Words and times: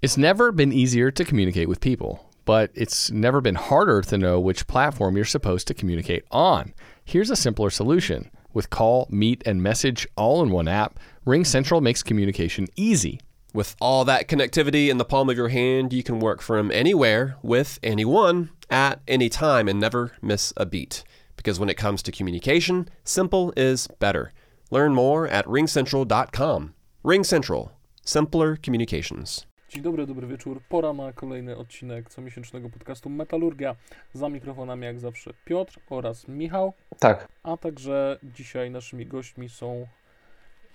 It's 0.00 0.16
never 0.16 0.52
been 0.52 0.72
easier 0.72 1.10
to 1.10 1.24
communicate 1.24 1.68
with 1.68 1.80
people, 1.80 2.30
but 2.44 2.70
it's 2.72 3.10
never 3.10 3.40
been 3.40 3.56
harder 3.56 4.00
to 4.02 4.16
know 4.16 4.38
which 4.38 4.68
platform 4.68 5.16
you're 5.16 5.24
supposed 5.24 5.66
to 5.66 5.74
communicate 5.74 6.24
on. 6.30 6.72
Here's 7.04 7.30
a 7.30 7.34
simpler 7.34 7.68
solution. 7.68 8.30
With 8.52 8.70
call, 8.70 9.08
meet, 9.10 9.42
and 9.44 9.60
message 9.60 10.06
all 10.16 10.40
in 10.40 10.50
one 10.50 10.68
app, 10.68 11.00
RingCentral 11.26 11.82
makes 11.82 12.04
communication 12.04 12.68
easy. 12.76 13.20
With 13.52 13.74
all 13.80 14.04
that 14.04 14.28
connectivity 14.28 14.88
in 14.88 14.98
the 14.98 15.04
palm 15.04 15.28
of 15.30 15.36
your 15.36 15.48
hand, 15.48 15.92
you 15.92 16.04
can 16.04 16.20
work 16.20 16.42
from 16.42 16.70
anywhere 16.70 17.36
with 17.42 17.80
anyone 17.82 18.50
at 18.70 19.00
any 19.08 19.28
time 19.28 19.66
and 19.66 19.80
never 19.80 20.12
miss 20.22 20.52
a 20.56 20.64
beat. 20.64 21.02
Because 21.34 21.58
when 21.58 21.68
it 21.68 21.76
comes 21.76 22.04
to 22.04 22.12
communication, 22.12 22.88
simple 23.02 23.52
is 23.56 23.88
better. 23.98 24.32
Learn 24.70 24.94
more 24.94 25.26
at 25.26 25.44
ringcentral.com. 25.46 26.74
RingCentral, 27.04 27.70
Simpler 28.04 28.54
communications. 28.54 29.44
Dzień 29.68 29.82
dobry, 29.82 30.06
dobry 30.06 30.26
wieczór. 30.26 30.60
Pora 30.68 30.92
na 30.92 31.12
kolejny 31.12 31.56
odcinek 31.56 32.10
comiesięcznego 32.10 32.70
podcastu 32.70 33.10
Metalurgia. 33.10 33.76
Za 34.12 34.28
mikrofonami 34.28 34.84
jak 34.84 35.00
zawsze 35.00 35.30
Piotr 35.44 35.78
oraz 35.90 36.28
Michał, 36.28 36.72
Tak. 36.98 37.28
a 37.42 37.56
także 37.56 38.18
dzisiaj 38.22 38.70
naszymi 38.70 39.06
gośćmi 39.06 39.48
są 39.48 39.86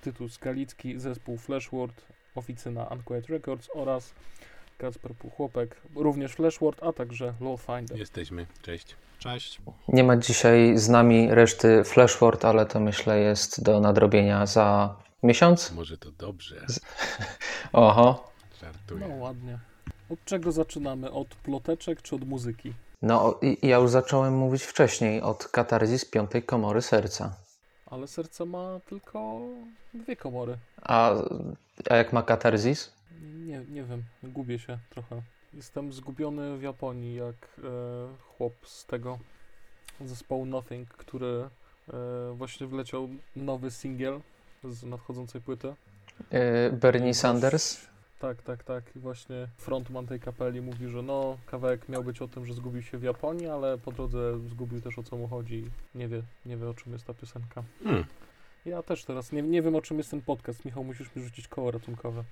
Tytus 0.01 0.33
Skalicki, 0.33 0.99
zespół 0.99 1.37
Flashword, 1.37 2.05
oficyna 2.35 2.83
Unquiet 2.83 3.27
Records 3.27 3.69
oraz 3.75 4.13
Kacper 4.77 5.15
Puchłopek, 5.15 5.81
również 5.95 6.33
Flashword, 6.33 6.83
a 6.83 6.93
także 6.93 7.33
Lawfinder. 7.41 7.97
Jesteśmy. 7.97 8.45
Cześć. 8.61 8.95
Cześć. 9.19 9.61
Nie 9.87 10.03
ma 10.03 10.17
dzisiaj 10.17 10.77
z 10.77 10.89
nami 10.89 11.27
reszty 11.31 11.83
Flashword, 11.83 12.45
ale 12.45 12.65
to 12.65 12.79
myślę 12.79 13.19
jest 13.19 13.63
do 13.63 13.79
nadrobienia 13.79 14.45
za 14.45 14.95
miesiąc. 15.23 15.71
Może 15.71 15.97
to 15.97 16.11
dobrze. 16.11 16.65
Oho. 17.73 18.32
No 18.99 19.07
ładnie. 19.07 19.59
Od 20.09 20.25
czego 20.25 20.51
zaczynamy? 20.51 21.11
Od 21.11 21.27
ploteczek 21.35 22.01
czy 22.01 22.15
od 22.15 22.27
muzyki? 22.27 22.73
No 23.01 23.39
ja 23.61 23.77
już 23.77 23.91
zacząłem 23.91 24.37
mówić 24.37 24.63
wcześniej 24.63 25.21
od 25.21 25.47
katarzis 25.47 26.05
piątej 26.05 26.43
komory 26.43 26.81
serca. 26.81 27.35
Ale 27.85 28.07
serce 28.07 28.45
ma 28.45 28.79
tylko 28.89 29.39
dwie 29.93 30.15
komory. 30.15 30.57
A, 30.81 31.13
a 31.89 31.95
jak 31.95 32.13
ma 32.13 32.23
katarzis? 32.23 32.93
Nie, 33.21 33.61
nie 33.69 33.83
wiem, 33.83 34.03
gubię 34.23 34.59
się 34.59 34.77
trochę. 34.89 35.21
Jestem 35.53 35.93
zgubiony 35.93 36.57
w 36.57 36.61
Japonii, 36.61 37.15
jak 37.15 37.35
e, 37.57 37.61
chłop 38.37 38.53
z 38.63 38.85
tego 38.85 39.19
zespołu 40.01 40.45
Nothing, 40.45 40.89
który 40.89 41.49
e, 41.93 42.33
właśnie 42.33 42.67
wleciał 42.67 43.09
nowy 43.35 43.71
singiel 43.71 44.21
z 44.63 44.83
nadchodzącej 44.83 45.41
płyty. 45.41 45.75
Yy, 46.31 46.71
Bernie 46.71 47.13
Sanders? 47.13 47.92
Tak, 48.23 48.41
tak, 48.41 48.63
tak. 48.63 48.95
I 48.95 48.99
właśnie 48.99 49.47
frontman 49.57 50.07
tej 50.07 50.19
kapeli 50.19 50.61
mówi, 50.61 50.87
że 50.87 51.01
no, 51.01 51.37
kawałek 51.45 51.89
miał 51.89 52.03
być 52.03 52.21
o 52.21 52.27
tym, 52.27 52.45
że 52.45 52.53
zgubił 52.53 52.81
się 52.81 52.97
w 52.97 53.03
Japonii, 53.03 53.47
ale 53.47 53.77
po 53.77 53.91
drodze 53.91 54.39
zgubił 54.49 54.81
też 54.81 54.99
o 54.99 55.03
co 55.03 55.17
mu 55.17 55.27
chodzi. 55.27 55.71
Nie 55.95 56.07
wie, 56.07 56.21
nie 56.45 56.57
wie 56.57 56.69
o 56.69 56.73
czym 56.73 56.93
jest 56.93 57.05
ta 57.05 57.13
piosenka. 57.13 57.63
Hmm. 57.83 58.05
Ja 58.65 58.83
też 58.83 59.05
teraz 59.05 59.31
nie, 59.31 59.41
nie 59.41 59.61
wiem 59.61 59.75
o 59.75 59.81
czym 59.81 59.97
jest 59.97 60.11
ten 60.11 60.21
podcast. 60.21 60.65
Michał, 60.65 60.83
musisz 60.83 61.15
mi 61.15 61.23
rzucić 61.23 61.47
koło 61.47 61.71
ratunkowe. 61.71 62.23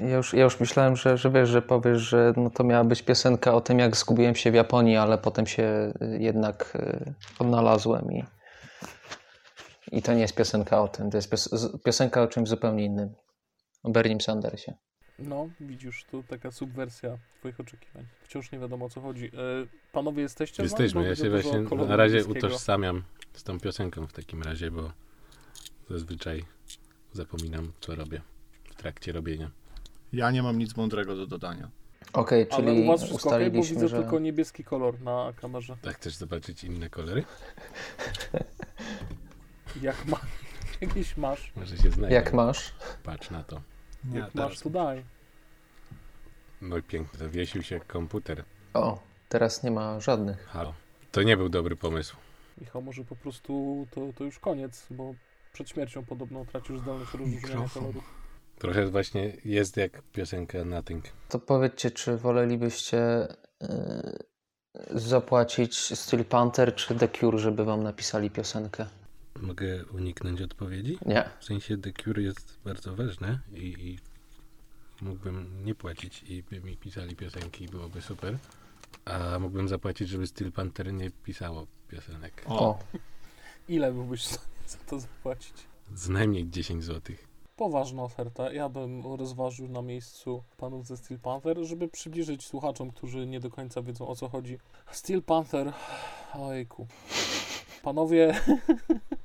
Ja 0.00 0.16
już, 0.16 0.32
ja 0.32 0.44
już 0.44 0.60
myślałem, 0.60 0.96
że, 0.96 1.18
że 1.18 1.30
wiesz, 1.30 1.48
że 1.48 1.62
powiesz, 1.62 2.00
że 2.02 2.32
no 2.36 2.50
to 2.50 2.64
miała 2.64 2.84
być 2.84 3.02
piosenka 3.02 3.54
o 3.54 3.60
tym, 3.60 3.78
jak 3.78 3.96
zgubiłem 3.96 4.34
się 4.34 4.50
w 4.50 4.54
Japonii, 4.54 4.96
ale 4.96 5.18
potem 5.18 5.46
się 5.46 5.92
y, 6.02 6.18
jednak 6.20 6.72
y, 6.76 7.14
odnalazłem 7.38 8.12
i, 8.12 8.24
i 9.92 10.02
to 10.02 10.14
nie 10.14 10.20
jest 10.20 10.34
piosenka 10.34 10.82
o 10.82 10.88
tym, 10.88 11.10
to 11.10 11.18
jest 11.18 11.30
pios 11.30 11.74
piosenka 11.84 12.22
o 12.22 12.26
czymś 12.26 12.48
zupełnie 12.48 12.84
innym. 12.84 13.14
O 13.82 13.90
Bernie 13.90 14.20
Sandersie. 14.20 14.74
No, 15.18 15.48
widzisz, 15.60 16.04
to 16.10 16.22
taka 16.22 16.50
subwersja 16.50 17.18
twoich 17.38 17.60
oczekiwań. 17.60 18.06
Wciąż 18.22 18.52
nie 18.52 18.58
wiadomo 18.58 18.84
o 18.84 18.88
co 18.88 19.00
chodzi. 19.00 19.26
E, 19.26 19.30
panowie 19.92 20.22
jesteście? 20.22 20.62
Jesteśmy. 20.62 21.08
Ja 21.08 21.16
się 21.16 21.30
właśnie 21.30 21.60
na 21.60 21.96
razie 21.96 22.24
utożsamiam 22.24 23.02
z 23.32 23.42
tą 23.42 23.60
piosenką 23.60 24.06
w 24.06 24.12
takim 24.12 24.42
razie, 24.42 24.70
bo 24.70 24.92
zazwyczaj 25.90 26.44
zapominam, 27.12 27.72
co 27.80 27.94
robię 27.94 28.20
w 28.70 28.74
trakcie 28.74 29.12
robienia. 29.12 29.50
Ja 30.12 30.30
nie 30.30 30.42
mam 30.42 30.58
nic 30.58 30.76
mądrego 30.76 31.16
do 31.16 31.26
dodania. 31.26 31.70
Okej, 32.12 32.46
Ale 32.50 32.64
czyli 32.64 32.82
u 32.82 32.86
was 32.86 33.04
wszystko 33.04 33.30
okej, 33.30 33.50
bo 33.50 33.62
widzę 33.62 33.88
że... 33.88 33.96
tylko 33.96 34.18
niebieski 34.18 34.64
kolor 34.64 35.00
na 35.00 35.32
kamerze. 35.36 35.76
Tak, 35.82 35.96
chcesz 35.96 36.14
zobaczyć 36.14 36.64
inne 36.64 36.90
kolory? 36.90 37.24
Jak 39.82 40.06
ma... 40.06 40.20
Jakieś 40.80 41.16
masz, 41.16 41.52
Może 41.56 41.76
się 41.76 41.90
znajdę. 41.90 42.14
Jak 42.14 42.32
masz? 42.32 42.72
Patrz 43.02 43.30
na 43.30 43.44
to. 43.44 43.60
Nie, 44.04 44.18
jak 44.18 44.34
masz, 44.34 44.60
to 44.60 44.70
daj. 44.70 45.04
No 46.60 46.76
i 46.76 46.82
pięknie, 46.82 47.18
zawiesił 47.18 47.62
się 47.62 47.80
komputer. 47.80 48.44
O, 48.74 48.98
teraz 49.28 49.62
nie 49.62 49.70
ma 49.70 50.00
żadnych. 50.00 50.46
Halo. 50.46 50.74
To 51.12 51.22
nie 51.22 51.36
był 51.36 51.48
dobry 51.48 51.76
pomysł. 51.76 52.16
Michał, 52.60 52.82
może 52.82 53.04
po 53.04 53.16
prostu 53.16 53.86
to, 53.90 54.00
to 54.14 54.24
już 54.24 54.38
koniec, 54.38 54.86
bo 54.90 55.14
przed 55.52 55.68
śmiercią 55.70 56.04
podobno 56.04 56.44
tracisz 56.44 56.78
zdolność 56.80 57.12
rozróżniania 57.14 57.68
kolorów. 57.68 58.04
Trochę 58.58 58.86
właśnie 58.86 59.32
jest 59.44 59.76
jak 59.76 60.02
piosenka 60.02 60.64
Nothing. 60.64 61.04
To 61.28 61.38
powiedzcie, 61.38 61.90
czy 61.90 62.16
wolelibyście 62.16 63.28
y, 63.62 63.68
zapłacić 64.90 65.98
Steel 65.98 66.24
Panther 66.24 66.74
czy 66.74 66.94
The 66.94 67.08
Cure, 67.08 67.38
żeby 67.38 67.64
wam 67.64 67.82
napisali 67.82 68.30
piosenkę? 68.30 68.86
Mogę 69.42 69.84
uniknąć 69.84 70.42
odpowiedzi? 70.42 70.98
Nie. 71.06 71.30
W 71.40 71.44
sensie 71.44 71.78
The 71.78 71.92
Cure 71.92 72.22
jest 72.22 72.58
bardzo 72.64 72.96
ważne 72.96 73.40
i, 73.52 73.58
i 73.64 73.98
mógłbym 75.04 75.64
nie 75.64 75.74
płacić 75.74 76.22
i 76.22 76.42
by 76.42 76.60
mi 76.60 76.76
pisali 76.76 77.16
piosenki 77.16 77.64
i 77.64 77.68
byłoby 77.68 78.02
super. 78.02 78.38
A 79.04 79.38
mógłbym 79.38 79.68
zapłacić, 79.68 80.08
żeby 80.08 80.26
Steel 80.26 80.52
Panther 80.52 80.92
nie 80.92 81.10
pisało 81.10 81.66
piosenek. 81.88 82.44
O, 82.48 82.78
Ile 83.68 83.92
byłbyś 83.92 84.22
w 84.22 84.26
stanie 84.34 84.48
za 84.66 84.78
to 84.78 85.00
zapłacić? 85.00 85.54
Z 85.94 86.08
najmniej 86.08 86.50
10 86.50 86.84
zł. 86.84 87.16
Poważna 87.56 88.02
oferta. 88.02 88.52
Ja 88.52 88.68
bym 88.68 89.14
rozważył 89.16 89.68
na 89.68 89.82
miejscu 89.82 90.42
panów 90.56 90.86
ze 90.86 90.96
Steel 90.96 91.20
Panther, 91.20 91.58
żeby 91.64 91.88
przybliżyć 91.88 92.46
słuchaczom, 92.46 92.90
którzy 92.90 93.26
nie 93.26 93.40
do 93.40 93.50
końca 93.50 93.82
wiedzą 93.82 94.08
o 94.08 94.16
co 94.16 94.28
chodzi. 94.28 94.58
Steel 94.90 95.22
Panther, 95.22 95.72
ojku. 96.34 96.86
Panowie, 97.82 98.40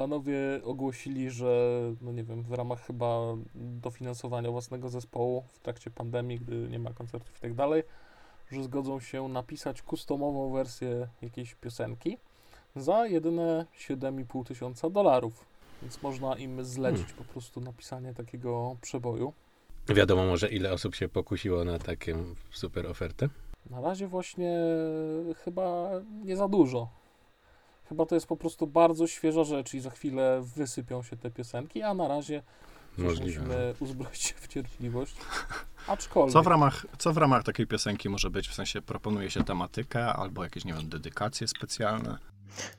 panowie 0.00 0.60
ogłosili, 0.64 1.30
że 1.30 1.72
no 2.00 2.12
nie 2.12 2.24
wiem, 2.24 2.42
w 2.42 2.52
ramach 2.52 2.80
chyba 2.86 3.20
dofinansowania 3.54 4.50
własnego 4.50 4.88
zespołu 4.88 5.44
w 5.48 5.58
trakcie 5.58 5.90
pandemii, 5.90 6.38
gdy 6.38 6.68
nie 6.70 6.78
ma 6.78 6.92
koncertów 6.92 7.38
i 7.38 7.40
tak 7.40 7.54
dalej, 7.54 7.82
że 8.50 8.64
zgodzą 8.64 9.00
się 9.00 9.28
napisać 9.28 9.82
customową 9.82 10.52
wersję 10.52 11.08
jakiejś 11.22 11.54
piosenki 11.54 12.18
za 12.76 13.06
jedyne 13.06 13.66
7,5 13.78 14.46
tysiąca 14.46 14.90
dolarów. 14.90 15.46
Więc 15.82 16.02
można 16.02 16.36
im 16.36 16.64
zlecić 16.64 17.12
po 17.12 17.24
prostu 17.24 17.60
napisanie 17.60 18.14
takiego 18.14 18.76
przeboju. 18.80 19.32
Wiadomo 19.88 20.26
może 20.26 20.48
ile 20.48 20.72
osób 20.72 20.94
się 20.94 21.08
pokusiło 21.08 21.64
na 21.64 21.78
taką 21.78 22.34
super 22.50 22.86
ofertę? 22.86 23.28
Na 23.70 23.80
razie 23.80 24.06
właśnie 24.06 24.58
chyba 25.44 25.90
nie 26.24 26.36
za 26.36 26.48
dużo. 26.48 26.99
Chyba 27.90 28.06
to 28.06 28.14
jest 28.14 28.26
po 28.26 28.36
prostu 28.36 28.66
bardzo 28.66 29.06
świeża 29.06 29.44
rzecz 29.44 29.74
i 29.74 29.80
za 29.80 29.90
chwilę 29.90 30.42
wysypią 30.56 31.02
się 31.02 31.16
te 31.16 31.30
piosenki, 31.30 31.82
a 31.82 31.94
na 31.94 32.08
razie 32.08 32.42
musimy 32.98 33.74
uzbroić 33.80 34.18
się 34.22 34.34
w 34.34 34.48
cierpliwość. 34.48 35.16
Aczkolwiek 35.86 36.32
co 36.32 36.42
w, 36.42 36.46
ramach, 36.46 36.86
co 36.98 37.12
w 37.12 37.16
ramach 37.16 37.44
takiej 37.44 37.66
piosenki 37.66 38.08
może 38.08 38.30
być? 38.30 38.48
W 38.48 38.54
sensie 38.54 38.82
proponuje 38.82 39.30
się 39.30 39.44
tematykę 39.44 40.06
albo 40.06 40.44
jakieś, 40.44 40.64
nie 40.64 40.72
wiem, 40.74 40.88
dedykacje 40.88 41.48
specjalne? 41.48 42.18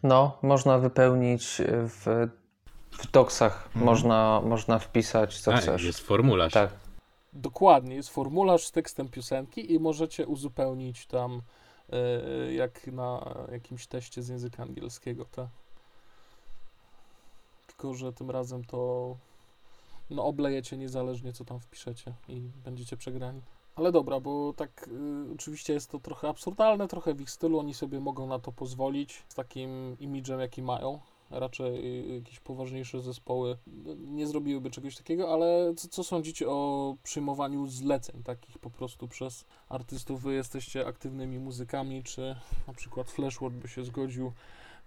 no, 0.03 0.38
można 0.41 0.77
wypełnić 0.77 1.61
w, 1.67 2.27
w 2.91 3.11
doksach, 3.11 3.66
Mhm. 3.67 3.85
można, 3.85 4.41
można 4.45 4.79
wpisać 4.79 5.39
co 5.41 5.53
A, 5.53 5.57
chcesz. 5.57 5.83
jest 5.83 6.00
formularz. 6.00 6.53
Tak. 6.53 6.69
dokładnie 7.33 7.95
jest 7.95 8.09
formularz 8.09 8.66
z 8.67 8.71
tekstem 8.71 9.09
piosenki 9.09 9.74
i 9.74 9.80
możecie 9.80 10.27
uzupełnić 10.27 11.06
tam 11.07 11.41
jak 12.51 12.88
na 12.88 13.35
jakimś 13.51 13.88
teście 13.88 14.23
z 14.23 14.27
języka 14.27 14.63
angielskiego. 14.63 15.25
Te. 15.25 15.47
Tylko, 17.67 17.93
że 17.93 18.13
tym 18.13 18.31
razem 18.31 18.63
to 18.63 19.15
no, 20.09 20.25
oblejecie 20.25 20.77
niezależnie 20.77 21.33
co 21.33 21.45
tam 21.45 21.59
wpiszecie 21.59 22.13
i 22.27 22.41
będziecie 22.63 22.97
przegrani. 22.97 23.41
Ale 23.75 23.91
dobra, 23.91 24.19
bo 24.19 24.53
tak 24.53 24.88
y, 24.88 25.33
oczywiście 25.33 25.73
jest 25.73 25.91
to 25.91 25.99
trochę 25.99 26.29
absurdalne, 26.29 26.88
trochę 26.88 27.13
w 27.13 27.21
ich 27.21 27.29
stylu, 27.29 27.59
oni 27.59 27.73
sobie 27.73 27.99
mogą 27.99 28.27
na 28.27 28.39
to 28.39 28.51
pozwolić 28.51 29.23
z 29.27 29.35
takim 29.35 29.99
imidżem 29.99 30.39
jaki 30.39 30.61
mają. 30.61 30.99
Raczej 31.31 32.13
jakieś 32.16 32.39
poważniejsze 32.39 33.01
zespoły 33.01 33.57
nie 33.98 34.28
zrobiłyby 34.28 34.72
czegoś 34.72 34.95
takiego, 34.95 35.33
ale 35.33 35.74
co, 35.78 35.88
co 35.88 36.04
sądzicie 36.04 36.50
o 36.50 36.95
przyjmowaniu 37.04 37.68
zleceń 37.68 38.24
takich 38.24 38.57
po 38.57 38.69
prostu 38.69 39.07
przez 39.07 39.45
artystów? 39.69 40.22
Wy 40.24 40.33
jesteście 40.33 40.88
aktywnymi 40.88 41.39
muzykami, 41.39 42.04
czy 42.04 42.36
na 42.68 42.74
przykład 42.74 43.12
Flashword 43.12 43.56
by 43.56 43.68
się 43.68 43.83
zgodził, 43.83 44.31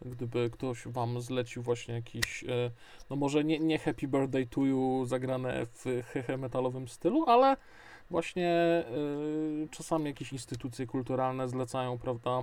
gdyby 0.03 0.51
ktoś 0.51 0.87
wam 0.87 1.21
zlecił 1.21 1.63
właśnie 1.63 1.95
jakiś, 1.95 2.45
e, 2.45 2.71
no 3.11 3.17
może 3.17 3.45
nie, 3.45 3.59
nie 3.59 3.79
Happy 3.79 4.09
Birthday 4.09 4.47
to 4.47 4.61
You 4.61 5.05
zagrane 5.07 5.67
w 5.67 5.85
hehe 6.13 6.37
metalowym 6.37 6.89
stylu, 6.89 7.25
ale 7.27 7.57
Właśnie 8.11 8.85
y, 9.65 9.69
czasami 9.71 10.05
jakieś 10.05 10.33
instytucje 10.33 10.87
kulturalne 10.87 11.49
zlecają, 11.49 11.99
prawda, 11.99 12.43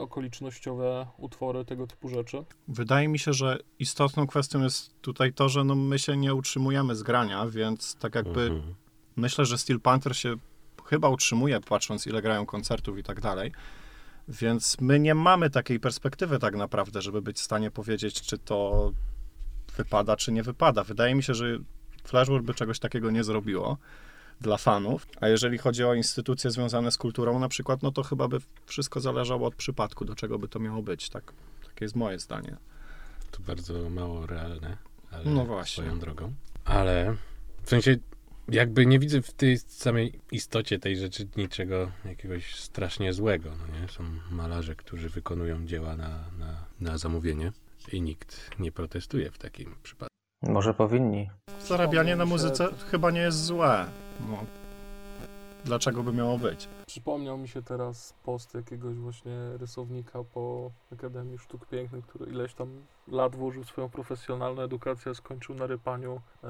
okolicznościowe 0.00 1.06
utwory, 1.18 1.64
tego 1.64 1.86
typu 1.86 2.08
rzeczy. 2.08 2.44
Wydaje 2.68 3.08
mi 3.08 3.18
się, 3.18 3.32
że 3.32 3.58
istotną 3.78 4.26
kwestią 4.26 4.62
jest 4.62 5.00
tutaj 5.00 5.32
to, 5.32 5.48
że 5.48 5.64
no 5.64 5.74
my 5.74 5.98
się 5.98 6.16
nie 6.16 6.34
utrzymujemy 6.34 6.96
z 6.96 7.02
grania, 7.02 7.46
więc 7.46 7.96
tak 7.96 8.14
jakby 8.14 8.40
Mhm. 8.40 8.74
myślę, 9.16 9.44
że 9.46 9.58
Steel 9.58 9.80
Panther 9.80 10.16
się 10.16 10.34
chyba 10.86 11.08
utrzymuje, 11.08 11.60
patrząc 11.60 12.06
ile 12.06 12.22
grają 12.22 12.46
koncertów 12.46 12.98
i 12.98 13.02
tak 13.02 13.20
dalej. 13.20 13.52
Więc 14.28 14.80
my 14.80 15.00
nie 15.00 15.14
mamy 15.14 15.50
takiej 15.50 15.80
perspektywy 15.80 16.38
tak 16.38 16.56
naprawdę, 16.56 17.02
żeby 17.02 17.22
być 17.22 17.36
w 17.36 17.44
stanie 17.44 17.70
powiedzieć, 17.70 18.22
czy 18.22 18.38
to 18.38 18.90
wypada, 19.76 20.16
czy 20.16 20.32
nie 20.32 20.42
wypada. 20.42 20.84
Wydaje 20.84 21.14
mi 21.14 21.22
się, 21.22 21.34
że 21.34 21.58
Flashboard 22.04 22.44
by 22.44 22.54
czegoś 22.54 22.78
takiego 22.78 23.10
nie 23.10 23.24
zrobiło 23.24 23.78
dla 24.40 24.56
fanów. 24.56 25.06
A 25.20 25.28
jeżeli 25.28 25.58
chodzi 25.58 25.84
o 25.84 25.94
instytucje 25.94 26.50
związane 26.50 26.90
z 26.90 26.96
kulturą 26.98 27.38
na 27.38 27.48
przykład, 27.48 27.82
no 27.82 27.92
to 27.92 28.02
chyba 28.02 28.28
by 28.28 28.38
wszystko 28.66 29.00
zależało 29.00 29.46
od 29.48 29.54
przypadku, 29.54 30.04
do 30.04 30.14
czego 30.14 30.38
by 30.38 30.48
to 30.48 30.58
miało 30.58 30.82
być. 30.82 31.10
Tak, 31.10 31.32
takie 31.66 31.84
jest 31.84 31.96
moje 31.96 32.18
zdanie. 32.18 32.56
To 33.30 33.38
bardzo 33.42 33.90
mało 33.90 34.26
realne, 34.26 34.76
ale 35.10 35.24
No 35.24 35.44
właśnie. 35.44 35.84
swoją 35.84 35.98
drogą. 35.98 36.32
Ale 36.64 37.16
w 37.62 37.68
sensie 37.70 37.96
jakby 38.48 38.86
nie 38.86 38.98
widzę 38.98 39.22
w 39.22 39.32
tej 39.32 39.58
samej 39.58 40.20
istocie 40.32 40.78
tej 40.78 40.96
rzeczy 40.96 41.28
niczego 41.36 41.90
jakiegoś 42.04 42.54
strasznie 42.54 43.12
złego. 43.12 43.50
No 43.50 43.80
nie? 43.80 43.88
Są 43.88 44.04
malarze, 44.30 44.74
którzy 44.74 45.08
wykonują 45.08 45.66
dzieła 45.66 45.96
na, 45.96 46.08
na, 46.38 46.64
na 46.80 46.98
zamówienie 46.98 47.52
i 47.92 48.00
nikt 48.02 48.50
nie 48.58 48.72
protestuje 48.72 49.30
w 49.30 49.38
takim 49.38 49.74
przypadku. 49.82 50.16
Może 50.42 50.74
powinni. 50.74 51.30
Zarabianie 51.66 52.16
na 52.16 52.24
muzyce 52.24 52.68
chyba 52.90 53.10
nie 53.10 53.20
jest 53.20 53.44
złe. 53.44 53.86
No. 54.20 54.44
Dlaczego 55.66 56.02
by 56.02 56.12
miało 56.12 56.38
być? 56.38 56.68
Przypomniał 56.86 57.38
mi 57.38 57.48
się 57.48 57.62
teraz 57.62 58.14
post 58.24 58.54
jakiegoś 58.54 58.96
właśnie 58.96 59.36
rysownika 59.58 60.24
po 60.24 60.70
Akademii 60.92 61.38
Sztuk 61.38 61.66
Pięknych, 61.66 62.06
który 62.06 62.30
ileś 62.30 62.54
tam 62.54 62.68
lat 63.08 63.36
włożył 63.36 63.64
swoją 63.64 63.88
profesjonalną 63.88 64.62
edukację, 64.62 65.10
a 65.10 65.14
skończył 65.14 65.54
na 65.54 65.66
rypaniu 65.66 66.20
e, 66.44 66.48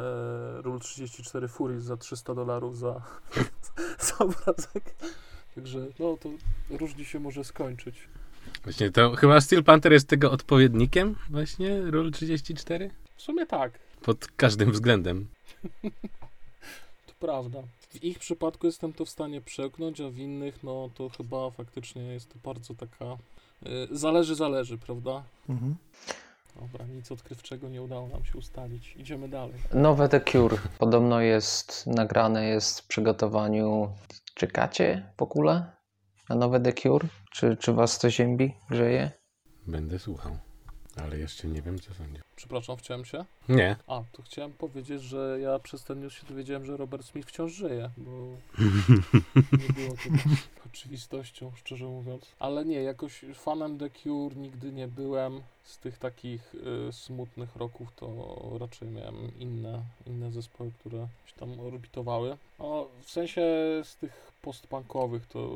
Rule 0.63 0.81
34 0.81 1.49
Furies 1.49 1.83
za 1.83 1.97
300 1.97 2.35
dolarów 2.35 2.79
za, 2.79 3.03
za 4.07 4.19
obrazek. 4.19 4.95
Także 5.55 5.87
no 5.99 6.17
to 6.17 6.29
różnie 6.71 7.05
się 7.05 7.21
może 7.21 7.45
skończyć. 7.45 8.09
Właśnie 8.65 8.91
to 8.91 9.17
chyba 9.17 9.41
Steel 9.41 9.65
Panther 9.65 9.93
jest 9.93 10.09
tego 10.09 10.31
odpowiednikiem 10.31 11.15
właśnie 11.31 11.81
Rule 11.81 12.11
34? 12.11 12.91
W 13.17 13.23
sumie 13.23 13.47
tak, 13.47 13.79
Pod 14.03 14.27
każdym 14.37 14.73
względem. 14.73 15.27
prawda. 17.19 17.63
W 17.81 18.05
ich 18.05 18.19
przypadku 18.19 18.67
jestem 18.67 18.93
to 18.93 19.05
w 19.05 19.09
stanie 19.09 19.41
przełknąć, 19.41 20.01
a 20.01 20.11
w 20.11 20.19
innych 20.19 20.63
no 20.63 20.91
to 20.95 21.09
chyba 21.09 21.51
faktycznie 21.51 22.03
jest 22.03 22.33
to 22.33 22.39
bardzo 22.45 22.75
taka... 22.75 23.05
e, 23.05 23.17
zależy, 23.91 24.35
zależy, 24.35 24.79
prawda? 24.79 25.25
Mhm. 25.49 25.77
Dobra, 26.61 26.87
nic 26.87 27.13
odkrywczego 27.13 27.69
nie 27.69 27.83
udało 27.83 28.09
nam 28.09 28.25
się 28.25 28.39
ustalić. 28.39 28.97
Idziemy 28.97 29.29
dalej. 29.29 29.55
Nowe 29.75 30.09
The 30.09 30.21
Cure 30.21 30.59
podobno 30.79 31.21
jest 31.21 31.87
nagrane, 31.87 32.45
jest 32.45 32.81
w 32.81 32.87
przygotowaniu. 32.87 33.93
Czekacie 34.35 35.13
w 35.17 35.23
ogóle 35.23 35.73
na 36.29 36.37
nowe 36.37 36.61
The 36.61 36.73
Cure? 36.73 37.09
Czy, 37.33 37.57
czy 37.57 37.73
was 37.73 37.99
to 37.99 38.11
ziębi, 38.11 38.55
grzeje? 38.71 39.11
Będę 39.67 39.99
słuchał. 39.99 40.39
Ale 41.05 41.19
jeszcze 41.19 41.49
nie 41.49 41.63
wiem, 41.63 41.79
co 41.79 41.95
sądzisz. 41.95 42.26
Przepraszam, 42.37 42.77
wciąłem 42.77 43.05
się. 43.05 43.25
Nie. 43.49 43.77
A, 43.87 44.03
to 44.13 44.23
chciałem 44.23 44.53
powiedzieć, 44.53 45.03
że 45.03 45.39
ja 45.41 45.59
przez 45.59 45.85
ten 45.85 46.01
news 46.01 46.13
się 46.13 46.27
dowiedziałem, 46.27 46.65
że 46.65 46.77
Robert 46.77 47.07
Smith 47.07 47.29
wciąż 47.29 47.53
żyje, 47.53 47.91
bo 47.97 48.11
nie 49.63 49.73
było 49.75 49.97
to 49.97 50.31
oczywistością, 50.67 51.53
szczerze 51.55 51.85
mówiąc. 51.85 52.27
Ale 52.39 52.65
nie, 52.65 52.83
jakoś 52.83 53.25
fanem 53.35 53.79
The 53.79 53.91
Cure 53.91 54.37
nigdy 54.37 54.73
nie 54.73 54.89
byłem. 54.89 55.43
Z 55.65 55.79
tych 55.79 55.99
takich 55.99 56.55
y, 56.89 56.93
smutnych 56.93 57.57
roków 57.57 57.89
to 57.97 58.09
raczej 58.61 58.89
miałem 58.89 59.39
inne, 59.39 59.83
inne 60.07 60.33
zespoły, 60.33 60.71
które 60.81 61.09
się 61.27 61.35
tam 61.37 61.61
orbitowały. 61.61 62.37
No, 62.59 62.89
w 63.03 63.11
sensie 63.11 63.43
z 63.85 63.97
tych 63.97 64.33
postpunkowych 64.43 65.27
to 65.27 65.49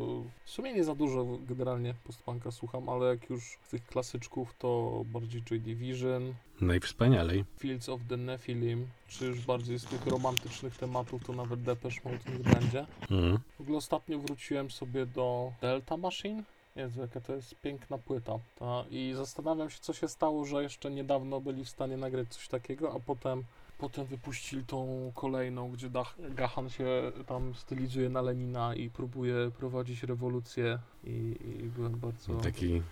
w 0.45 0.51
sumie 0.51 0.73
nie 0.73 0.85
za 0.85 0.95
dużo 0.95 1.27
generalnie 1.49 1.95
postpunka 2.05 2.51
słucham, 2.51 2.89
ale 2.89 3.07
jak 3.07 3.31
już 3.31 3.59
z 3.67 3.71
tych 3.71 3.87
klasyczków 3.87 4.55
to 4.59 5.03
bardziej 5.07 5.43
Joy 5.43 5.61
Division, 5.61 6.35
Najwspanialej. 6.61 7.45
Fields 7.59 7.89
of 7.89 8.01
the 8.09 8.17
Nephilim, 8.17 8.87
czy 9.09 9.27
już 9.27 9.41
bardziej 9.41 9.79
z 9.79 9.85
tych 9.85 10.07
romantycznych 10.07 10.77
tematów, 10.77 11.25
to 11.25 11.33
nawet 11.33 11.63
Depeche 11.63 12.01
Mode 12.05 12.19
niech 12.33 12.55
będzie. 12.55 12.87
Mhm. 13.01 13.39
W 13.59 13.61
ogóle 13.61 13.79
ostatnio 13.79 14.19
wróciłem 14.19 14.71
sobie 14.71 15.07
do 15.07 15.53
Delta 15.61 15.97
Machine. 15.97 16.43
Jezu, 16.77 17.01
jaka 17.01 17.21
to 17.21 17.35
jest 17.35 17.55
piękna 17.55 17.99
płyta. 17.99 18.39
Ta, 18.59 18.85
I 18.91 19.13
zastanawiam 19.17 19.71
się, 19.71 19.79
co 19.81 19.93
się 19.93 20.09
stało, 20.09 20.45
że 20.45 20.63
jeszcze 20.63 20.91
niedawno 20.91 21.41
byli 21.41 21.65
w 21.65 21.69
stanie 21.69 21.97
nagrać 21.97 22.29
coś 22.29 22.49
takiego, 22.49 22.93
a 22.95 23.01
potem, 23.01 23.45
potem 23.79 24.07
wypuścili 24.07 24.65
tą 24.65 25.13
kolejną, 25.15 25.71
gdzie 25.71 25.91
Dach, 25.91 26.17
Gahan 26.35 26.71
się 26.71 27.13
tam 27.27 27.55
stylizuje 27.55 28.09
na 28.09 28.23
Lenina 28.23 28.75
i 28.75 28.91
próbuje 28.91 29.51
prowadzić 29.59 30.03
rewolucję 30.03 30.79
i, 31.05 31.37
i 31.65 31.69
byłem 31.77 31.93
bardzo... 31.93 32.35
Taki 32.35 32.83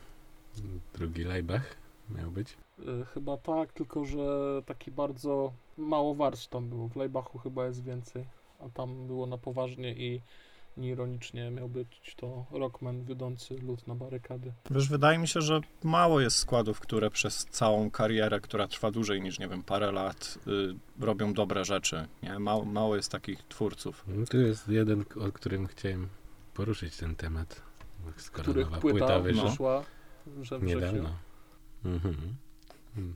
drugi 0.94 1.24
Leibach 1.24 1.76
miał 2.10 2.30
być. 2.30 2.56
Y, 2.80 3.04
Chyba 3.14 3.36
tak, 3.36 3.72
tylko 3.72 4.04
że 4.04 4.26
taki 4.66 4.90
bardzo 4.90 5.52
mało 5.78 6.14
warstw 6.14 6.48
tam 6.48 6.68
było. 6.68 6.88
W 6.88 6.96
Lejbachu 6.96 7.38
chyba 7.38 7.66
jest 7.66 7.84
więcej, 7.84 8.24
a 8.60 8.68
tam 8.68 9.06
było 9.06 9.26
na 9.26 9.38
poważnie 9.38 9.94
i 9.94 10.20
ironicznie 10.76 11.50
miał 11.50 11.68
być 11.68 12.14
to 12.16 12.46
Rockman 12.50 13.04
wiodący 13.04 13.58
lud 13.58 13.86
na 13.86 13.94
barykady. 13.94 14.52
Wiesz, 14.70 14.88
wydaje 14.88 15.18
mi 15.18 15.28
się, 15.28 15.40
że 15.40 15.60
mało 15.84 16.20
jest 16.20 16.36
składów, 16.36 16.80
które 16.80 17.10
przez 17.10 17.44
całą 17.44 17.90
karierę, 17.90 18.40
która 18.40 18.68
trwa 18.68 18.90
dłużej 18.90 19.22
niż, 19.22 19.38
nie 19.38 19.48
wiem, 19.48 19.62
parę 19.62 19.92
lat, 19.92 20.38
y, 20.46 21.04
robią 21.04 21.32
dobre 21.32 21.64
rzeczy. 21.64 22.06
Nie? 22.22 22.38
Mało, 22.38 22.64
mało 22.64 22.96
jest 22.96 23.12
takich 23.12 23.42
twórców. 23.42 24.04
No, 24.08 24.26
tu 24.26 24.40
jest 24.40 24.68
jeden, 24.68 25.04
o 25.28 25.32
którym 25.32 25.66
chciałem 25.66 26.08
poruszyć 26.54 26.96
ten 26.96 27.16
temat. 27.16 27.62
Skoro 28.16 28.42
Których 28.42 28.66
nowa 28.66 28.80
płyta, 28.80 28.98
płyta 28.98 29.20
wyszła 29.20 29.84
wrześniu. 30.26 30.66
niedawno. 30.68 31.10
Mhm. 31.84 32.36
Mm. 32.98 33.14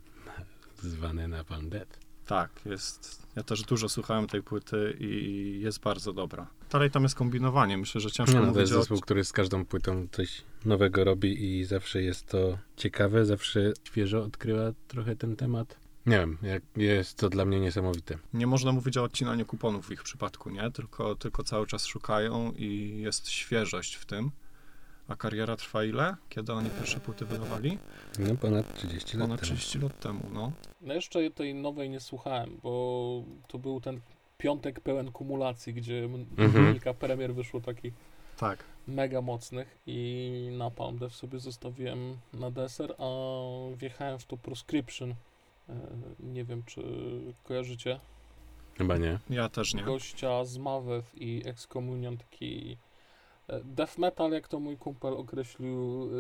Zwany 0.83 1.29
Napalm 1.29 1.69
Death. 1.69 1.99
Tak, 2.27 2.51
jest. 2.67 3.23
Ja 3.37 3.43
też 3.43 3.63
dużo 3.63 3.89
słuchałem 3.89 4.27
tej 4.27 4.43
płyty 4.43 4.97
i 5.01 5.61
jest 5.61 5.81
bardzo 5.81 6.13
dobra. 6.13 6.47
Dalej 6.71 6.91
tam 6.91 7.03
jest 7.03 7.15
kombinowanie. 7.15 7.79
Myślę, 7.79 8.01
że 8.01 8.11
ciężko 8.11 8.41
Nie, 8.41 8.47
no, 8.47 8.53
to 8.53 8.61
jest 8.61 8.73
zespół, 8.73 9.01
który 9.01 9.25
z 9.25 9.33
każdą 9.33 9.65
płytą 9.65 10.07
coś 10.13 10.43
nowego 10.65 11.05
robi 11.05 11.45
i 11.45 11.65
zawsze 11.65 12.03
jest 12.03 12.27
to 12.27 12.59
ciekawe, 12.77 13.25
zawsze 13.27 13.73
świeżo 13.85 14.25
odkrywa 14.25 14.73
trochę 14.89 15.17
ten 15.17 15.37
temat. 15.37 15.77
Nie 16.07 16.19
wiem, 16.19 16.39
jak 16.43 16.63
jest 16.77 17.19
to 17.19 17.29
dla 17.29 17.45
mnie 17.45 17.61
niesamowite. 17.61 18.19
Nie 18.35 18.47
można 18.47 18.73
mówić 18.73 18.97
o 18.97 19.03
odcinaniu 19.03 19.47
kuponów 19.47 19.87
w 19.87 19.91
ich 19.91 20.03
przypadku, 20.03 20.51
nie? 20.51 20.71
Tylko, 20.71 21.15
tylko 21.15 21.45
cały 21.45 21.67
czas 21.67 21.87
szukają 21.87 22.53
i 22.53 22.99
jest 23.03 23.29
świeżość 23.29 23.95
w 23.95 24.07
tym. 24.07 24.31
A 25.09 25.17
kariera 25.17 25.57
trwa 25.57 25.85
ile? 25.85 26.17
Kiedy 26.29 26.53
oni 26.53 26.71
pierwsze 26.71 27.01
płyty 27.01 27.25
wydawali? 27.27 27.79
No 28.19 28.35
ponad 28.37 28.75
30 28.75 29.17
lat 29.17 29.27
Ponad 29.29 29.41
temu. 29.41 29.57
30 29.57 29.79
lat 29.79 30.01
temu, 30.01 30.21
no. 30.33 30.53
No 30.81 30.95
jeszcze 30.95 31.31
tej 31.31 31.55
nowej 31.55 31.91
nie 31.91 32.01
słuchałem, 32.01 32.61
bo 32.63 33.23
to 33.49 33.59
był 33.59 33.81
ten 33.81 34.01
piątek 34.39 34.81
pełen 34.81 35.13
kumulacji, 35.13 35.75
gdzie 35.75 36.05
Mhm. 36.39 36.73
kilka 36.73 36.95
premier 36.95 37.35
wyszło 37.35 37.61
takich 37.61 37.95
Tak. 38.37 38.65
mega 38.89 39.21
mocnych 39.21 39.79
i 39.87 40.49
na 40.59 40.71
Palm 40.71 40.99
Dev 40.99 41.15
sobie 41.15 41.39
zostawiłem 41.41 42.17
na 42.33 42.51
deser, 42.51 42.95
a 42.99 43.07
wjechałem 43.77 44.19
w 44.19 44.25
to 44.27 44.37
Proscription. 44.37 45.15
E, 45.69 45.75
Nie 46.21 46.45
wiem, 46.45 46.63
czy 46.67 46.83
kojarzycie. 47.45 48.01
Chyba 48.79 48.97
nie. 48.97 49.19
Ja 49.31 49.49
też 49.49 49.75
nie. 49.75 49.83
Gościa 49.83 50.45
z 50.45 50.59
Mavev 50.59 51.07
i 51.15 51.43
Excommunion, 51.45 52.17
taki 52.17 52.77
death 53.65 53.99
metal, 53.99 54.33
jak 54.33 54.49
to 54.49 54.61
mój 54.61 54.77
kumpel 54.77 55.13
określił, 55.13 56.11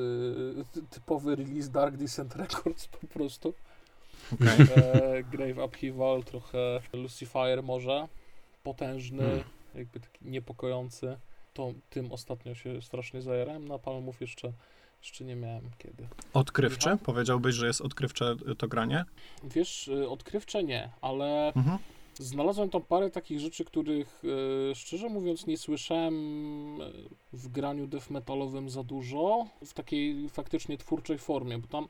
e, 0.61 0.65
ty- 0.65 0.83
typowy 0.83 1.37
release 1.37 1.69
Dark 1.71 1.97
Descent 1.97 2.37
Records 2.43 2.87
po 2.89 3.07
prostu. 3.07 3.55
Okej. 4.33 4.67
E, 4.77 5.23
Grave 5.23 5.65
Upheaval, 5.65 6.23
trochę 6.25 6.59
Lucifer 6.93 7.63
może, 7.63 8.09
potężny, 8.63 9.23
Hmm. 9.23 9.45
jakby 9.75 10.01
taki 10.01 10.25
niepokojący. 10.25 11.17
To 11.55 11.73
tym 11.91 12.13
ostatnio 12.13 12.55
się 12.55 12.83
strasznie 12.83 13.23
zajarałem, 13.23 13.69
na 13.69 13.79
Palmów 13.79 14.21
jeszcze, 14.21 14.53
jeszcze 15.03 15.25
nie 15.25 15.37
miałem 15.37 15.71
kiedy. 15.79 16.09
Odkrywczy? 16.35 16.89
Michał? 16.91 17.05
Powiedziałbyś, 17.05 17.55
że 17.55 17.67
jest 17.67 17.81
odkrywcze 17.81 18.37
to 18.59 18.69
granie? 18.69 19.05
Wiesz, 19.45 19.91
odkrywcze 20.09 20.65
nie, 20.65 20.91
ale 21.01 21.53
Mhm. 21.55 21.79
Znalazłem 22.19 22.71
tam 22.71 22.83
parę 22.83 23.11
takich 23.11 23.41
rzeczy, 23.41 23.65
których 23.65 24.23
y, 24.71 24.75
szczerze 24.75 25.09
mówiąc 25.09 25.47
nie 25.47 25.59
słyszałem 25.59 26.15
y, 26.81 26.93
w 27.33 27.49
graniu 27.49 27.87
death 27.87 28.11
metalowym 28.11 28.71
za 28.71 28.83
dużo, 28.83 29.47
w 29.65 29.73
takiej 29.75 30.29
faktycznie 30.29 30.79
twórczej 30.79 31.19
formie, 31.19 31.59
bo 31.59 31.67
tam 31.69 31.89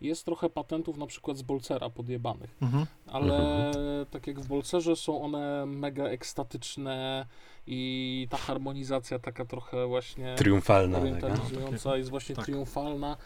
Jest 0.00 0.24
trochę 0.24 0.50
patentów 0.50 0.96
na 0.98 1.06
przykład 1.06 1.36
z 1.36 1.42
Bolcera 1.42 1.90
podjebanych, 1.90 2.56
Mhm. 2.62 2.86
ale 3.06 3.70
tak 4.10 4.26
jak 4.26 4.40
w 4.40 4.48
Bolcerze 4.48 4.96
są 4.96 5.22
one 5.22 5.66
mega 5.66 6.04
ekstatyczne 6.04 7.26
i 7.66 8.26
ta 8.30 8.36
harmonizacja 8.36 9.18
taka 9.18 9.44
trochę 9.44 9.86
właśnie 9.86 10.34
Triumfalna. 10.34 10.98
orientalizująca 10.98 11.96
jest 11.96 12.10
właśnie 12.10 12.34
Tak. 12.36 12.44
triumfalna, 12.44 13.16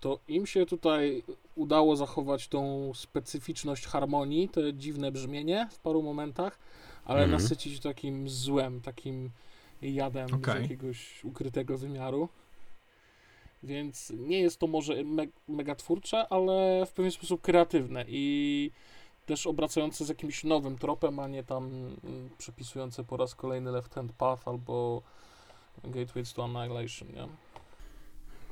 to 0.00 0.18
im 0.28 0.46
się 0.46 0.66
tutaj 0.66 1.22
udało 1.54 1.96
zachować 1.96 2.48
tą 2.48 2.92
specyficzność 2.94 3.86
harmonii, 3.86 4.48
te 4.48 4.74
dziwne 4.74 5.12
brzmienie 5.12 5.68
w 5.70 5.78
paru 5.78 6.02
momentach, 6.02 6.58
ale 7.04 7.22
Mhm. 7.22 7.42
nasycić 7.42 7.80
takim 7.80 8.28
złem, 8.28 8.80
takim 8.80 9.30
jadem 9.82 10.28
z 10.28 10.32
Okej. 10.32 10.62
jakiegoś 10.62 11.24
ukrytego 11.24 11.78
wymiaru. 11.78 12.28
Więc 13.62 14.12
nie 14.16 14.40
jest 14.40 14.58
to 14.60 14.66
może 14.66 15.04
me 15.04 15.26
mega 15.48 15.74
twórcze, 15.74 16.28
ale 16.28 16.86
w 16.86 16.92
pewien 16.92 17.10
sposób 17.10 17.40
kreatywne 17.40 18.04
i 18.08 18.70
też 19.26 19.46
obracające 19.46 20.04
z 20.04 20.08
jakimś 20.08 20.44
nowym 20.44 20.78
tropem, 20.78 21.18
a 21.18 21.28
nie 21.28 21.44
tam 21.44 21.64
mm, 21.64 22.30
przepisujące 22.38 23.04
po 23.04 23.16
raz 23.16 23.34
kolejny 23.34 23.70
Left 23.70 23.94
Hand 23.94 24.12
Path 24.12 24.48
albo 24.48 25.02
Gateways 25.84 26.32
to 26.32 26.44
Annihilation, 26.44 27.08
nie? 27.08 27.28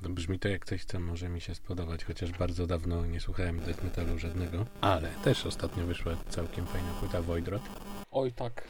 Brzmi 0.08 0.38
to 0.38 0.48
jak 0.48 0.64
coś, 0.64 0.84
co 0.84 1.00
może 1.00 1.28
mi 1.28 1.40
się 1.40 1.54
spodobać, 1.54 2.04
chociaż 2.04 2.32
bardzo 2.32 2.66
dawno 2.66 3.06
nie 3.06 3.20
słuchałem 3.20 3.60
death 3.60 3.84
metalu 3.84 4.18
żadnego. 4.18 4.66
Ale 4.80 5.08
też 5.08 5.46
ostatnio 5.46 5.86
wyszła 5.86 6.16
całkiem 6.28 6.66
fajna 6.66 6.88
płyta 7.00 7.22
Voidrot. 7.22 7.62
Oj 8.10 8.32
tak. 8.32 8.68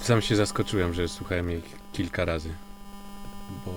Sam 0.00 0.22
się 0.22 0.36
zaskoczyłem, 0.36 0.94
że 0.94 1.08
słuchałem 1.08 1.50
jej 1.50 1.62
kilka 1.92 2.24
razy. 2.24 2.54
Bo, 3.66 3.72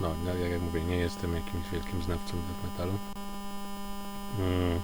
no, 0.00 0.14
no, 0.24 0.34
jak 0.34 0.50
ja 0.50 0.58
mówię, 0.58 0.84
nie 0.84 0.96
jestem 0.96 1.34
jakimś 1.34 1.70
wielkim 1.72 2.02
znawcą 2.02 2.36
death 2.36 2.64
metalu. 2.64 2.92
Mm, 4.38 4.80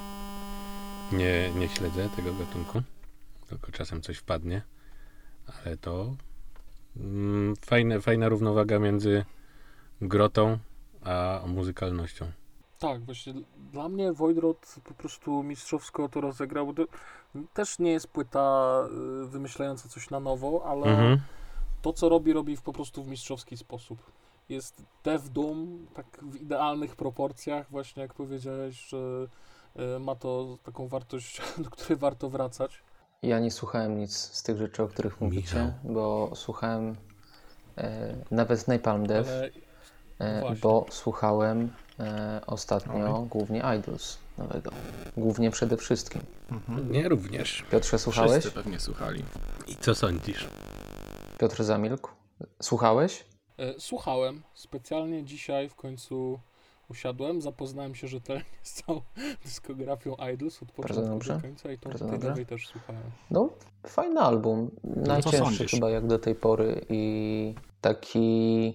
nie, 1.12 1.50
nie 1.50 1.68
śledzę 1.68 2.08
tego 2.16 2.34
gatunku. 2.34 2.82
Tylko 3.48 3.72
czasem 3.72 4.02
coś 4.02 4.16
wpadnie. 4.16 4.62
Ale 5.46 5.76
to 5.76 6.16
mm, 6.96 7.56
fajne, 7.56 8.00
fajna 8.00 8.28
równowaga 8.28 8.78
między 8.78 9.24
grotą 10.00 10.58
a 11.04 11.40
muzykalnością. 11.46 12.26
Tak, 12.78 13.04
właśnie 13.04 13.34
dla 13.72 13.88
mnie 13.88 14.12
Voidrot 14.12 14.74
po 14.84 14.94
prostu 14.94 15.42
mistrzowsko 15.42 16.08
to 16.08 16.20
rozegrał. 16.20 16.74
Też 17.54 17.78
nie 17.78 17.92
jest 17.92 18.08
płyta 18.08 18.72
y, 19.24 19.26
wymyślająca 19.28 19.88
coś 19.88 20.10
na 20.10 20.20
nowo, 20.20 20.62
ale 20.66 20.86
Mhm. 20.86 21.20
to 21.82 21.92
co 21.92 22.08
robi, 22.08 22.32
robi 22.32 22.56
w, 22.56 22.62
po 22.62 22.72
prostu 22.72 23.02
w 23.04 23.08
mistrzowski 23.08 23.56
sposób. 23.56 23.98
Jest 24.48 24.82
Death 25.04 25.24
Doom, 25.28 25.86
tak 25.94 26.06
w 26.22 26.36
idealnych 26.36 26.96
proporcjach, 26.96 27.70
właśnie 27.70 28.02
jak 28.02 28.14
powiedziałeś, 28.14 28.88
że 28.88 29.26
y, 29.96 29.98
ma 30.00 30.14
to 30.14 30.58
taką 30.62 30.88
wartość, 30.88 31.42
do 31.64 31.70
której 31.70 31.98
warto 31.98 32.30
wracać. 32.30 32.82
Ja 33.22 33.38
nie 33.40 33.50
słuchałem 33.50 33.98
nic 33.98 34.16
z 34.16 34.42
tych 34.42 34.56
rzeczy, 34.58 34.82
o 34.82 34.88
których 34.88 35.20
mówicie, 35.20 35.56
Michał. 35.84 35.92
bo 35.94 36.30
słuchałem 36.34 36.96
e, 37.78 38.16
nawet 38.30 38.68
Napalm 38.68 39.06
Death, 39.06 39.28
Ale 39.30 39.50
właśnie. 40.18 40.56
bo 40.62 40.86
słuchałem 40.90 41.72
e, 42.00 42.40
ostatnio 42.46 43.26
głównie 43.30 43.62
Idols 43.78 44.18
nowego. 44.38 44.70
Głównie 45.16 45.50
przede 45.50 45.76
wszystkim. 45.76 46.22
Mhm. 46.50 46.92
Nie 46.92 47.08
również. 47.08 47.64
Piotrze, 47.70 47.98
słuchałeś? 47.98 48.30
Wszyscy 48.40 48.50
pewnie 48.62 48.80
słuchali. 48.80 49.24
I 49.66 49.76
co 49.76 49.94
sądzisz? 49.94 50.48
Piotr 51.38 51.64
zamilkł. 51.64 52.10
Słuchałeś? 52.62 53.24
E, 53.58 53.80
Słuchałem. 53.80 54.42
Specjalnie 54.54 55.24
dzisiaj 55.24 55.68
w 55.68 55.74
końcu 55.74 56.40
usiadłem, 56.90 57.42
zapoznałem 57.42 57.94
się 57.94 58.08
rzetelnie 58.08 58.44
z 58.62 58.72
całą 58.72 59.00
dyskografią 59.44 60.16
Idols 60.32 60.62
od 60.62 60.72
początku 60.72 61.08
dobrze. 61.08 61.34
do 61.34 61.40
końca 61.40 61.72
i 61.72 61.78
tą 61.78 61.90
tej 62.34 62.46
też 62.46 62.68
słuchałem. 62.68 63.02
No, 63.30 63.48
fajny 63.86 64.20
album. 64.20 64.70
Najcięższy 64.84 65.38
sądzisz? 65.38 65.70
chyba 65.70 65.90
jak 65.90 66.06
do 66.06 66.18
tej 66.18 66.34
pory 66.34 66.84
i 66.88 67.54
taki 67.80 68.74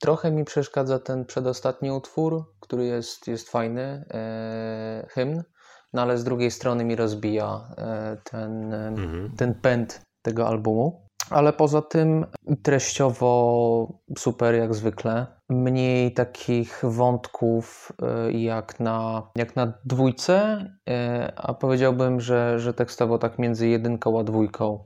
trochę 0.00 0.30
mi 0.30 0.44
przeszkadza 0.44 0.98
ten 0.98 1.24
przedostatni 1.24 1.90
utwór, 1.90 2.44
który 2.60 2.84
jest, 2.84 3.28
jest 3.28 3.50
fajny, 3.50 4.04
e, 4.10 5.06
hymn, 5.10 5.42
no 5.92 6.02
ale 6.02 6.18
z 6.18 6.24
drugiej 6.24 6.50
strony 6.50 6.84
mi 6.84 6.96
rozbija 6.96 7.60
e, 7.78 8.16
ten, 8.24 8.74
Mhm. 8.74 9.30
ten 9.36 9.54
pęd 9.54 10.00
tego 10.22 10.48
albumu. 10.48 11.06
Ale 11.30 11.52
poza 11.52 11.82
tym 11.82 12.26
treściowo 12.62 13.92
super 14.18 14.54
jak 14.54 14.74
zwykle. 14.74 15.26
Mniej 15.48 16.14
takich 16.14 16.80
wątków 16.82 17.92
e, 18.02 18.32
jak 18.32 18.80
na, 18.80 19.22
jak 19.36 19.56
na 19.56 19.72
dwójce, 19.84 20.66
e, 20.88 21.32
a 21.36 21.54
powiedziałbym, 21.54 22.20
że, 22.20 22.58
że 22.58 22.74
tekstowo 22.74 23.18
tak 23.18 23.38
między 23.38 23.68
jedynką 23.68 24.20
a 24.20 24.24
dwójką. 24.24 24.84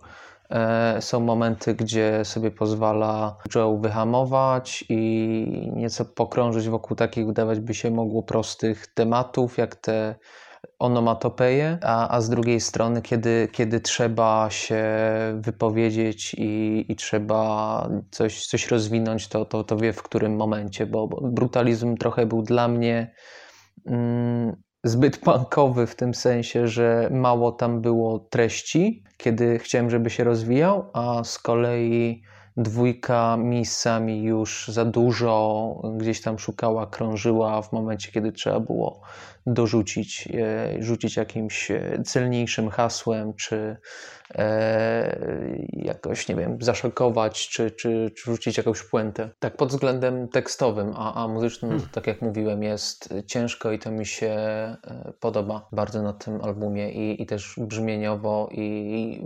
E, 0.50 1.02
Są 1.02 1.20
momenty, 1.20 1.74
gdzie 1.74 2.24
sobie 2.24 2.50
pozwala 2.50 3.36
Joe 3.54 3.78
wyhamować 3.78 4.84
i 4.88 5.72
nieco 5.76 6.04
pokrążyć 6.04 6.68
wokół 6.68 6.96
takich, 6.96 7.26
wydawać 7.26 7.60
by 7.60 7.74
się 7.74 7.90
mogło, 7.90 8.22
prostych 8.22 8.86
tematów, 8.86 9.58
jak 9.58 9.76
te 9.76 10.14
onomatopeje, 10.78 11.78
a, 11.82 12.16
a 12.16 12.20
z 12.20 12.30
drugiej 12.30 12.60
strony, 12.60 13.02
kiedy, 13.02 13.48
kiedy 13.52 13.80
trzeba 13.80 14.50
się 14.50 14.84
wypowiedzieć 15.34 16.34
i, 16.34 16.84
i 16.88 16.96
trzeba 16.96 17.88
coś, 18.10 18.46
coś 18.46 18.70
rozwinąć, 18.70 19.28
to, 19.28 19.44
to, 19.44 19.64
to 19.64 19.76
wie 19.76 19.92
w 19.92 20.02
którym 20.02 20.36
momencie, 20.36 20.86
bo, 20.86 21.08
brutalizm 21.08 21.96
trochę 21.96 22.26
był 22.26 22.42
dla 22.42 22.68
mnie 22.68 23.14
mm, 23.86 24.56
zbyt 24.84 25.18
punkowy 25.18 25.86
w 25.86 25.94
tym 25.94 26.14
sensie, 26.14 26.68
że 26.68 27.08
mało 27.12 27.52
tam 27.52 27.80
było 27.80 28.18
treści, 28.18 29.04
kiedy 29.16 29.58
chciałem, 29.58 29.90
żeby 29.90 30.10
się 30.10 30.24
rozwijał, 30.24 30.90
a 30.92 31.24
z 31.24 31.38
kolei 31.38 32.22
dwójka 32.56 33.36
miejscami 33.36 34.22
już 34.22 34.68
za 34.68 34.84
dużo 34.84 35.74
gdzieś 35.96 36.20
tam 36.20 36.38
szukała, 36.38 36.86
krążyła 36.86 37.62
w 37.62 37.72
momencie, 37.72 38.12
kiedy 38.12 38.32
trzeba 38.32 38.60
było 38.60 39.00
dorzucić, 39.46 40.28
e, 40.34 40.82
rzucić 40.82 41.16
jakimś 41.16 41.70
e, 41.70 42.02
celniejszym 42.04 42.70
hasłem, 42.70 43.34
czy 43.34 43.76
jakoś, 45.72 46.28
nie 46.28 46.34
wiem, 46.34 46.58
zaszokować, 46.60 47.48
czy, 47.48 47.70
czy, 47.70 48.10
czy 48.16 48.30
rzucić 48.30 48.56
jakąś 48.56 48.82
puentę. 48.82 49.30
Tak 49.38 49.56
pod 49.56 49.68
względem 49.68 50.28
tekstowym, 50.28 50.92
a, 50.96 51.14
a 51.14 51.28
muzycznym, 51.28 51.70
Hmm. 51.70 51.88
tak 51.92 52.06
jak 52.06 52.22
mówiłem, 52.22 52.62
jest 52.62 53.14
ciężko 53.26 53.72
i 53.72 53.78
to 53.78 53.90
mi 53.90 54.06
się 54.06 54.26
e, 54.26 54.76
podoba 55.20 55.68
bardzo 55.72 56.02
na 56.02 56.12
tym 56.12 56.40
albumie 56.40 56.92
i, 56.92 57.22
i 57.22 57.26
też 57.26 57.54
brzmieniowo 57.58 58.48
i 58.52 59.22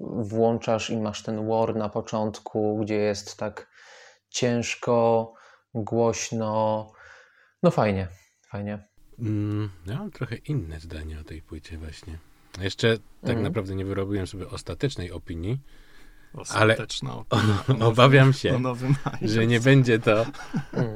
włączasz 0.00 0.90
i 0.90 0.96
masz 0.96 1.22
ten 1.22 1.48
war 1.48 1.76
na 1.76 1.88
początku, 1.88 2.78
gdzie 2.78 2.96
jest 2.96 3.36
tak 3.36 3.68
ciężko, 4.28 5.32
głośno, 5.74 6.86
no 7.62 7.70
fajnie, 7.70 8.08
fajnie. 8.48 8.88
Mm, 9.18 9.70
ja 9.86 9.98
mam 9.98 10.10
trochę 10.10 10.36
inne 10.36 10.80
zdanie 10.80 11.20
o 11.20 11.24
tej 11.24 11.42
płycie 11.42 11.78
właśnie. 11.78 12.18
Jeszcze 12.60 12.96
tak 12.96 13.04
Mhm. 13.30 13.42
naprawdę 13.42 13.74
nie 13.74 13.84
wyrobiłem 13.84 14.26
sobie 14.26 14.48
ostatecznej 14.48 15.12
opinii. 15.12 15.58
Ostateczna 16.34 17.14
opinia 17.16 17.42
o 17.68 17.72
nowym- 17.72 17.82
Obawiam 17.82 18.32
się, 18.32 18.58
nowym 18.58 18.94
że 19.22 19.46
nie 19.46 19.60
będzie 19.60 19.98
to 19.98 20.26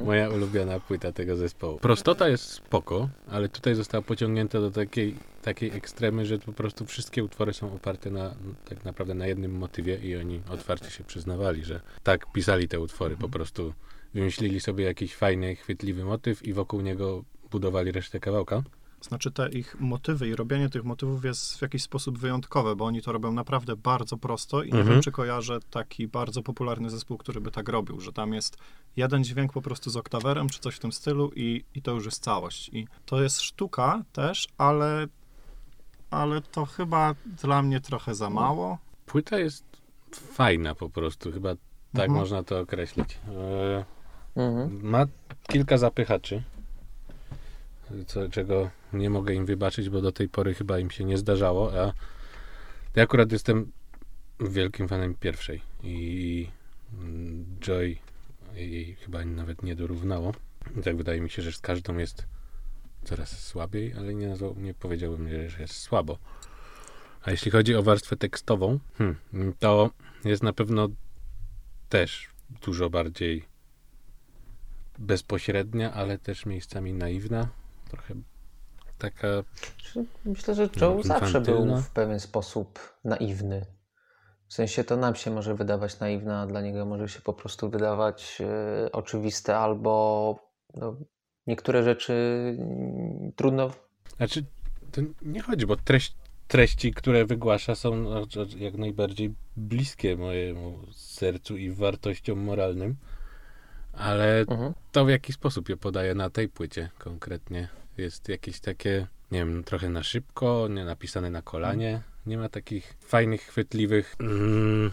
moja 0.04 0.28
ulubiona 0.30 0.80
płyta 0.80 1.12
tego 1.12 1.36
zespołu. 1.36 1.78
Prostota 1.78 2.28
jest 2.28 2.44
spoko, 2.44 3.08
ale 3.30 3.48
tutaj 3.48 3.74
została 3.74 4.02
pociągnięta 4.02 4.60
do 4.60 4.70
takiej, 4.70 5.14
takiej 5.42 5.70
ekstremy, 5.70 6.26
że 6.26 6.38
po 6.38 6.52
prostu 6.52 6.86
wszystkie 6.86 7.24
utwory 7.24 7.52
są 7.52 7.74
oparte 7.74 8.10
na 8.10 8.34
tak 8.64 8.84
naprawdę 8.84 9.14
na 9.14 9.26
jednym 9.26 9.52
motywie 9.58 9.96
i 9.96 10.16
oni 10.16 10.40
otwarcie 10.50 10.90
się 10.90 11.04
przyznawali, 11.04 11.64
że 11.64 11.80
tak 12.02 12.32
pisali 12.32 12.68
te 12.68 12.80
utwory, 12.80 13.16
po 13.16 13.28
prostu 13.28 13.72
wymyślili 14.14 14.60
sobie 14.60 14.84
jakiś 14.84 15.14
fajny, 15.16 15.56
chwytliwy 15.56 16.04
motyw 16.04 16.42
i 16.42 16.52
wokół 16.52 16.80
niego 16.80 17.24
budowali 17.50 17.92
resztę 17.92 18.20
kawałka. 18.20 18.62
Znaczy 19.02 19.30
te 19.30 19.48
ich 19.48 19.76
motywy 19.80 20.28
i 20.28 20.36
robienie 20.36 20.68
tych 20.68 20.84
motywów 20.84 21.24
jest 21.24 21.58
w 21.58 21.62
jakiś 21.62 21.82
sposób 21.82 22.18
wyjątkowe, 22.18 22.76
bo 22.76 22.84
oni 22.84 23.02
to 23.02 23.12
robią 23.12 23.32
naprawdę 23.32 23.76
bardzo 23.76 24.16
prosto 24.16 24.62
i 24.62 24.66
nie 24.72 24.78
Mhm. 24.78 24.88
wiem, 24.94 25.02
czy 25.02 25.12
kojarzę 25.12 25.58
taki 25.70 26.08
bardzo 26.08 26.42
popularny 26.42 26.90
zespół, 26.90 27.18
który 27.18 27.40
by 27.40 27.50
tak 27.50 27.68
robił, 27.68 28.00
że 28.00 28.12
tam 28.12 28.32
jest 28.34 28.56
jeden 28.96 29.24
dźwięk 29.24 29.52
po 29.52 29.62
prostu 29.62 29.90
z 29.90 29.96
oktawerem, 29.96 30.48
czy 30.48 30.60
coś 30.60 30.74
w 30.76 30.78
tym 30.78 30.92
stylu 30.92 31.30
i, 31.36 31.64
i 31.74 31.82
to 31.82 31.90
już 31.92 32.04
jest 32.04 32.22
całość. 32.22 32.68
I 32.72 32.86
to 33.06 33.22
jest 33.22 33.40
sztuka 33.40 34.02
też, 34.12 34.48
ale, 34.58 35.06
ale 36.10 36.40
to 36.40 36.66
chyba 36.66 37.14
dla 37.42 37.62
mnie 37.62 37.80
trochę 37.80 38.14
za 38.14 38.30
mało. 38.30 38.78
Płyta 39.06 39.38
jest 39.38 39.64
fajna 40.32 40.74
po 40.74 40.90
prostu, 40.90 41.32
chyba 41.32 41.54
tak 41.92 42.04
Mhm. 42.08 42.12
można 42.12 42.42
to 42.42 42.60
określić. 42.60 43.18
E, 43.28 43.84
Mhm. 44.36 44.80
Ma 44.90 45.06
kilka 45.48 45.78
zapychaczy, 45.78 46.42
co, 48.06 48.28
czego 48.28 48.70
nie 48.92 49.10
mogę 49.10 49.34
im 49.34 49.46
wybaczyć, 49.46 49.88
bo 49.88 50.00
do 50.00 50.12
tej 50.12 50.28
pory 50.28 50.54
chyba 50.54 50.78
im 50.78 50.90
się 50.90 51.04
nie 51.04 51.18
zdarzało, 51.18 51.80
a 51.80 51.92
ja 52.96 53.02
akurat 53.02 53.32
jestem 53.32 53.72
wielkim 54.40 54.88
fanem 54.88 55.14
pierwszej 55.14 55.62
i 55.82 56.48
mm, 56.94 57.44
Joy 57.60 57.96
jej 58.54 58.94
chyba 58.94 59.24
nawet 59.24 59.62
nie 59.62 59.76
dorównało. 59.76 60.32
Tak 60.84 60.96
wydaje 60.96 61.20
mi 61.20 61.30
się, 61.30 61.42
że 61.42 61.52
z 61.52 61.58
każdą 61.58 61.96
jest 61.96 62.26
coraz 63.04 63.44
słabiej, 63.44 63.94
ale 63.98 64.14
nie, 64.14 64.34
nie 64.56 64.74
powiedziałbym, 64.74 65.48
że 65.48 65.62
jest 65.62 65.74
słabo. 65.74 66.18
A 67.22 67.30
jeśli 67.30 67.50
chodzi 67.50 67.74
o 67.74 67.82
warstwę 67.82 68.16
tekstową, 68.16 68.78
hmm, 68.98 69.16
to 69.58 69.90
jest 70.24 70.42
na 70.42 70.52
pewno 70.52 70.88
też 71.88 72.28
dużo 72.62 72.90
bardziej 72.90 73.44
bezpośrednia, 74.98 75.92
ale 75.92 76.18
też 76.18 76.46
miejscami 76.46 76.92
naiwna. 76.92 77.48
Trochę 77.90 78.14
taka. 79.02 79.28
Myślę, 80.24 80.54
że 80.54 80.62
Joe 80.80 80.94
No, 80.94 81.02
zawsze 81.02 81.40
był 81.40 81.54
infantylna. 81.54 81.82
w 81.82 81.90
pewien 81.90 82.20
sposób 82.20 82.78
naiwny. 83.04 83.66
W 84.48 84.54
sensie 84.54 84.84
to 84.84 84.96
nam 84.96 85.14
się 85.14 85.30
może 85.30 85.54
wydawać 85.54 86.00
naiwne, 86.00 86.36
a 86.38 86.46
dla 86.46 86.60
niego 86.60 86.86
może 86.86 87.08
się 87.08 87.20
po 87.20 87.32
prostu 87.32 87.70
wydawać 87.70 88.38
e, 88.40 88.92
oczywiste, 88.92 89.56
albo 89.58 90.38
no, 90.74 90.96
niektóre 91.46 91.82
rzeczy 91.82 92.12
mm, 92.58 93.32
trudno. 93.36 93.70
Znaczy, 94.16 94.44
to 94.92 95.00
nie 95.22 95.40
chodzi, 95.42 95.66
bo 95.66 95.76
treść, 95.76 96.14
treści, 96.48 96.92
które 96.92 97.24
wygłasza, 97.26 97.74
są 97.74 97.96
no, 97.96 98.22
jak 98.58 98.74
najbardziej 98.74 99.34
bliskie 99.56 100.16
mojemu 100.16 100.78
sercu 100.92 101.56
i 101.56 101.70
wartościom 101.70 102.38
moralnym, 102.38 102.96
ale 103.92 104.38
Mhm. 104.40 104.72
to 104.92 105.04
w 105.04 105.08
jaki 105.08 105.32
sposób 105.32 105.68
je 105.68 105.76
podaje 105.76 106.14
na 106.14 106.30
tej 106.30 106.48
płycie 106.48 106.90
konkretnie 106.98 107.68
jest 107.98 108.28
jakieś 108.28 108.60
takie, 108.60 109.06
nie 109.30 109.38
wiem, 109.38 109.64
trochę 109.64 109.88
na 109.88 110.02
szybko, 110.02 110.68
nie 110.70 110.84
napisane 110.84 111.30
na 111.30 111.42
kolanie. 111.42 112.02
Nie 112.26 112.38
ma 112.38 112.48
takich 112.48 112.94
fajnych, 113.00 113.42
chwytliwych 113.42 114.16
mm, 114.20 114.90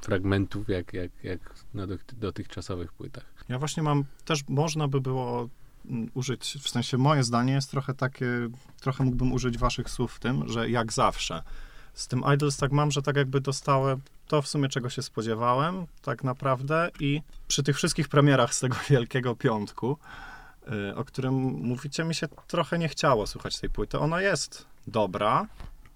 fragmentów 0.00 0.68
jak, 0.68 0.92
jak, 0.92 1.10
jak 1.22 1.54
na 1.74 1.86
dotych- 1.86 2.14
dotychczasowych 2.18 2.92
płytach. 2.92 3.24
Ja 3.48 3.58
właśnie 3.58 3.82
mam, 3.82 4.04
też 4.24 4.48
można 4.48 4.88
by 4.88 5.00
było 5.00 5.48
mm, 5.90 6.10
użyć, 6.14 6.58
w 6.60 6.68
sensie 6.68 6.98
moje 6.98 7.22
zdanie 7.22 7.52
jest 7.52 7.70
trochę 7.70 7.94
takie, 7.94 8.26
trochę 8.80 9.04
mógłbym 9.04 9.32
użyć 9.32 9.58
waszych 9.58 9.90
słów 9.90 10.12
w 10.12 10.20
tym, 10.20 10.48
że 10.48 10.70
jak 10.70 10.92
zawsze. 10.92 11.42
Z 11.94 12.08
tym 12.08 12.22
Idols 12.34 12.56
tak 12.56 12.72
mam, 12.72 12.90
że 12.90 13.02
tak 13.02 13.16
jakby 13.16 13.40
dostałem 13.40 14.00
to 14.30 14.42
w 14.42 14.48
sumie 14.48 14.68
czego 14.68 14.90
się 14.90 15.02
spodziewałem, 15.02 15.86
tak 16.02 16.24
naprawdę 16.24 16.90
i 17.00 17.22
przy 17.48 17.62
tych 17.62 17.76
wszystkich 17.76 18.08
premierach 18.08 18.54
z 18.54 18.60
tego 18.60 18.76
Wielkiego 18.90 19.36
Piątku, 19.36 19.98
o 20.96 21.04
którym 21.04 21.34
mówicie, 21.44 22.04
mi 22.04 22.14
się 22.14 22.28
trochę 22.46 22.78
nie 22.78 22.88
chciało 22.88 23.26
słuchać 23.26 23.60
tej 23.60 23.70
płyty. 23.70 23.98
Ona 23.98 24.20
jest 24.20 24.66
dobra, 24.86 25.46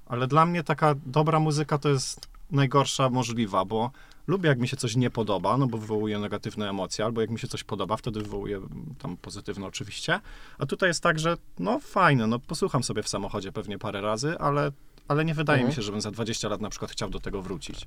ale 0.06 0.26
dla 0.26 0.46
mnie 0.46 0.64
taka 0.64 0.94
dobra 1.06 1.40
muzyka 1.40 1.78
to 1.78 1.88
jest 1.88 2.28
najgorsza 2.50 3.10
możliwa, 3.10 3.64
bo 3.64 3.90
lubię 4.26 4.48
jak 4.48 4.58
mi 4.58 4.68
się 4.68 4.76
coś 4.76 4.96
nie 4.96 5.10
podoba, 5.10 5.56
no 5.56 5.66
bo 5.66 5.78
wywołuje 5.78 6.18
negatywne 6.18 6.70
emocje, 6.70 7.04
albo 7.04 7.20
jak 7.20 7.30
mi 7.30 7.38
się 7.38 7.48
coś 7.48 7.64
podoba, 7.64 7.96
wtedy 7.96 8.20
wywołuje 8.20 8.60
tam 8.98 9.16
pozytywne 9.16 9.66
oczywiście. 9.66 10.20
A 10.58 10.66
tutaj 10.66 10.88
jest 10.90 11.02
tak, 11.02 11.18
że 11.18 11.36
no 11.58 11.78
fajne, 11.80 12.26
no 12.26 12.38
posłucham 12.38 12.82
sobie 12.82 13.02
w 13.02 13.08
samochodzie 13.08 13.52
pewnie 13.52 13.78
parę 13.78 14.00
razy, 14.00 14.38
ale, 14.38 14.72
ale 15.08 15.24
nie 15.24 15.34
wydaje 15.34 15.58
Mhm. 15.58 15.70
mi 15.70 15.76
się, 15.76 15.82
żebym 15.82 16.00
za 16.00 16.10
20 16.10 16.48
lat 16.48 16.60
na 16.60 16.70
przykład 16.70 16.90
chciał 16.90 17.10
do 17.10 17.20
tego 17.20 17.42
wrócić. 17.42 17.86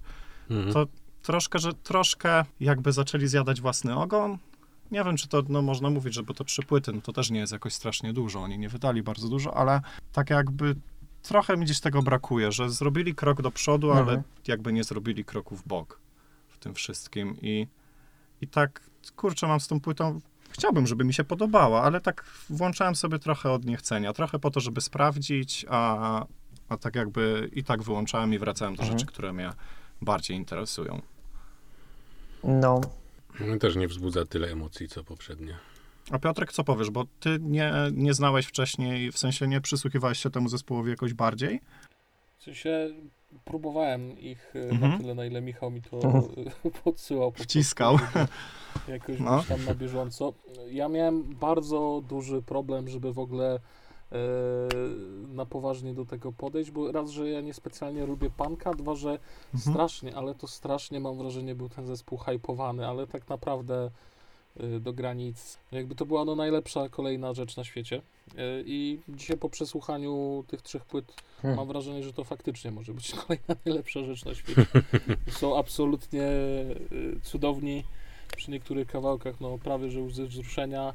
Mhm. 0.50 0.74
To 0.74 0.86
troszkę, 1.22 1.60
że 1.60 1.74
troszkę 1.74 2.46
jakby 2.60 2.92
zaczęli 2.92 3.28
zjadać 3.28 3.62
własny 3.62 3.96
ogon. 3.96 4.38
Nie 4.92 5.04
wiem, 5.04 5.18
czy 5.18 5.28
to 5.28 5.44
no, 5.50 5.62
można 5.62 5.90
mówić, 5.90 6.14
że 6.14 6.24
bo 6.24 6.34
to 6.34 6.44
trzy 6.44 6.64
płyty, 6.64 6.92
no 6.94 7.02
to 7.02 7.14
też 7.14 7.30
nie 7.32 7.40
jest 7.40 7.54
jakoś 7.54 7.74
strasznie 7.74 8.14
dużo. 8.14 8.40
Oni 8.42 8.58
nie 8.60 8.70
wydali 8.70 9.04
bardzo 9.04 9.30
dużo, 9.30 9.58
ale 9.58 9.82
tak 10.14 10.30
jakby 10.30 10.76
trochę 11.24 11.58
mi 11.58 11.66
gdzieś 11.66 11.80
tego 11.80 12.02
brakuje, 12.04 12.52
że 12.52 12.70
zrobili 12.70 13.16
krok 13.16 13.42
do 13.42 13.52
przodu, 13.52 13.92
ale 13.92 14.00
Mhm. 14.02 14.24
jakby 14.48 14.74
nie 14.74 14.84
zrobili 14.84 15.26
kroku 15.26 15.56
w 15.56 15.68
bok 15.68 16.00
w 16.48 16.58
tym 16.58 16.74
wszystkim. 16.74 17.36
I, 17.42 17.68
I 18.42 18.48
tak, 18.48 18.82
kurczę, 19.16 19.48
mam 19.48 19.60
z 19.60 19.68
tą 19.68 19.80
płytą. 19.80 20.20
Chciałbym, 20.50 20.88
żeby 20.88 21.04
mi 21.04 21.14
się 21.14 21.24
podobała, 21.24 21.84
ale 21.84 22.02
tak 22.02 22.24
włączałem 22.50 22.96
sobie 22.96 23.20
trochę 23.20 23.52
od 23.52 23.66
niechcenia. 23.66 24.14
Trochę 24.14 24.40
po 24.40 24.52
to, 24.52 24.60
żeby 24.60 24.82
sprawdzić, 24.82 25.66
a, 25.70 26.26
a 26.70 26.78
tak 26.78 26.96
jakby 26.96 27.50
i 27.54 27.64
tak 27.64 27.84
wyłączałem 27.84 28.34
i 28.34 28.40
wracałem 28.40 28.76
do 28.76 28.84
Mhm. 28.84 29.00
rzeczy, 29.00 29.12
które 29.12 29.34
mnie 29.34 29.52
bardziej 30.02 30.38
interesują. 30.38 31.02
No, 32.44 32.82
też 33.60 33.76
nie 33.76 33.88
wzbudza 33.88 34.26
tyle 34.26 34.48
emocji, 34.52 34.88
co 34.88 35.04
poprzednie. 35.04 35.56
A 36.12 36.20
Piotrek, 36.20 36.54
co 36.54 36.64
powiesz? 36.64 36.90
Bo 36.90 37.06
ty 37.20 37.38
nie, 37.42 37.74
nie 37.92 38.14
znałeś 38.14 38.46
wcześniej, 38.46 39.12
w 39.12 39.18
sensie 39.18 39.48
nie 39.48 39.62
przysłuchiwałeś 39.62 40.20
się 40.20 40.30
temu 40.30 40.50
zespołowi 40.50 40.90
jakoś 40.90 41.14
bardziej? 41.14 41.62
W 42.38 42.44
sensie 42.44 42.90
próbowałem 43.46 44.20
ich 44.20 44.54
e, 44.56 44.70
Mhm. 44.70 44.92
na 44.92 44.98
tyle, 44.98 45.16
na 45.16 45.26
ile 45.26 45.42
Michał 45.42 45.72
mi 45.72 45.82
to 45.82 45.98
Mhm. 46.04 46.24
e, 46.66 46.70
podsyłał. 46.84 47.32
po 47.32 47.44
Wciskał. 47.44 48.00
Jakoś 48.88 49.20
No. 49.20 49.44
tam 49.50 49.66
na 49.66 49.76
bieżąco. 49.76 50.34
Ja 50.72 50.88
miałem 50.90 51.24
bardzo 51.36 52.04
duży 52.10 52.42
problem, 52.42 52.88
żeby 52.90 53.14
w 53.14 53.20
ogóle 53.20 53.60
na 55.30 55.46
poważnie 55.46 55.94
do 55.94 56.06
tego 56.06 56.32
podejść, 56.32 56.72
bo 56.72 56.92
raz, 56.92 57.10
że 57.10 57.30
ja 57.30 57.42
niespecjalnie 57.42 58.06
lubię 58.06 58.30
punka, 58.30 58.74
dwa, 58.74 58.96
że 58.96 59.20
Mhm. 59.54 59.74
strasznie, 59.74 60.16
ale 60.16 60.36
to 60.36 60.48
strasznie 60.48 61.00
mam 61.00 61.18
wrażenie 61.18 61.56
był 61.56 61.70
ten 61.70 61.88
zespół 61.88 62.18
hypowany, 62.18 62.88
ale 62.88 63.08
tak 63.08 63.30
naprawdę 63.30 63.90
y, 64.64 64.80
do 64.80 64.94
granic. 64.94 65.60
Jakby 65.72 65.96
to 65.96 66.06
była 66.06 66.26
no 66.26 66.36
najlepsza 66.36 66.90
kolejna 66.90 67.34
rzecz 67.34 67.58
na 67.58 67.64
świecie. 67.64 67.98
Y, 67.98 68.64
I 68.66 69.00
dzisiaj 69.10 69.38
po 69.38 69.50
przesłuchaniu 69.50 70.44
tych 70.48 70.62
trzech 70.62 70.86
płyt 70.86 71.14
Hmm. 71.42 71.58
mam 71.58 71.68
wrażenie, 71.68 72.04
że 72.04 72.14
to 72.14 72.24
faktycznie 72.24 72.72
może 72.72 72.94
być 72.94 73.12
kolejna 73.28 73.56
najlepsza 73.66 74.04
rzecz 74.04 74.26
na 74.26 74.36
świecie. 74.36 74.66
Są 75.40 75.58
absolutnie 75.58 76.28
cudowni. 77.24 77.84
Przy 78.38 78.52
niektórych 78.52 78.88
kawałkach, 78.88 79.40
no 79.42 79.58
prawie 79.58 79.90
że 79.92 80.02
łzy 80.02 80.28
wzruszenia. 80.28 80.94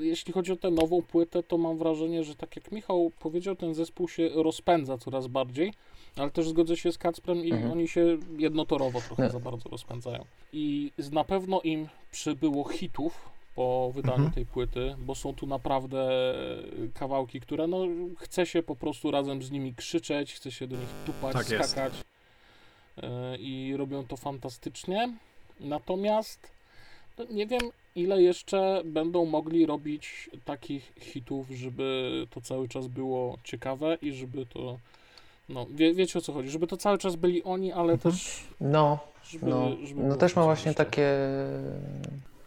Jeśli 0.00 0.32
chodzi 0.32 0.52
o 0.52 0.56
tę 0.56 0.70
nową 0.70 1.02
płytę, 1.02 1.42
to 1.42 1.58
mam 1.58 1.78
wrażenie, 1.78 2.24
że 2.24 2.34
tak 2.34 2.56
jak 2.56 2.72
Michał 2.72 3.10
powiedział, 3.18 3.56
ten 3.56 3.74
zespół 3.74 4.08
się 4.08 4.28
rozpędza 4.34 4.98
coraz 4.98 5.26
bardziej, 5.26 5.72
ale 6.16 6.30
też 6.30 6.48
zgodzę 6.48 6.76
się 6.76 6.92
z 6.92 6.98
Kacprem 6.98 7.44
i 7.44 7.52
Mhm. 7.52 7.72
oni 7.72 7.88
się 7.88 8.18
jednotorowo 8.38 9.00
trochę 9.00 9.22
No. 9.22 9.30
za 9.30 9.40
bardzo 9.40 9.68
rozpędzają. 9.68 10.24
I 10.52 10.92
z- 10.98 11.10
na 11.12 11.24
pewno 11.24 11.60
im 11.60 11.88
przybyło 12.10 12.64
hitów 12.64 13.28
po 13.54 13.90
wydaniu 13.94 14.14
Mhm. 14.14 14.32
tej 14.32 14.46
płyty, 14.46 14.94
bo 14.98 15.14
są 15.14 15.34
tu 15.34 15.46
naprawdę 15.46 16.00
e, 16.04 16.88
kawałki, 16.94 17.40
które 17.40 17.66
no 17.66 17.78
chce 18.18 18.46
się 18.46 18.62
po 18.62 18.76
prostu 18.76 19.10
razem 19.10 19.42
z 19.42 19.50
nimi 19.50 19.74
krzyczeć, 19.74 20.34
chce 20.34 20.50
się 20.50 20.66
do 20.66 20.76
nich 20.76 20.88
tupać, 21.06 21.32
Tak 21.32 21.50
jest. 21.50 21.70
skakać 21.70 21.92
E, 23.02 23.36
i 23.38 23.76
robią 23.76 24.04
to 24.06 24.16
fantastycznie. 24.16 25.12
Natomiast 25.60 26.50
no, 27.18 27.24
nie 27.30 27.46
wiem, 27.46 27.60
ile 27.96 28.22
jeszcze 28.22 28.82
będą 28.84 29.24
mogli 29.26 29.66
robić 29.66 30.30
takich 30.44 30.92
hitów, 31.00 31.46
żeby 31.50 32.12
to 32.30 32.40
cały 32.40 32.68
czas 32.68 32.86
było 32.86 33.38
ciekawe 33.44 33.98
i 34.02 34.12
żeby 34.12 34.46
to. 34.46 34.78
No, 35.48 35.66
wie, 35.70 35.94
wiecie 35.94 36.18
o 36.18 36.22
co 36.22 36.32
chodzi, 36.32 36.50
żeby 36.50 36.66
to 36.66 36.76
cały 36.76 36.98
czas 36.98 37.16
byli 37.16 37.42
oni, 37.42 37.72
ale 37.72 37.92
Mhm. 37.92 38.14
też. 38.14 38.44
no, 38.60 38.98
Żeby, 39.24 39.46
no, 39.46 39.70
żeby 39.86 40.02
no 40.02 40.16
też 40.16 40.36
ma 40.36 40.42
właśnie 40.44 40.68
jeszcze. 40.68 40.84
takie. 40.84 41.08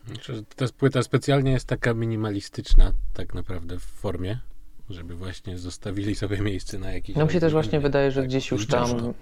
Znaczy, 0.07 0.35
że 0.35 0.43
Ta 0.43 0.65
płyta 0.77 1.03
specjalnie 1.03 1.51
jest 1.51 1.67
taka 1.67 1.93
minimalistyczna, 1.93 2.91
tak 3.13 3.33
naprawdę 3.33 3.79
w 3.79 3.83
formie, 3.83 4.39
żeby 4.89 5.15
właśnie 5.15 5.57
zostawili 5.57 6.15
sobie 6.15 6.37
miejsce 6.41 6.79
na 6.79 6.93
jakiś. 6.93 7.15
No 7.15 7.25
mi 7.25 7.31
się 7.31 7.39
też 7.39 7.53
właśnie 7.53 7.79
wydaje, 7.79 8.11
że 8.11 8.21
tak, 8.21 8.29
gdzieś 8.29 8.51
już 8.51 8.67
tam 8.67 9.13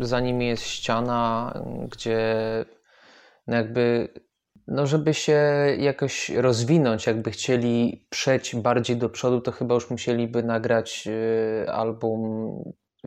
za 0.00 0.20
nimi 0.20 0.46
jest 0.46 0.62
ściana, 0.62 1.54
gdzie 1.92 2.26
no 3.46 3.56
jakby, 3.56 4.08
no 4.68 4.86
żeby 4.86 5.14
się 5.14 5.40
jakoś 5.78 6.30
rozwinąć, 6.30 7.06
jakby 7.06 7.30
chcieli 7.30 8.06
przejść 8.10 8.56
bardziej 8.56 8.96
do 8.96 9.08
przodu, 9.08 9.40
to 9.40 9.52
chyba 9.52 9.74
już 9.74 9.90
musieliby 9.90 10.42
nagrać 10.42 11.04
y, 11.06 11.70
album 11.70 12.50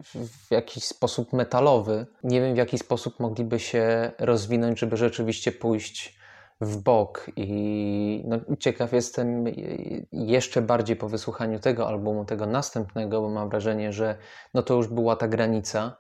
w, 0.03 0.51
jakiś 0.51 0.83
sposób 0.83 1.33
metalowy. 1.33 2.05
Nie 2.23 2.41
wiem 2.41 2.53
w 2.53 2.57
jaki 2.57 2.77
sposób 2.77 3.19
mogliby 3.19 3.59
się 3.59 4.11
rozwinąć, 4.19 4.79
żeby 4.79 4.97
rzeczywiście 4.97 5.51
pójść 5.51 6.21
w 6.61 6.77
bok 6.77 7.31
i 7.35 8.23
no, 8.27 8.39
ciekaw 8.59 8.93
jestem 8.93 9.47
y, 9.47 10.07
jeszcze 10.11 10.61
bardziej 10.61 10.95
po 10.95 11.09
wysłuchaniu 11.09 11.59
tego 11.59 11.87
albumu, 11.87 12.25
tego 12.25 12.45
następnego, 12.45 13.21
bo 13.21 13.29
mam 13.29 13.49
wrażenie, 13.49 13.93
że 13.93 14.17
no 14.53 14.63
to 14.63 14.73
już 14.73 14.87
była 14.87 15.15
ta 15.15 15.27
granica, 15.27 15.97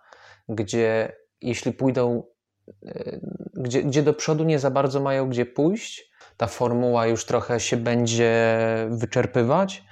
gdzie 0.49 1.15
jeśli 1.41 1.71
pójdą, 1.73 2.23
gdzie, 3.53 3.83
gdzie 3.83 4.03
do 4.03 4.13
przodu 4.13 4.43
nie 4.43 4.59
za 4.59 4.71
bardzo 4.71 4.99
mają 4.99 5.29
gdzie 5.29 5.45
pójść, 5.45 6.11
ta 6.37 6.47
formuła 6.47 7.07
już 7.07 7.25
trochę 7.25 7.59
się 7.59 7.77
będzie 7.77 8.55
wyczerpywać. 8.89 9.83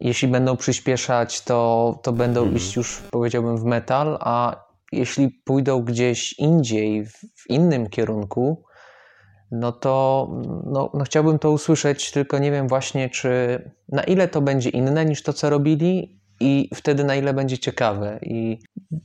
Jeśli 0.00 0.28
będą 0.28 0.56
przyspieszać, 0.56 1.40
to, 1.40 1.98
to 2.02 2.12
będą 2.12 2.40
Mhm. 2.40 2.56
iść 2.56 2.76
już, 2.76 3.02
powiedziałbym, 3.10 3.56
w 3.56 3.64
metal, 3.64 4.18
a 4.20 4.64
jeśli 4.92 5.28
pójdą 5.28 5.82
gdzieś 5.82 6.38
indziej, 6.38 7.04
w, 7.06 7.12
w 7.12 7.50
innym 7.50 7.88
kierunku, 7.88 8.64
no 9.50 9.72
to 9.72 10.28
no, 10.66 10.90
no 10.94 11.04
chciałbym 11.04 11.38
to 11.38 11.50
usłyszeć, 11.50 12.10
tylko 12.10 12.38
nie 12.38 12.50
wiem 12.50 12.68
właśnie, 12.68 13.10
czy 13.10 13.30
na 13.88 14.02
ile 14.02 14.28
to 14.28 14.40
będzie 14.40 14.70
inne 14.70 15.04
niż 15.04 15.22
to, 15.22 15.32
co 15.32 15.50
robili 15.50 16.19
i 16.40 16.68
wtedy 16.74 17.04
na 17.04 17.16
ile 17.16 17.34
będzie 17.34 17.58
ciekawe 17.58 18.18
i 18.22 18.58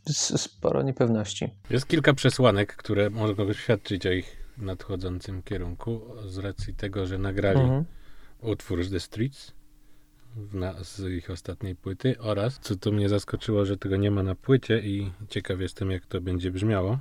sporo 0.09 0.81
niepewności. 0.83 1.49
Jest 1.69 1.87
kilka 1.87 2.13
przesłanek, 2.13 2.75
które 2.75 3.09
mogą 3.09 3.53
świadczyć 3.53 4.05
o 4.05 4.11
ich 4.11 4.37
nadchodzącym 4.57 5.43
kierunku 5.43 6.01
z 6.27 6.37
racji 6.37 6.73
tego, 6.73 7.05
że 7.05 7.17
nagrali 7.17 7.59
Mhm. 7.59 7.85
utwór 8.41 8.83
z 8.83 8.91
The 8.91 8.99
Streets 8.99 9.53
na, 10.53 10.83
z 10.83 10.99
ich 10.99 11.29
ostatniej 11.29 11.75
płyty 11.75 12.15
oraz, 12.19 12.59
co 12.59 12.75
to 12.75 12.91
mnie 12.91 13.09
zaskoczyło, 13.09 13.65
że 13.65 13.77
tego 13.77 13.97
nie 13.97 14.11
ma 14.11 14.23
na 14.23 14.35
płycie 14.35 14.79
i 14.79 15.11
ciekaw 15.29 15.59
jestem, 15.59 15.91
jak 15.91 16.05
to 16.05 16.21
będzie 16.21 16.51
brzmiało, 16.51 16.99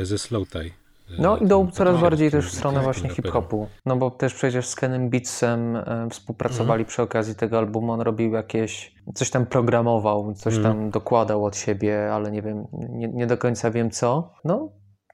e, 0.00 0.06
ze 0.06 0.18
Slow 0.18 0.50
Tie. 0.50 0.70
No 1.18 1.36
idą 1.36 1.64
tym 1.66 1.72
coraz 1.72 2.00
bardziej 2.00 2.30
też 2.30 2.46
w 2.46 2.54
stronę 2.54 2.80
właśnie 2.80 3.08
raperem. 3.08 3.24
hip-hopu. 3.32 3.68
No 3.86 3.96
bo 3.96 4.10
też 4.10 4.34
przecież 4.34 4.66
z 4.66 4.74
Kenem 4.74 5.10
Beatsem 5.10 5.76
e, 5.76 6.08
współpracowali 6.10 6.80
Mhm. 6.80 6.86
przy 6.86 7.02
okazji 7.02 7.34
tego 7.34 7.58
albumu. 7.58 7.92
On 7.92 8.00
robił 8.00 8.32
jakieś, 8.32 8.94
coś 9.14 9.30
tam 9.30 9.46
programował, 9.46 10.34
coś 10.34 10.56
Mhm. 10.56 10.74
tam 10.76 10.90
dokładał 10.90 11.44
od 11.44 11.56
siebie, 11.56 12.12
ale 12.12 12.30
nie 12.30 12.42
wiem, 12.42 12.66
nie, 12.72 13.08
nie 13.08 13.26
do 13.26 13.38
końca 13.38 13.70
wiem 13.70 13.90
co. 13.90 14.32
No 14.44 14.72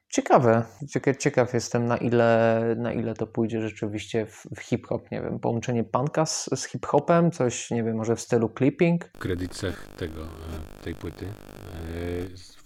ciekawe. 0.09 0.63
Cieka, 0.89 1.15
ciekaw 1.15 1.53
jestem 1.53 1.85
na 1.85 1.97
ile, 1.97 2.61
na 2.77 2.93
ile 2.93 3.13
to 3.13 3.27
pójdzie 3.27 3.61
rzeczywiście 3.61 4.25
w, 4.25 4.43
w 4.55 4.59
hip-hop. 4.61 5.11
Nie 5.11 5.21
wiem, 5.21 5.39
połączenie 5.39 5.83
punka 5.83 6.25
z, 6.25 6.49
z 6.55 6.65
hip-hopem, 6.67 7.31
coś 7.31 7.71
nie 7.71 7.83
wiem, 7.83 7.95
może 7.97 8.15
w 8.15 8.21
stylu 8.21 8.49
clipping. 8.57 9.05
W 9.15 9.19
kredytach 9.19 9.87
tego, 9.97 10.21
e, 10.21 10.83
tej 10.83 10.95
płyty 10.95 11.25
e, 11.25 11.31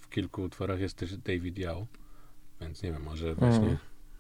w 0.02 0.10
kilku 0.10 0.42
utworach 0.42 0.80
jest 0.80 0.98
też 0.98 1.18
David 1.18 1.58
Yao, 1.60 1.86
więc 2.62 2.84
nie 2.84 2.92
wiem, 2.92 3.04
może 3.04 3.36
właśnie 3.36 3.58
Mhm. 3.58 3.78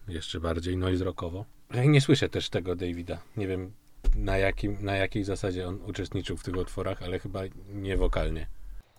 jeszcze 0.07 0.39
bardziej 0.39 0.77
noise 0.77 1.03
rockowo. 1.03 1.45
Ja 1.73 1.83
nie 1.85 2.01
słyszę 2.01 2.29
też 2.29 2.49
tego 2.49 2.75
Davida. 2.75 3.17
Nie 3.37 3.47
wiem 3.47 3.71
na, 4.15 4.37
jakim, 4.37 4.77
na 4.81 4.95
jakiej 4.95 5.23
zasadzie 5.23 5.67
on 5.67 5.79
uczestniczył 5.87 6.37
w 6.37 6.43
tych 6.43 6.55
utworach, 6.57 7.03
ale 7.03 7.19
chyba 7.19 7.39
nie 7.73 7.97
wokalnie. 7.97 8.47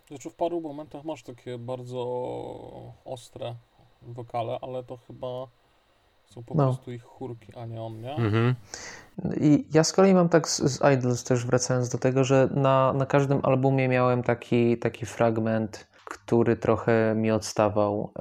Znaczy 0.07 0.29
w 0.29 0.33
paru 0.35 0.61
momentach 0.61 1.03
masz 1.03 1.23
takie 1.23 1.57
bardzo 1.57 1.99
ostre 3.05 3.55
wokale, 4.01 4.59
ale 4.61 4.83
to 4.83 4.97
chyba 4.97 5.27
są 6.25 6.43
po 6.43 6.55
No. 6.55 6.63
prostu 6.65 6.91
ich 6.91 7.03
chórki, 7.03 7.55
a 7.55 7.65
nie 7.65 7.81
on, 7.81 8.01
nie? 8.01 8.15
Mhm. 8.15 8.55
I 9.41 9.65
ja 9.73 9.83
z 9.83 9.93
kolei 9.93 10.13
mam 10.13 10.29
tak 10.29 10.49
z, 10.49 10.57
z 10.61 10.81
Idols 10.97 11.23
też 11.23 11.45
wracając 11.45 11.89
do 11.89 11.97
tego, 11.97 12.23
że 12.23 12.49
na, 12.55 12.93
na 12.93 13.05
każdym 13.05 13.39
albumie 13.43 13.87
miałem 13.87 14.23
taki, 14.23 14.77
taki 14.77 15.05
fragment, 15.05 15.87
który 16.27 16.57
trochę 16.57 17.15
mi 17.15 17.31
odstawał. 17.31 18.13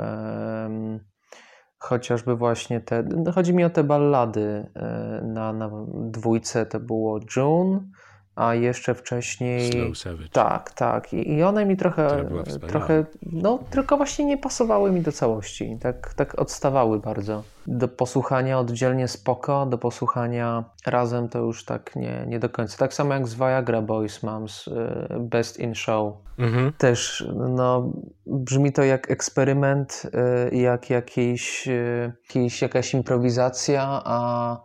Chociażby 1.78 2.36
właśnie 2.36 2.80
te, 2.80 3.02
no 3.02 3.32
chodzi 3.32 3.54
mi 3.54 3.64
o 3.64 3.70
te 3.70 3.84
ballady. 3.84 4.66
e, 4.76 5.20
Na, 5.24 5.52
na 5.52 5.70
dwójce 5.94 6.66
to 6.66 6.80
było 6.80 7.20
June, 7.36 7.80
a 8.36 8.54
jeszcze 8.54 8.94
wcześniej... 8.94 9.72
Slow 9.72 9.98
Savage. 9.98 10.28
Tak, 10.28 10.70
tak. 10.70 11.12
I, 11.14 11.42
one 11.42 11.66
mi 11.66 11.76
trochę, 11.76 12.28
trochę, 12.68 13.04
no 13.32 13.58
tylko 13.70 13.96
właśnie 13.96 14.24
nie 14.24 14.38
pasowały 14.38 14.92
mi 14.92 15.00
do 15.00 15.12
całości. 15.12 15.78
Tak, 15.80 16.14
tak 16.14 16.38
odstawały 16.38 17.00
bardzo. 17.00 17.42
Do 17.66 17.88
posłuchania 17.88 18.58
oddzielnie 18.58 19.08
spoko, 19.08 19.66
do 19.66 19.78
posłuchania 19.78 20.64
razem 20.86 21.28
to 21.28 21.38
już 21.38 21.64
tak 21.64 21.96
nie, 21.96 22.24
nie 22.26 22.38
do 22.38 22.48
końca. 22.48 22.78
Tak 22.78 22.94
samo 22.94 23.14
jak 23.14 23.28
z 23.28 23.34
Viagra 23.34 23.82
Boys 23.82 24.22
mam 24.22 24.48
z 24.48 24.68
y, 24.68 24.72
Best 25.20 25.60
in 25.60 25.74
Show. 25.74 26.14
Mhm. 26.38 26.72
Też 26.78 27.28
no, 27.36 27.92
brzmi 28.26 28.72
to 28.72 28.82
jak 28.82 29.10
eksperyment, 29.10 30.02
y, 30.52 30.56
jak 30.56 30.90
jakiś, 30.90 31.68
y, 31.68 32.12
jakiś, 32.22 32.62
jakaś 32.62 32.94
improwizacja, 32.94 34.02
a 34.04 34.56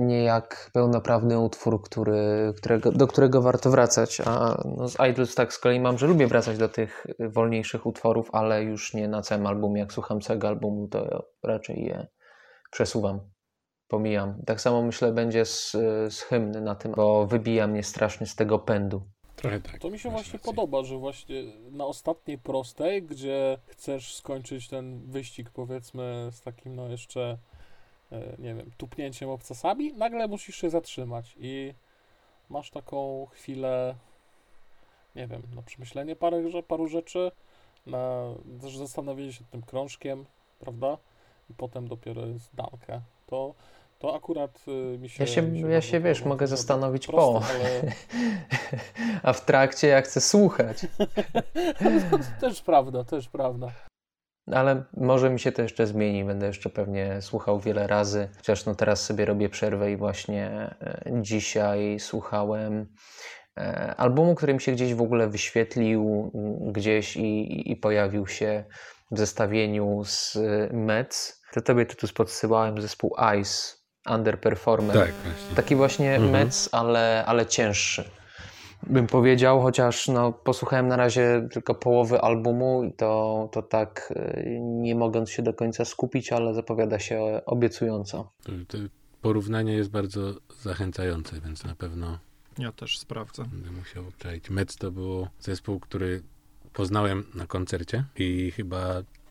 nie 0.00 0.22
jak 0.24 0.70
pełnoprawny 0.72 1.38
utwór, 1.38 1.82
który, 1.82 2.52
którego, 2.56 2.92
do 2.92 3.06
którego 3.06 3.42
warto 3.42 3.70
wracać. 3.70 4.20
A 4.24 4.62
no, 4.76 4.88
z 4.88 4.96
Idols 5.10 5.34
tak 5.34 5.52
z 5.52 5.58
kolei 5.58 5.80
mam, 5.80 5.98
że 5.98 6.06
lubię 6.06 6.26
wracać 6.26 6.58
do 6.58 6.68
tych 6.68 7.06
wolniejszych 7.18 7.86
utworów, 7.86 8.28
ale 8.32 8.62
już 8.62 8.94
nie 8.94 9.08
na 9.08 9.22
całym 9.22 9.46
albumie. 9.46 9.80
Jak 9.80 9.92
słucham 9.92 10.20
całego 10.20 10.48
albumu, 10.48 10.88
to 10.88 11.24
raczej 11.42 11.84
je 11.84 12.06
przesuwam. 12.70 13.20
Pomijam. 13.88 14.42
Tak 14.46 14.60
samo 14.60 14.82
myślę 14.82 15.12
będzie 15.12 15.44
z, 15.44 15.70
z 16.08 16.20
hymny 16.20 16.60
na 16.60 16.74
tym, 16.74 16.92
bo 16.92 17.26
wybija 17.26 17.66
mnie 17.66 17.82
strasznie 17.82 18.26
z 18.26 18.34
tego 18.34 18.58
pędu. 18.58 19.02
Trochę 19.36 19.60
tak. 19.60 19.78
To 19.78 19.90
mi 19.90 19.98
się 19.98 20.10
właśnie 20.10 20.32
rację. 20.32 20.52
podoba, 20.54 20.84
że 20.84 20.98
właśnie 20.98 21.44
na 21.70 21.84
ostatniej 21.84 22.38
prostej, 22.38 23.02
gdzie 23.02 23.58
chcesz 23.66 24.14
skończyć 24.14 24.68
ten 24.68 25.10
wyścig 25.10 25.50
powiedzmy 25.50 26.28
z 26.32 26.40
takim 26.40 26.76
no 26.76 26.88
jeszcze 26.88 27.20
e, 27.20 27.55
nie 28.38 28.54
wiem, 28.54 28.70
tupnięciem 28.76 29.30
obcasami, 29.30 29.92
nagle 29.92 30.28
musisz 30.28 30.56
się 30.56 30.70
zatrzymać 30.70 31.36
i 31.38 31.74
masz 32.50 32.70
taką 32.70 33.26
chwilę 33.32 33.94
nie 35.16 35.26
wiem, 35.26 35.42
na 35.54 35.62
przemyślenie 35.62 36.16
parę, 36.16 36.42
paru 36.68 36.88
rzeczy, 36.88 37.30
na 37.86 38.24
też 38.62 38.76
zastanowienie 38.76 39.32
się 39.32 39.44
tym 39.44 39.62
krążkiem, 39.62 40.24
prawda? 40.58 40.98
I 41.50 41.54
potem 41.54 41.88
dopiero 41.88 42.26
jest 42.26 42.54
dankę. 42.54 43.00
To, 43.26 43.54
to 43.98 44.14
akurat 44.14 44.64
y, 44.68 44.98
mi 44.98 45.08
się 45.08 45.24
Ja 45.24 45.26
się, 45.26 45.42
mi 45.42 45.60
ja 45.60 45.68
bardzo 45.68 45.80
się 45.80 46.00
wiesz, 46.00 46.24
mogę 46.24 46.46
To 46.46 46.56
zastanowić 46.56 47.06
proste, 47.06 47.32
po. 47.32 47.54
ale 47.54 47.82
A 49.22 49.32
w 49.32 49.44
trakcie 49.44 49.88
ja 49.88 50.02
chcę 50.02 50.20
słuchać. 50.20 50.86
też 52.40 52.62
prawda, 52.62 53.04
też 53.04 53.28
prawda. 53.28 53.72
Ale 54.52 54.84
może 54.96 55.30
mi 55.30 55.40
się 55.40 55.52
to 55.52 55.62
jeszcze 55.62 55.86
zmieni. 55.86 56.24
Będę 56.24 56.46
jeszcze 56.46 56.70
pewnie 56.70 57.22
słuchał 57.22 57.60
wiele 57.60 57.86
razy. 57.86 58.28
Chociaż 58.36 58.66
no 58.66 58.74
teraz 58.74 59.04
sobie 59.04 59.24
robię 59.24 59.48
przerwę 59.48 59.92
i 59.92 59.96
właśnie 59.96 60.74
e, 60.80 61.02
dzisiaj 61.22 61.96
słuchałem 62.00 62.86
e, 63.56 63.94
albumu, 63.96 64.34
który 64.34 64.54
mi 64.54 64.60
się 64.60 64.72
gdzieś 64.72 64.94
w 64.94 65.02
ogóle 65.02 65.28
wyświetlił 65.28 66.30
m, 66.34 66.72
gdzieś 66.72 67.16
i, 67.16 67.70
i 67.72 67.76
pojawił 67.76 68.26
się 68.26 68.64
w 69.10 69.18
zestawieniu 69.18 70.02
z 70.04 70.36
e, 70.36 70.76
Mets. 70.76 71.42
To 71.52 71.60
tobie 71.62 71.86
tytuł 71.86 72.08
podsyłałem 72.14 72.80
zespół 72.80 73.16
Ice, 73.40 73.74
Underperformer. 74.10 74.96
Tak, 74.96 75.12
właśnie. 75.12 75.56
Taki 75.56 75.76
właśnie 75.76 76.14
Mhm. 76.14 76.32
Mets, 76.32 76.68
ale, 76.72 77.24
ale 77.26 77.46
cięższy. 77.46 78.04
Bym 78.82 79.06
powiedział, 79.06 79.60
chociaż 79.62 80.08
no, 80.08 80.32
posłuchałem 80.32 80.88
na 80.88 80.96
razie 80.96 81.48
tylko 81.52 81.74
połowy 81.74 82.20
albumu 82.20 82.84
i 82.84 82.92
to, 82.92 83.48
to 83.52 83.62
tak 83.62 84.12
y, 84.16 84.58
nie 84.60 84.94
mogąc 84.94 85.30
się 85.30 85.42
do 85.42 85.54
końca 85.54 85.84
skupić, 85.84 86.32
ale 86.32 86.54
zapowiada 86.54 86.98
się 86.98 87.40
obiecująco. 87.46 88.30
To, 88.42 88.52
to 88.68 88.78
porównanie 89.22 89.72
jest 89.72 89.90
bardzo 89.90 90.20
zachęcające, 90.62 91.40
więc 91.40 91.64
na 91.64 91.74
pewno 91.74 92.18
Ja 92.58 92.72
też 92.72 92.98
sprawdzę. 92.98 93.44
będę 93.44 93.70
musiał 93.70 94.08
obczaić. 94.08 94.50
Mets 94.50 94.76
to 94.76 94.90
był 94.90 95.26
zespół, 95.40 95.80
który 95.80 96.22
poznałem 96.72 97.24
na 97.34 97.46
koncercie 97.46 98.04
i 98.16 98.50
chyba 98.50 98.86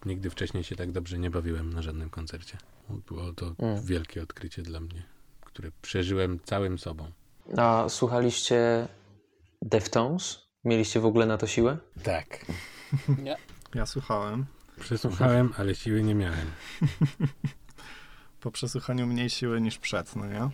nigdy 0.05 0.29
wcześniej 0.29 0.63
się 0.63 0.75
tak 0.75 0.91
dobrze 0.91 1.17
nie 1.19 1.29
bawiłem 1.29 1.73
na 1.73 1.81
żadnym 1.81 2.09
koncercie. 2.09 2.57
Było 3.07 3.33
to 3.33 3.45
Mm. 3.59 3.81
wielkie 3.83 4.23
odkrycie 4.23 4.61
dla 4.61 4.79
mnie, 4.79 5.03
które 5.41 5.69
przeżyłem 5.81 6.39
całym 6.43 6.77
sobą. 6.79 7.07
A 7.57 7.85
słuchaliście 7.89 8.87
Deftones? 9.69 10.39
Mieliście 10.63 10.99
w 10.99 11.05
ogóle 11.05 11.25
na 11.25 11.37
to 11.37 11.47
siłę? 11.47 11.77
Tak. 12.03 12.45
Nie, 13.23 13.35
Ja 13.75 13.85
słuchałem. 13.85 14.45
Przesłuchałem, 14.79 15.53
ale 15.57 15.75
siły 15.75 16.03
nie 16.03 16.15
miałem. 16.15 16.51
Po 18.41 18.51
przesłuchaniu 18.51 19.07
mniej 19.07 19.29
siły 19.29 19.61
niż 19.61 19.77
przed, 19.77 20.15
no 20.15 20.25
nie? 20.25 20.49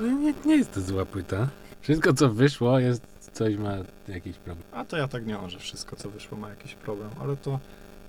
No 0.00 0.06
Nie, 0.06 0.34
nie 0.46 0.56
jest 0.56 0.72
to 0.74 0.80
zła 0.80 1.04
płyta. 1.06 1.48
Wszystko, 1.80 2.12
co 2.14 2.28
wyszło, 2.28 2.78
jest 2.78 3.02
coś 3.32 3.56
ma 3.56 3.72
jakiś 4.08 4.36
problem. 4.36 4.66
A 4.72 4.84
to 4.84 4.96
ja 4.96 5.08
tak 5.08 5.26
nie 5.26 5.34
mam, 5.34 5.50
że 5.50 5.58
wszystko 5.58 5.96
co 5.96 6.10
wyszło 6.10 6.38
ma 6.38 6.48
jakiś 6.50 6.74
problem, 6.74 7.10
ale 7.20 7.36
to, 7.36 7.60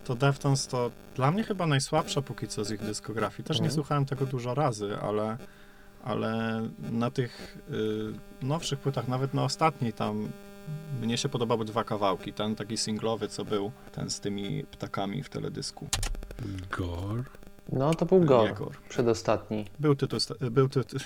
to 0.03 0.15
Deftones 0.15 0.67
to 0.67 0.91
dla 1.15 1.31
mnie 1.31 1.43
chyba 1.43 1.67
najsłabsza 1.67 2.21
póki 2.21 2.47
co 2.47 2.65
z 2.65 2.71
ich 2.71 2.81
dyskografii. 2.81 3.43
Też 3.43 3.57
nie 3.57 3.63
Mhm. 3.65 3.75
słuchałem 3.75 4.05
tego 4.05 4.25
dużo 4.25 4.53
razy, 4.55 4.97
ale, 5.01 5.37
ale 6.05 6.61
na 6.91 7.11
tych 7.11 7.57
y, 7.69 8.45
nowszych 8.45 8.79
płytach, 8.79 9.07
nawet 9.07 9.33
na 9.33 9.43
ostatniej 9.43 9.93
tam 9.93 10.29
mnie 11.01 11.17
się 11.17 11.29
podobały 11.29 11.65
dwa 11.65 11.83
kawałki. 11.83 12.33
Ten 12.33 12.55
taki 12.55 12.77
singlowy, 12.77 13.27
co 13.27 13.45
był, 13.45 13.71
ten 13.91 14.09
z 14.09 14.19
tymi 14.19 14.63
ptakami 14.63 15.23
w 15.23 15.29
teledysku. 15.29 15.87
Gore. 16.77 17.23
No 17.71 17.93
to 17.93 18.05
był 18.05 18.19
Nie, 18.19 18.25
Gore, 18.25 18.53
Gore. 18.53 18.77
przedostatni. 18.89 19.65
Był 19.79 19.95
tytuł, 19.95 20.19
był 20.51 20.69
tytuł, 20.69 20.99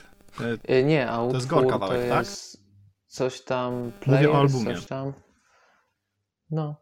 e, 0.70 0.74
Y, 0.80 0.84
Nie, 0.84 1.10
a 1.12 1.22
utwór 1.22 1.36
jest 1.36 1.48
Gore 1.48 1.68
kawałek, 1.70 2.04
to 2.04 2.10
tak? 2.10 2.20
jest 2.20 2.64
coś 3.08 3.42
tam, 3.42 3.74
Mówię 3.84 3.90
o 3.90 4.00
players, 4.02 4.36
albumie. 4.36 4.76
coś 4.76 4.86
tam. 4.86 5.14
No, 6.52 6.76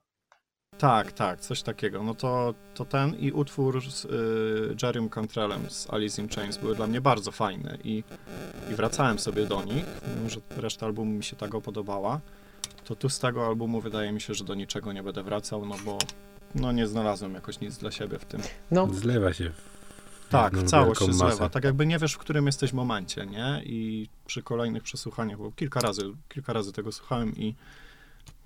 Tak, 0.77 1.11
tak, 1.11 1.39
coś 1.39 1.61
takiego. 1.63 2.03
No 2.03 2.15
to, 2.15 2.53
to 2.75 2.85
ten 2.85 3.15
i 3.15 3.31
utwór 3.31 3.91
z 3.91 4.05
y, 4.05 4.75
Jerrym 4.83 5.09
Cantrellem 5.09 5.69
z 5.69 5.89
Alice 5.89 6.21
in 6.21 6.29
Chains 6.29 6.57
były 6.57 6.75
dla 6.75 6.87
mnie 6.87 7.01
bardzo 7.01 7.31
fajne 7.31 7.77
i, 7.83 8.03
i 8.71 8.75
wracałem 8.75 9.19
sobie 9.19 9.45
do 9.45 9.63
nich, 9.63 9.85
mimo 10.17 10.29
że 10.29 10.39
reszta 10.57 10.85
albumu 10.85 11.11
mi 11.13 11.23
się 11.23 11.35
tego 11.35 11.61
podobała. 11.61 12.19
To 12.85 12.95
tu 12.95 13.09
z 13.09 13.19
tego 13.19 13.47
albumu 13.47 13.81
wydaje 13.81 14.11
mi 14.11 14.21
się, 14.21 14.33
że 14.33 14.43
do 14.43 14.55
niczego 14.55 14.93
nie 14.93 15.03
będę 15.03 15.23
wracał, 15.23 15.65
no 15.65 15.75
bo 15.85 15.97
no 16.55 16.71
nie 16.71 16.87
znalazłem 16.87 17.33
jakoś 17.33 17.59
nic 17.59 17.77
dla 17.77 17.91
siebie 17.91 18.19
w 18.19 18.25
tym. 18.25 18.41
no 18.71 18.87
Zlewa 18.93 19.33
się 19.33 19.49
w 19.49 20.29
Tak, 20.29 20.63
całość 20.63 21.01
się 21.01 21.07
masę. 21.07 21.17
zlewa. 21.17 21.49
Tak 21.49 21.63
jakby 21.63 21.85
nie 21.85 21.99
wiesz, 21.99 22.13
w 22.13 22.17
którym 22.17 22.45
jesteś 22.45 22.73
momencie, 22.73 23.25
nie? 23.25 23.61
I 23.65 24.09
przy 24.25 24.43
kolejnych 24.43 24.83
przesłuchaniach, 24.83 25.37
bo 25.37 25.51
kilka 25.51 25.79
razy, 25.79 26.01
kilka 26.29 26.53
razy 26.53 26.71
tego 26.73 26.91
słuchałem 26.91 27.35
i 27.35 27.55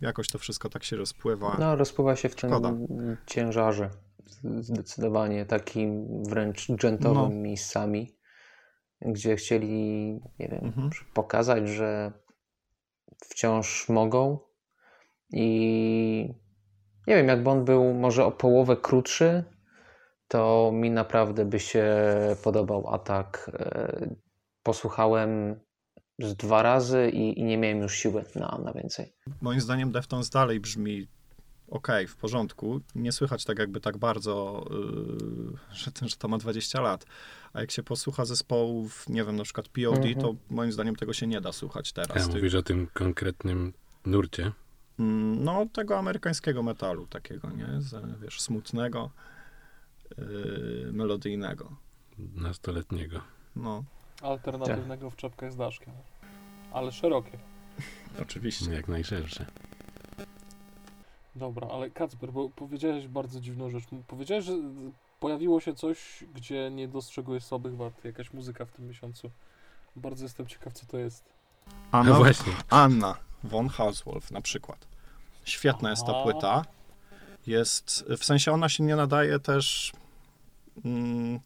jakoś 0.02 0.28
to 0.28 0.38
wszystko 0.40 0.70
tak 0.70 0.84
się 0.84 0.96
rozpływa. 0.96 1.58
No, 1.60 1.76
rozpływa 1.76 2.16
się 2.16 2.30
w 2.30 2.36
tym 2.36 2.50
Szkoda. 2.50 2.74
ciężarze. 3.28 3.90
Zdecydowanie 4.60 5.46
takim 5.46 6.08
wręcz 6.24 6.68
dżentowym 6.72 7.16
No. 7.24 7.30
miejscami, 7.30 8.16
gdzie 9.02 9.36
chcieli, 9.36 10.12
nie 10.40 10.48
wiem, 10.48 10.66
Mhm. 10.66 10.90
pokazać, 11.14 11.70
że 11.70 12.12
wciąż 13.30 13.90
mogą. 13.90 14.40
I 15.34 16.34
nie 17.08 17.16
wiem, 17.16 17.28
jakby 17.28 17.50
on 17.50 17.66
był 17.66 17.94
może 17.94 18.26
o 18.26 18.32
połowę 18.32 18.78
krótszy, 18.78 19.44
to 20.28 20.72
mi 20.74 20.92
naprawdę 20.92 21.46
by 21.46 21.60
się 21.60 21.86
podobał. 22.44 22.88
A 22.94 23.00
tak 23.00 23.52
e, 23.54 24.16
posłuchałem 24.64 25.60
z 26.24 26.36
dwa 26.36 26.62
razy 26.64 27.10
i, 27.14 27.40
i 27.40 27.44
nie 27.44 27.58
miałem 27.58 27.80
już 27.82 27.94
siły 27.96 28.24
na, 28.36 28.60
na 28.64 28.74
więcej. 28.74 29.14
Moim 29.42 29.62
zdaniem 29.62 29.92
Deftones 29.92 30.30
dalej 30.30 30.60
brzmi 30.60 31.08
ok, 31.68 31.88
w 32.08 32.16
porządku. 32.16 32.82
Nie 32.96 33.12
słychać 33.12 33.46
tak 33.46 33.60
jakby 33.60 33.82
tak 33.82 33.98
bardzo, 33.98 34.66
yy, 34.70 35.58
że, 35.76 35.92
że 36.02 36.16
to 36.16 36.28
ma 36.28 36.38
20 36.38 36.82
lat. 36.82 37.06
A 37.54 37.62
jak 37.62 37.72
się 37.72 37.84
posłucha 37.84 38.26
zespołów, 38.26 39.10
nie 39.10 39.24
wiem, 39.24 39.36
na 39.36 39.44
przykład 39.44 39.68
POD, 39.68 39.98
Mhm. 39.98 40.16
to 40.16 40.36
moim 40.50 40.72
zdaniem 40.72 40.96
tego 40.96 41.14
się 41.14 41.28
nie 41.28 41.42
da 41.42 41.52
słuchać 41.52 41.94
teraz. 41.94 42.18
A 42.18 42.20
Tych- 42.26 42.36
mówisz 42.36 42.56
o 42.56 42.64
tym 42.64 42.88
konkretnym 42.94 43.74
nurcie. 44.06 44.52
Mm, 45.00 45.44
No, 45.44 45.66
tego 45.74 45.98
amerykańskiego 45.98 46.64
metalu 46.64 47.08
takiego, 47.08 47.50
nie? 47.50 47.68
Z, 47.82 48.20
wiesz, 48.22 48.42
smutnego, 48.42 49.10
yy, 50.18 50.90
melodyjnego. 50.94 51.72
nastoletniego. 52.36 53.22
No, 53.56 53.84
Alternatywnego 54.22 55.10
w 55.10 55.16
czapkach 55.16 55.52
z 55.52 55.56
daszkiem. 55.56 55.94
Ale 56.74 56.92
szerokie. 56.92 57.38
oczywiście. 58.22 58.74
Jak 58.74 58.88
najszersze. 58.88 59.46
Dobra, 61.36 61.68
ale 61.68 61.90
Kacper, 61.90 62.32
bo 62.32 62.50
powiedziałeś 62.50 63.08
bardzo 63.08 63.40
dziwną 63.40 63.70
rzecz. 63.70 63.84
Powiedziałeś, 64.08 64.46
że 64.46 64.54
pojawiło 65.20 65.60
się 65.60 65.76
coś, 65.76 66.24
gdzie 66.34 66.72
nie 66.72 66.88
dostrzegłeś 66.88 67.44
słabych 67.44 67.78
wad. 67.78 68.06
Jakaś 68.06 68.34
muzyka 68.34 68.66
w 68.66 68.72
tym 68.72 68.88
miesiącu. 68.88 69.32
Bardzo 69.96 70.26
jestem 70.26 70.48
ciekaw, 70.48 70.74
co 70.74 70.86
to 70.86 70.98
jest. 70.98 71.24
No 71.68 71.74
Anna, 72.00 72.14
właśnie. 72.14 72.54
Anna 72.70 73.16
von 73.44 73.70
Hauswolf 73.70 74.32
na 74.32 74.42
przykład. 74.42 74.88
Świetna 75.44 75.90
jest 75.90 76.06
ta 76.06 76.24
płyta. 76.24 76.66
Jest, 77.48 78.06
w 78.18 78.26
sensie 78.26 78.52
ona 78.52 78.70
się 78.70 78.84
nie 78.84 78.96
nadaje 78.96 79.40
też, 79.40 79.92
mm, 80.86 81.40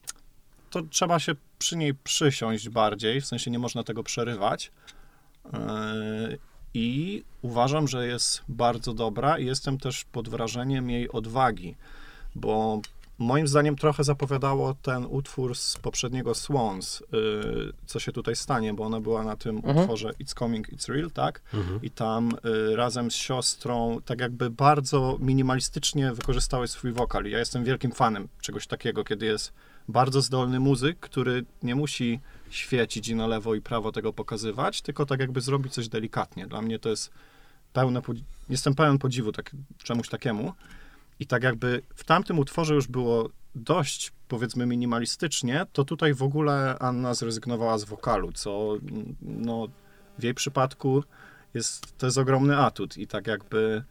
to 0.70 0.82
trzeba 0.82 1.20
się 1.20 1.36
przy 1.60 1.78
niej 1.78 1.94
przysiąść 1.94 2.70
bardziej, 2.70 3.22
w 3.22 3.26
sensie 3.26 3.52
nie 3.52 3.60
można 3.60 3.84
tego 3.84 4.04
przerywać. 4.04 4.72
Yy, 5.54 6.38
I 6.74 7.24
uważam, 7.42 7.88
że 7.88 8.08
jest 8.08 8.42
bardzo 8.48 8.94
dobra 8.94 9.40
i 9.40 9.46
jestem 9.46 9.78
też 9.78 10.06
pod 10.12 10.30
wrażeniem 10.30 10.90
jej 10.90 11.10
odwagi, 11.10 11.76
bo 12.36 12.82
moim 13.18 13.48
zdaniem 13.48 13.76
trochę 13.76 14.04
zapowiadało 14.04 14.74
ten 14.82 15.06
utwór 15.06 15.56
z 15.58 15.78
poprzedniego 15.78 16.36
Swans, 16.36 17.04
yy, 17.12 17.74
co 17.86 18.00
się 18.00 18.12
tutaj 18.12 18.36
stanie, 18.36 18.74
bo 18.74 18.84
ona 18.84 19.00
była 19.02 19.24
na 19.24 19.36
tym 19.36 19.56
Mhm. 19.58 19.78
utworze 19.78 20.10
It's 20.10 20.40
Coming, 20.40 20.70
It's 20.74 20.94
Real, 20.94 21.12
tak? 21.12 21.42
Mhm. 21.54 21.82
i 21.82 21.90
tam 21.92 22.32
y, 22.72 22.76
razem 22.76 23.12
z 23.12 23.16
siostrą 23.16 24.02
tak 24.06 24.20
jakby 24.20 24.50
bardzo 24.50 25.18
minimalistycznie 25.20 26.14
wykorzystały 26.14 26.68
swój 26.68 26.92
wokal. 26.92 27.26
I 27.26 27.32
Ja 27.32 27.40
jestem 27.40 27.64
wielkim 27.64 27.92
fanem 27.92 28.28
czegoś 28.42 28.68
takiego, 28.68 29.04
kiedy 29.04 29.26
jest 29.26 29.54
bardzo 29.88 30.22
zdolny 30.22 30.60
muzyk, 30.60 31.00
który 31.00 31.46
nie 31.64 31.76
musi 31.76 32.20
świecić 32.50 33.08
i 33.08 33.16
na 33.16 33.28
lewo 33.28 33.56
i 33.56 33.62
prawo 33.62 33.92
tego 33.92 34.14
pokazywać, 34.14 34.82
tylko 34.82 35.06
tak 35.06 35.20
jakby 35.20 35.42
zrobić 35.42 35.74
coś 35.74 35.90
delikatnie. 35.90 36.48
Dla 36.48 36.62
mnie 36.62 36.80
to 36.80 36.90
jest 36.90 37.12
pełne, 37.74 38.02
jestem 38.50 38.76
pełen 38.76 38.98
podziwu 38.98 39.32
tak, 39.32 39.52
czemuś 39.78 40.10
takiemu. 40.10 40.54
I 41.20 41.28
tak 41.28 41.44
jakby 41.44 41.82
w 41.96 42.04
tamtym 42.04 42.40
utworze 42.40 42.74
już 42.74 42.88
było 42.88 43.30
dość, 43.56 44.12
powiedzmy, 44.28 44.66
minimalistycznie, 44.66 45.66
to 45.74 45.86
tutaj 45.86 46.14
w 46.14 46.24
ogóle 46.24 46.80
Anna 46.80 47.14
zrezygnowała 47.14 47.78
z 47.78 47.84
wokalu, 47.84 48.32
co 48.32 48.78
no, 49.22 49.68
w 50.20 50.24
jej 50.24 50.34
przypadku 50.34 51.04
jest, 51.54 51.98
to 51.98 52.06
jest 52.06 52.18
ogromny 52.18 52.58
atut 52.58 52.98
i 52.98 53.08
tak 53.08 53.28
jakby 53.28 53.84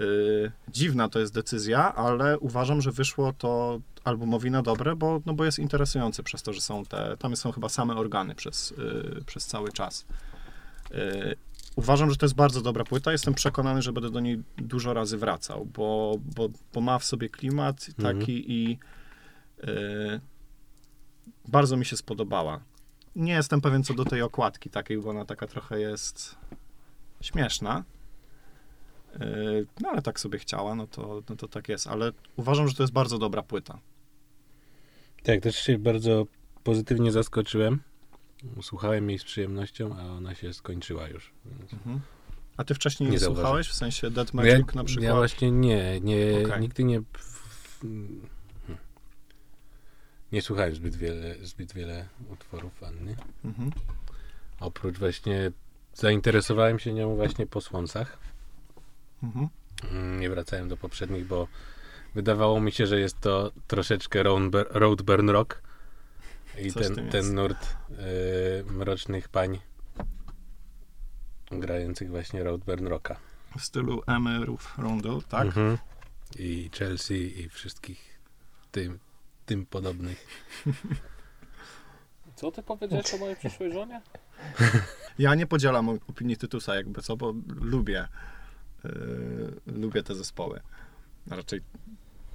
y, 0.00 0.52
dziwna 0.68 1.08
to 1.08 1.18
jest 1.18 1.34
decyzja, 1.34 1.94
ale 1.94 2.38
uważam, 2.38 2.80
że 2.80 2.92
wyszło 2.92 3.32
to 3.32 3.80
albumowi 4.04 4.50
na 4.50 4.62
dobre, 4.62 4.96
bo, 4.96 5.20
no 5.26 5.34
bo 5.34 5.44
jest 5.44 5.58
interesujący 5.58 6.22
przez 6.22 6.42
to, 6.42 6.52
że 6.52 6.60
są 6.60 6.84
te, 6.84 7.16
tam 7.18 7.36
są 7.36 7.52
chyba 7.52 7.68
same 7.68 7.94
organy 7.94 8.34
przez, 8.34 8.72
y, 8.72 9.24
przez 9.26 9.46
cały 9.46 9.72
czas. 9.72 10.06
Y, 10.92 11.36
uważam, 11.76 12.10
że 12.10 12.16
to 12.16 12.26
jest 12.26 12.34
bardzo 12.36 12.60
dobra 12.60 12.84
płyta, 12.84 13.12
jestem 13.12 13.34
przekonany, 13.34 13.82
że 13.82 13.92
będę 13.92 14.10
do 14.10 14.20
niej 14.20 14.42
dużo 14.56 14.94
razy 14.94 15.18
wracał, 15.18 15.64
bo, 15.64 16.14
bo, 16.36 16.48
bo 16.74 16.80
ma 16.80 16.98
w 16.98 17.04
sobie 17.04 17.28
klimat 17.28 17.86
Mhm. 17.98 18.18
taki 18.18 18.52
i 18.52 18.78
y, 19.64 20.20
bardzo 21.48 21.76
mi 21.76 21.84
się 21.84 21.96
spodobała. 21.96 22.60
Nie 23.16 23.32
jestem 23.32 23.60
pewien 23.60 23.84
co 23.84 23.94
do 23.94 24.04
tej 24.04 24.22
okładki 24.22 24.70
takiej, 24.70 24.98
bo 24.98 25.10
ona 25.10 25.24
taka 25.24 25.46
trochę 25.46 25.80
jest 25.80 26.36
śmieszna. 27.20 27.84
Yy, 29.20 29.66
No 29.80 29.88
ale 29.88 30.02
tak 30.02 30.20
sobie 30.20 30.38
chciała, 30.38 30.74
no 30.74 30.86
to, 30.86 31.22
no 31.30 31.36
to 31.36 31.48
tak 31.48 31.68
jest. 31.68 31.86
Ale 31.86 32.12
uważam, 32.36 32.68
że 32.68 32.74
to 32.74 32.82
jest 32.82 32.92
bardzo 32.92 33.18
dobra 33.18 33.42
płyta. 33.42 33.78
Tak, 35.22 35.40
też 35.40 35.56
się 35.56 35.78
bardzo 35.78 36.26
pozytywnie 36.64 37.12
zaskoczyłem. 37.12 37.80
Słuchałem 38.62 39.10
jej 39.10 39.18
z 39.18 39.24
przyjemnością, 39.24 39.96
a 39.96 40.04
ona 40.04 40.34
się 40.34 40.52
skończyła 40.52 41.08
już. 41.08 41.32
Więc... 41.44 41.70
A 42.56 42.64
ty 42.64 42.74
wcześniej 42.74 43.10
Nie 43.10 43.18
słuchałeś? 43.18 43.68
W 43.68 43.74
sensie 43.74 44.10
Dead 44.10 44.34
No 44.34 44.44
ja, 44.44 44.58
Magic 44.58 44.74
na 44.74 44.84
przykład? 44.84 45.04
ja 45.04 45.14
właśnie 45.14 45.50
nie, 45.50 46.00
nie 46.00 46.42
Okej. 46.46 46.60
nigdy 46.60 46.84
nie 46.84 47.02
hmm. 47.80 48.26
nie 50.32 50.42
słuchałem 50.42 50.74
zbyt 50.74 50.96
wiele, 50.96 51.34
zbyt 51.42 51.72
wiele 51.72 52.08
utworów 52.32 52.82
Anny. 52.82 53.16
Mhm. 53.44 53.70
Oprócz 54.60 54.98
właśnie 54.98 55.52
zainteresowałem 55.94 56.78
się 56.78 56.92
nią 56.92 57.16
właśnie 57.16 57.46
po 57.46 57.60
Słońcach. 57.60 58.18
Mhm. 59.22 59.48
Mm, 59.90 60.20
Nie 60.20 60.30
wracałem 60.30 60.68
do 60.68 60.76
poprzednich, 60.76 61.26
bo 61.26 61.48
wydawało 62.14 62.60
mi 62.60 62.72
się, 62.72 62.86
że 62.86 63.00
jest 63.00 63.20
to 63.20 63.52
troszeczkę 63.66 64.22
Roadburn, 64.22 64.68
Roadburn 64.70 65.30
Rock 65.30 65.62
i 66.58 66.72
Coś 66.72 66.86
ten, 66.86 67.08
ten 67.08 67.34
nurt 67.34 67.76
y, 67.90 68.72
mrocznych 68.72 69.28
pań 69.28 69.58
grających 71.50 72.10
właśnie 72.10 72.42
Roadburn 72.42 72.86
Rocka. 72.86 73.16
W 73.58 73.62
stylu 73.62 74.02
Emerów 74.06 74.74
Rondo, 74.78 75.22
tak? 75.28 75.46
Mhm. 75.46 75.78
I 76.38 76.70
Chelsea 76.78 77.40
i 77.40 77.48
wszystkich 77.48 78.18
tym, 78.72 78.98
tym 79.46 79.66
podobnych. 79.66 80.26
Co 82.36 82.52
ty 82.52 82.62
powiedziałeś 82.62 83.14
o 83.14 83.18
mojej 83.18 83.36
przyszłej 83.36 83.72
żonie? 83.72 84.00
Ja 85.18 85.34
nie 85.34 85.46
podzielam 85.46 85.88
opinii 85.88 86.36
Tytusa 86.36 86.74
jakby 86.74 87.02
co, 87.02 87.16
bo 87.16 87.34
lubię 87.46 88.08
lubię 89.66 90.02
te 90.02 90.14
zespoły. 90.14 90.60
Raczej 91.26 91.60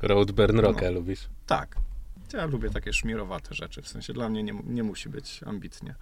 Roadburn 0.01 0.59
Rocka 0.59 0.85
No. 0.85 0.91
lubisz? 0.91 1.27
tak. 1.47 1.75
Ja 2.33 2.45
lubię 2.45 2.69
takie 2.69 2.93
szmirowate 2.93 3.55
rzeczy. 3.55 3.81
W 3.81 3.87
sensie 3.87 4.13
dla 4.13 4.29
mnie 4.29 4.43
nie, 4.43 4.53
nie 4.65 4.83
musi 4.83 5.09
być 5.09 5.43
ambitnie. 5.43 5.95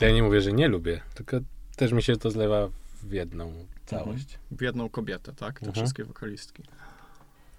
Ja 0.00 0.12
nie 0.12 0.22
mówię, 0.22 0.40
że 0.40 0.52
nie 0.52 0.68
lubię, 0.68 1.00
tylko 1.14 1.36
też 1.76 1.92
mi 1.92 2.02
się 2.02 2.16
to 2.16 2.30
zlewa 2.30 2.68
w 3.02 3.12
jedną 3.12 3.52
całość. 3.86 4.38
W 4.50 4.60
jedną 4.62 4.88
kobietę, 4.88 5.32
tak? 5.32 5.60
Te 5.60 5.66
Mhm. 5.66 5.74
wszystkie 5.84 6.04
wokalistki. 6.04 6.62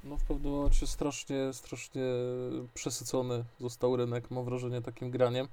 No 0.04 0.18
w 0.18 0.24
pewnym 0.24 0.52
momencie 0.52 0.88
strasznie, 0.88 1.54
strasznie 1.54 2.02
przesycony 2.74 3.44
został 3.60 3.96
rynek, 3.96 4.32
mam 4.32 4.46
wrażenie, 4.46 4.82
takim 4.82 5.12
graniem. 5.12 5.48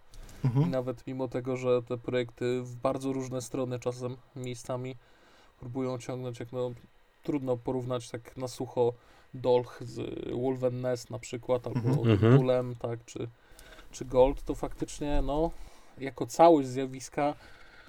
I 0.45 0.47
Mhm. 0.47 0.71
nawet 0.71 1.07
mimo 1.07 1.29
tego, 1.29 1.57
że 1.57 1.83
te 1.83 1.99
projekty 1.99 2.63
w 2.63 2.77
bardzo 2.77 3.13
różne 3.13 3.43
strony 3.43 3.79
czasem 3.79 4.17
miejscami 4.37 4.97
próbują 5.63 5.99
ciągnąć, 5.99 6.41
jak 6.41 6.53
no 6.53 6.71
trudno 7.23 7.57
porównać 7.57 8.11
tak 8.11 8.37
na 8.37 8.49
sucho 8.49 8.93
Dolch 9.35 9.79
z 9.81 10.01
Wolven 10.33 10.81
Nest 10.81 11.11
na 11.11 11.19
przykład, 11.19 11.67
albo 11.67 11.89
Mhm. 11.89 12.11
Mhm. 12.11 12.37
Bulem, 12.37 12.75
tak, 12.77 13.05
czy, 13.05 13.29
czy 13.91 14.05
Gold, 14.05 14.43
to 14.43 14.55
faktycznie 14.55 15.23
no 15.23 15.51
jako 15.99 16.27
całość 16.27 16.69
zjawiska 16.69 17.35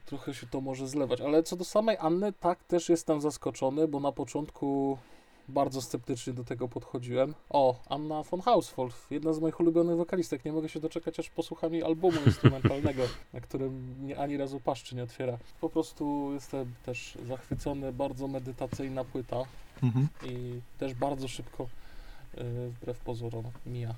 trochę 0.05 0.33
się 0.33 0.47
to 0.47 0.61
może 0.61 0.87
zlewać. 0.87 1.21
Ale 1.21 1.43
co 1.43 1.55
do 1.55 1.65
samej 1.65 1.97
Anny, 1.99 2.33
tak 2.33 2.63
też 2.63 2.89
jestem 2.89 3.21
zaskoczony, 3.21 3.87
bo 3.87 3.99
na 3.99 4.11
początku 4.11 4.97
bardzo 5.47 5.81
sceptycznie 5.81 6.33
do 6.33 6.43
tego 6.43 6.67
podchodziłem. 6.67 7.33
O, 7.49 7.75
Anna 7.89 8.23
von 8.23 8.41
Hauswolf, 8.41 9.07
jedna 9.11 9.33
z 9.33 9.39
moich 9.39 9.59
ulubionych 9.59 9.97
wokalistek. 9.97 10.45
Nie 10.45 10.51
mogę 10.51 10.69
się 10.69 10.79
doczekać, 10.79 11.19
aż 11.19 11.29
posłucham 11.29 11.73
jej 11.73 11.83
albumu 11.83 12.17
instrumentalnego, 12.25 13.03
na 13.33 13.41
którym 13.41 13.95
nie, 14.07 14.19
ani 14.19 14.37
razu 14.37 14.59
paszczy 14.59 14.95
nie 14.95 15.03
otwiera. 15.03 15.37
Po 15.61 15.69
prostu 15.69 16.29
jestem 16.33 16.73
też 16.85 17.17
zachwycony, 17.27 17.93
bardzo 17.93 18.27
medytacyjna 18.27 19.03
płyta 19.03 19.37
Mhm. 19.83 20.07
i 20.25 20.59
też 20.77 20.93
bardzo 20.93 21.27
szybko, 21.27 21.67
yy, 22.37 22.43
wbrew 22.69 22.99
pozorom, 22.99 23.43
mija. 23.65 23.93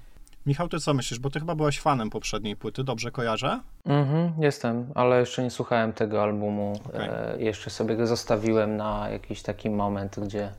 Michał, 0.46 0.70
ty 0.70 0.80
co 0.80 0.94
myślisz? 0.94 1.20
Bo 1.20 1.30
ty 1.30 1.40
chyba 1.40 1.56
byłeś 1.56 1.80
fanem 1.82 2.10
poprzedniej 2.10 2.56
płyty, 2.56 2.84
dobrze 2.84 3.12
kojarzę? 3.12 3.60
Mhm, 3.86 4.32
jestem, 4.44 4.92
ale 4.96 5.20
jeszcze 5.20 5.44
nie 5.44 5.50
słuchałem 5.50 5.94
tego 5.94 6.24
albumu. 6.24 6.74
Okej. 6.90 7.10
E, 7.12 7.36
jeszcze 7.40 7.70
sobie 7.70 7.96
go 7.96 8.08
zostawiłem 8.08 8.78
na 8.78 9.10
jakiś 9.10 9.42
taki 9.42 9.70
moment, 9.70 10.20
gdzie 10.20 10.52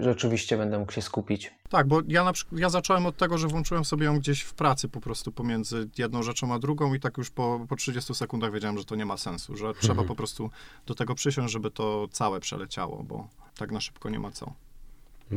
rzeczywiście 0.00 0.56
będę 0.56 0.78
mógł 0.78 0.92
się 0.92 1.02
skupić. 1.02 1.54
Tak, 1.68 1.86
bo 1.88 2.00
ja 2.08 2.24
na 2.24 2.32
przykład, 2.32 2.60
ja 2.60 2.68
zacząłem 2.70 3.06
od 3.06 3.16
tego, 3.16 3.38
że 3.38 3.48
włączyłem 3.48 3.84
sobie 3.84 4.04
ją 4.06 4.18
gdzieś 4.18 4.40
w 4.42 4.54
pracy 4.54 4.88
po 4.88 5.00
prostu 5.00 5.32
pomiędzy 5.32 5.88
jedną 5.98 6.22
rzeczą 6.22 6.54
a 6.54 6.58
drugą 6.58 6.94
i 6.94 7.00
tak 7.00 7.18
już 7.18 7.30
po, 7.30 7.66
po 7.68 7.76
30 7.76 8.14
sekundach 8.14 8.52
wiedziałem, 8.52 8.78
że 8.78 8.84
to 8.84 8.94
nie 8.96 9.06
ma 9.06 9.16
sensu, 9.16 9.56
że 9.56 9.74
trzeba 9.80 9.92
Mhm. 9.92 10.08
po 10.08 10.14
prostu 10.14 10.50
do 10.86 10.94
tego 10.94 11.14
przysiąść, 11.14 11.52
żeby 11.52 11.70
to 11.70 12.08
całe 12.10 12.40
przeleciało, 12.40 13.02
bo 13.02 13.28
tak 13.58 13.70
na 13.70 13.80
szybko 13.80 14.10
nie 14.10 14.18
ma 14.18 14.30
co. 14.30 14.52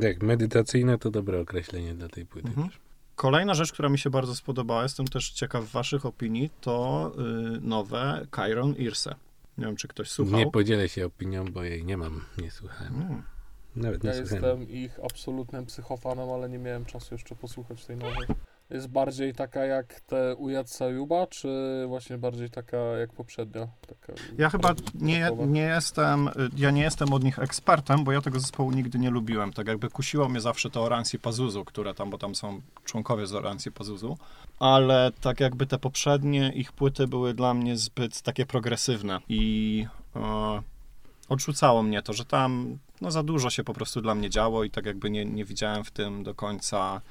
Tak, 0.02 0.24
medytacyjne 0.24 0.98
to 0.98 1.12
dobre 1.12 1.39
określenie 1.41 1.93
dla 1.93 2.10
tej 2.10 2.26
płyty. 2.26 2.48
Mhm. 2.48 2.69
Kolejna 3.15 3.54
rzecz, 3.54 3.71
która 3.74 3.89
mi 3.89 4.00
się 4.00 4.10
bardzo 4.10 4.36
spodobała, 4.36 4.84
jestem 4.84 5.08
też 5.08 5.32
ciekaw 5.32 5.71
waszych 5.71 6.06
opinii, 6.06 6.50
to 6.62 7.12
y, 7.58 7.62
nowe 7.62 8.28
Chiron 8.36 8.76
Irse. 8.76 9.15
Nie 9.58 9.65
wiem, 9.65 9.76
czy 9.76 9.88
ktoś 9.88 10.12
słuchał. 10.12 10.39
Nie 10.39 10.52
podzielę 10.52 10.89
się 10.89 11.06
opinią, 11.06 11.45
bo 11.45 11.63
jej 11.63 11.86
nie 11.86 11.98
mam, 11.98 12.21
nie 12.38 12.52
słuchałem. 12.52 12.95
Mm. 13.02 13.24
Nawet 13.76 14.04
Ja 14.04 14.16
jestem 14.16 14.70
ich 14.70 15.00
absolutnym 15.04 15.66
psychofanem, 15.66 16.30
ale 16.30 16.50
nie 16.50 16.60
miałem 16.60 16.86
czasu 16.86 17.16
jeszcze 17.16 17.36
posłuchać 17.36 17.86
tej 17.86 17.98
nowej. 17.98 18.28
Jest 18.70 18.88
bardziej 18.88 19.34
taka 19.34 19.66
jak 19.66 20.00
te 20.00 20.36
Ujad 20.36 20.70
Sajuba, 20.70 21.28
czy 21.28 21.84
właśnie 21.88 22.18
bardziej 22.18 22.50
taka 22.50 22.78
jak 22.78 23.14
poprzednia? 23.14 23.68
Taka 23.88 24.14
Ja 24.38 24.50
chyba 24.50 24.74
nie, 24.96 25.32
nie 25.48 25.62
jestem, 25.62 26.30
ja 26.58 26.72
nie 26.72 26.82
jestem 26.82 27.14
od 27.14 27.24
nich 27.24 27.40
ekspertem, 27.40 28.04
bo 28.04 28.12
ja 28.12 28.22
tego 28.22 28.40
zespołu 28.40 28.72
nigdy 28.72 29.00
nie 29.00 29.10
lubiłem. 29.10 29.54
Tak 29.54 29.68
jakby 29.68 29.90
kusiło 29.90 30.30
mnie 30.30 30.42
zawsze 30.42 30.70
to 30.70 30.84
Oransi 30.84 31.20
Pazuzu, 31.20 31.66
które 31.66 31.94
tam, 31.94 32.10
bo 32.10 32.18
tam 32.18 32.36
są 32.36 32.62
członkowie 32.84 33.28
z 33.28 33.34
Oransi 33.34 33.72
Pazuzu, 33.72 34.18
ale 34.60 35.12
tak 35.22 35.40
jakby 35.40 35.66
te 35.66 35.78
poprzednie 35.78 36.52
ich 36.54 36.72
płyty 36.72 37.08
były 37.08 37.34
dla 37.34 37.54
mnie 37.54 37.78
zbyt 37.78 38.22
takie 38.22 38.46
progresywne 38.46 39.20
i 39.30 39.86
e, 40.16 40.62
odrzucało 41.30 41.84
mnie 41.84 42.02
to, 42.02 42.14
że 42.14 42.26
tam 42.26 42.78
no, 43.02 43.12
za 43.12 43.24
dużo 43.24 43.50
się 43.50 43.64
po 43.64 43.74
prostu 43.74 44.02
dla 44.02 44.16
mnie 44.16 44.30
działo 44.30 44.64
i 44.64 44.72
tak 44.72 44.86
jakby 44.86 45.10
nie, 45.10 45.26
nie 45.26 45.46
widziałem 45.46 45.84
w 45.84 45.92
tym 45.92 46.24
do 46.24 46.36
końca, 46.36 47.02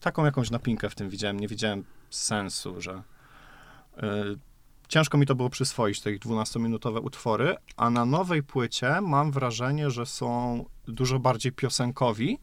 taką 0.00 0.24
jakąś 0.24 0.50
napinkę 0.50 0.90
w 0.90 0.94
tym 0.94 1.10
widziałem, 1.10 1.40
nie 1.40 1.48
widziałem 1.48 1.84
sensu, 2.10 2.80
że 2.80 3.02
y, 3.98 4.02
ciężko 4.88 5.18
mi 5.18 5.26
to 5.26 5.34
było 5.34 5.50
przyswoić, 5.50 6.00
te 6.00 6.12
ich 6.12 6.20
12-minutowe 6.20 7.04
utwory, 7.04 7.56
a 7.76 7.90
na 7.90 8.04
nowej 8.04 8.42
płycie 8.42 9.00
mam 9.00 9.32
wrażenie, 9.32 9.90
że 9.90 10.06
są 10.06 10.64
dużo 10.88 11.18
bardziej 11.18 11.52
piosenkowi, 11.52 12.38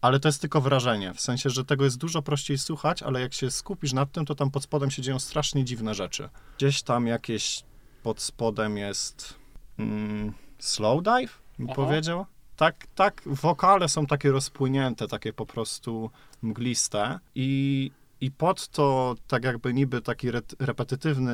ale 0.00 0.20
to 0.20 0.28
jest 0.28 0.40
tylko 0.40 0.60
wrażenie, 0.60 1.14
w 1.14 1.20
sensie, 1.20 1.50
że 1.50 1.64
tego 1.64 1.84
jest 1.84 1.98
dużo 1.98 2.22
prościej 2.22 2.58
słuchać, 2.58 3.02
ale 3.02 3.20
jak 3.20 3.34
się 3.34 3.50
skupisz 3.50 3.92
nad 3.92 4.12
tym, 4.12 4.24
to 4.24 4.34
tam 4.34 4.50
pod 4.50 4.62
spodem 4.62 4.90
się 4.90 5.02
dzieją 5.02 5.18
strasznie 5.18 5.64
dziwne 5.64 5.94
rzeczy. 5.94 6.28
Gdzieś 6.56 6.82
tam 6.82 7.06
jakieś 7.06 7.62
pod 8.02 8.20
spodem 8.20 8.76
jest 8.76 9.41
mm, 9.78 10.32
slow 10.58 11.02
dive, 11.02 11.42
bym 11.58 11.66
Aha. 11.66 11.74
powiedział. 11.74 12.26
Tak, 12.56 12.86
tak, 12.94 13.22
wokale 13.26 13.88
są 13.88 14.06
takie 14.06 14.30
rozpłynięte, 14.30 15.08
takie 15.08 15.32
po 15.32 15.46
prostu 15.46 16.10
mgliste 16.42 17.18
i, 17.34 17.90
i 18.20 18.30
pod 18.30 18.68
to 18.68 19.14
tak 19.26 19.44
jakby 19.44 19.74
niby 19.74 20.02
taki 20.02 20.28
re, 20.28 20.42
repetytywny 20.58 21.32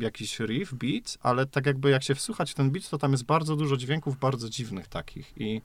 jakiś 0.00 0.40
riff, 0.40 0.74
beat, 0.74 1.18
ale 1.22 1.46
tak 1.46 1.66
jakby 1.66 1.90
jak 1.90 2.02
się 2.02 2.14
wsłuchać 2.14 2.52
w 2.52 2.54
ten 2.54 2.70
beat, 2.70 2.88
to 2.88 2.98
tam 2.98 3.12
jest 3.12 3.24
bardzo 3.24 3.56
dużo 3.56 3.76
dźwięków 3.76 4.18
bardzo 4.18 4.48
dziwnych 4.48 4.88
takich 4.88 5.32
i 5.36 5.62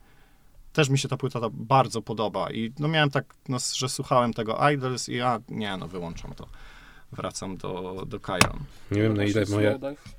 też 0.74 0.90
mi 0.90 1.00
się 1.00 1.08
ta 1.08 1.18
płyta 1.18 1.40
ta 1.40 1.50
bardzo 1.52 2.02
podoba 2.02 2.52
i 2.52 2.74
no 2.80 2.88
miałem 2.88 3.10
tak, 3.10 3.36
no, 3.50 3.58
że 3.76 3.90
słuchałem 3.90 4.34
tego 4.34 4.70
Idols 4.70 5.10
i 5.10 5.16
ja, 5.16 5.40
nie 5.50 5.78
no, 5.78 5.88
wyłączam 5.88 6.34
to. 6.34 6.48
Wracam 7.12 7.58
do, 7.58 8.04
do 8.08 8.20
Chiron. 8.20 8.60
Nie 8.92 9.02
wiem 9.02 9.18
na 9.18 9.24
ile 9.24 9.46
moja... 9.50 9.70
Slowdive... 9.70 10.17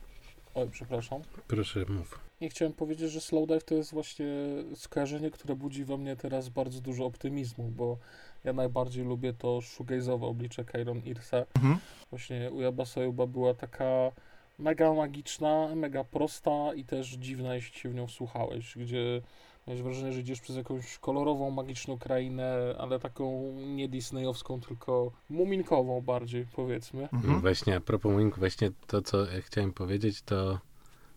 Oj, 0.59 0.69
przepraszam. 0.71 1.23
Proszę, 1.49 1.85
mów. 1.89 2.21
Nie 2.41 2.49
chciałem 2.49 2.73
powiedzieć, 2.73 3.11
że 3.11 3.21
Slowdive 3.21 3.65
to 3.65 3.75
jest 3.75 3.93
właśnie 3.93 4.27
skojarzenie, 4.75 5.31
które 5.31 5.57
budzi 5.57 5.85
we 5.85 5.97
mnie 5.97 6.17
teraz 6.17 6.49
bardzo 6.49 6.81
dużo 6.81 7.05
optymizmu, 7.05 7.69
bo 7.77 7.99
ja 8.45 8.53
najbardziej 8.53 9.05
lubię 9.05 9.33
to 9.33 9.49
shoegaze'owe 9.49 10.25
oblicze 10.25 10.65
Kairon 10.65 10.99
Irse. 11.05 11.47
Mhm. 11.57 11.79
Właśnie 12.11 12.51
Ujaba 12.51 12.85
Sojuba 12.85 13.27
była 13.27 13.55
taka 13.55 14.13
mega 14.59 14.93
magiczna, 14.95 15.69
mega 15.75 16.05
prosta 16.05 16.75
i 16.77 16.85
też 16.85 17.09
dziwna, 17.09 17.55
jeśli 17.55 17.79
się 17.79 17.89
w 17.89 17.95
nią 17.95 18.07
wsłuchałeś, 18.07 18.79
gdzie 18.79 19.23
miałeś 19.69 19.83
wrażenie, 19.83 20.13
że 20.13 20.21
idziesz 20.21 20.41
przez 20.41 20.57
jakąś 20.57 20.99
kolorową, 20.99 21.51
magiczną 21.51 21.99
krainę, 21.99 22.75
ale 22.79 22.99
taką 22.99 23.53
nie 23.67 23.89
disneyowską, 23.89 24.61
tylko 24.61 25.13
muminkową 25.31 26.01
bardziej, 26.01 26.47
powiedzmy. 26.57 27.09
Mhm. 27.13 27.41
Właśnie 27.41 27.77
a 27.77 27.81
propos 27.81 28.13
Mumink, 28.13 28.39
właśnie 28.39 28.71
to, 28.87 29.03
co 29.03 29.27
ja 29.31 29.41
chciałem 29.41 29.73
powiedzieć, 29.73 30.23
to 30.23 30.59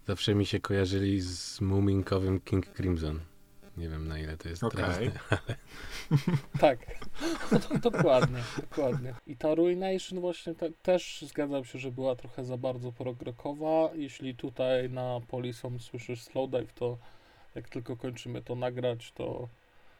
zawsze 0.08 0.36
mi 0.36 0.46
się 0.46 0.60
kojarzyli 0.60 1.22
z 1.22 1.62
muminkowym 1.62 2.42
King 2.42 2.66
Crimson. 2.76 3.20
Nie 3.78 3.90
wiem 3.90 4.08
na 4.08 4.20
ile 4.20 4.38
to 4.38 4.50
jest 4.50 4.64
Okej. 4.64 4.80
trafne. 4.80 5.12
Tak, 6.60 6.80
no, 7.52 7.80
dokładnie, 7.92 8.40
dokładnie. 8.62 9.14
I 9.28 9.38
ta 9.38 9.56
Ruination 9.56 10.20
właśnie 10.20 10.56
te, 10.56 10.72
też 10.72 11.26
zgadzam 11.28 11.66
się, 11.66 11.80
że 11.80 11.92
była 11.92 12.16
trochę 12.16 12.46
za 12.46 12.58
bardzo 12.58 12.92
progrokowa. 12.92 13.90
Jeśli 13.94 14.36
tutaj 14.36 14.90
na 14.90 15.20
Polisom 15.28 15.80
słyszysz 15.80 16.22
Slowdive, 16.22 16.74
to 16.74 16.98
jak 17.56 17.70
tylko 17.70 17.98
kończymy 17.98 18.42
to 18.42 18.56
nagrać, 18.56 19.12
to, 19.12 19.50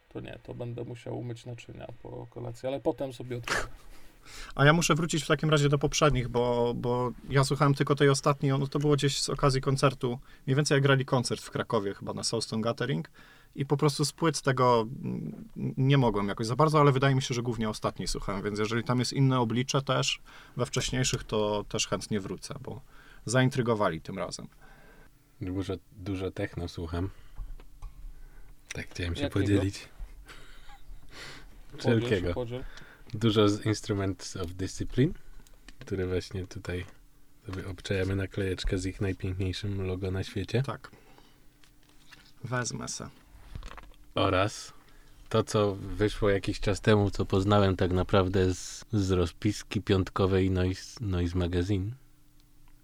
to 0.10 0.20
nie, 0.20 0.40
to 0.44 0.54
będę 0.54 0.84
musiał 0.84 1.20
umyć 1.20 1.46
naczynia 1.46 1.88
po 2.02 2.28
kolacji, 2.30 2.68
ale 2.68 2.80
potem 2.80 3.14
sobie 3.14 3.38
odpalę. 3.38 3.68
A 4.56 4.66
ja 4.66 4.74
muszę 4.74 4.96
wrócić 4.96 5.24
w 5.24 5.28
takim 5.28 5.50
razie 5.50 5.70
do 5.70 5.78
poprzednich, 5.78 6.28
bo, 6.28 6.74
bo 6.76 7.12
ja 7.30 7.44
słuchałem 7.44 7.74
tylko 7.74 7.96
tej 7.96 8.10
ostatniej, 8.10 8.52
no 8.60 8.68
to 8.68 8.80
było 8.80 8.96
gdzieś 8.96 9.22
z 9.22 9.30
okazji 9.30 9.62
koncertu, 9.62 10.20
mniej 10.48 10.56
więcej 10.56 10.76
jak 10.76 10.84
grali 10.84 11.06
koncert 11.06 11.42
w 11.42 11.52
Krakowie 11.52 11.94
chyba 11.94 12.14
na 12.14 12.24
Soulstone 12.24 12.62
Gathering 12.62 13.12
i 13.56 13.66
po 13.66 13.78
prostu 13.78 14.06
z 14.06 14.12
płyt 14.12 14.42
tego 14.42 14.86
nie 15.78 15.98
mogłem 15.98 16.28
jakoś 16.28 16.48
za 16.48 16.56
bardzo, 16.56 16.80
ale 16.80 16.92
wydaje 16.92 17.16
mi 17.16 17.22
się, 17.22 17.34
że 17.34 17.42
głównie 17.42 17.70
ostatniej 17.70 18.08
słuchałem, 18.08 18.44
więc 18.44 18.60
jeżeli 18.60 18.84
tam 18.84 19.00
jest 19.00 19.14
inne 19.14 19.40
oblicze 19.40 19.82
też 19.82 20.22
we 20.58 20.66
wcześniejszych, 20.66 21.24
to 21.24 21.64
też 21.70 21.88
chętnie 21.88 22.20
wrócę, 22.20 22.56
bo 22.62 22.82
zaintrygowali 23.26 24.02
tym 24.02 24.18
razem. 24.18 24.48
Dużo, 25.42 25.74
dużo 25.92 26.32
techno 26.32 26.68
słucham. 26.68 27.10
Tak 28.74 28.90
chciałem 28.90 29.16
się 29.16 29.22
Jakiego? 29.22 29.40
podzielić. 29.40 29.90
Podziel 31.72 32.00
Wszelkiego. 32.02 32.34
podziel. 32.34 32.64
Dużo 33.14 33.50
z 33.50 33.66
Instruments 33.66 34.38
of 34.38 34.54
Discipline, 34.54 35.14
które 35.80 36.08
właśnie 36.08 36.48
tutaj 36.48 36.86
sobie 37.46 37.68
obczajamy 37.68 38.16
naklejeczkę 38.16 38.78
z 38.78 38.86
ich 38.86 39.02
najpiękniejszym 39.02 39.82
logo 39.88 40.12
na 40.12 40.24
świecie. 40.24 40.64
Tak. 40.64 40.92
Wezmę 42.44 42.88
se. 42.88 43.10
Oraz 44.16 44.74
to, 45.30 45.44
co 45.44 45.76
wyszło 45.76 46.30
jakiś 46.30 46.60
czas 46.60 46.82
temu, 46.82 47.12
co 47.12 47.26
poznałem 47.26 47.76
tak 47.76 47.92
naprawdę 47.92 48.54
z, 48.54 48.86
z 48.94 49.12
rozpiski 49.12 49.82
piątkowej 49.82 50.52
Noise, 50.52 51.06
Noise 51.06 51.38
Magazine. 51.38 51.92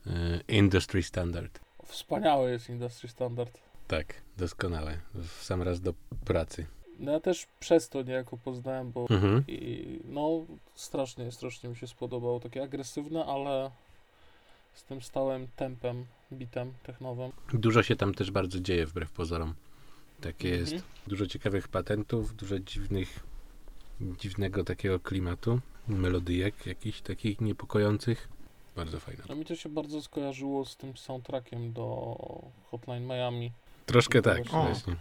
Y, 0.08 0.10
Industry 0.48 1.04
Standard. 1.04 1.60
Wspaniały 1.86 2.52
jest 2.52 2.70
Industry 2.70 3.10
Standard. 3.10 3.60
Tak, 3.88 4.22
doskonałe. 4.38 5.00
W 5.14 5.44
sam 5.44 5.62
raz 5.62 5.82
do 5.82 5.94
pracy. 6.26 6.66
No 7.00 7.12
ja 7.12 7.20
też 7.20 7.48
przez 7.60 7.90
to 7.90 8.02
niejako 8.02 8.38
poznałem, 8.38 8.92
bo 8.92 9.06
Mhm. 9.10 9.44
I 9.48 10.00
no, 10.06 10.46
strasznie, 10.76 11.32
strasznie 11.32 11.70
mi 11.70 11.76
się 11.76 11.88
spodobało. 11.88 12.40
Takie 12.40 12.64
agresywne, 12.64 13.26
ale 13.26 13.72
z 14.74 14.84
tym 14.84 15.02
stałym 15.02 15.48
tempem, 15.56 16.06
bitem 16.34 16.74
technowym. 16.84 17.32
Dużo 17.54 17.84
się 17.84 17.96
tam 17.96 18.14
też 18.14 18.32
bardzo 18.32 18.60
dzieje 18.60 18.86
wbrew 18.86 19.12
pozorom. 19.12 19.54
Takie 20.22 20.50
jest. 20.50 20.74
Mhm. 20.74 20.92
Dużo 21.08 21.28
ciekawych 21.28 21.68
patentów, 21.68 22.36
dużo 22.36 22.60
dziwnych, 22.60 23.20
dziwnego 24.02 24.64
takiego 24.64 25.00
klimatu, 25.00 25.60
melodyjek 25.88 26.66
jakichś 26.66 27.02
takich 27.02 27.42
niepokojących. 27.42 28.28
Bardzo 28.76 29.00
fajne. 29.00 29.24
No 29.30 29.36
mi 29.36 29.46
to 29.46 29.56
się 29.56 29.70
bardzo 29.70 30.02
skojarzyło 30.02 30.66
z 30.66 30.78
tym 30.78 30.98
soundtrackiem 30.98 31.74
do 31.74 32.18
Hotline 32.72 33.06
Miami. 33.08 33.52
Troszkę 33.88 34.22
tak, 34.22 34.38
O. 34.54 34.64
właśnie. 34.64 34.96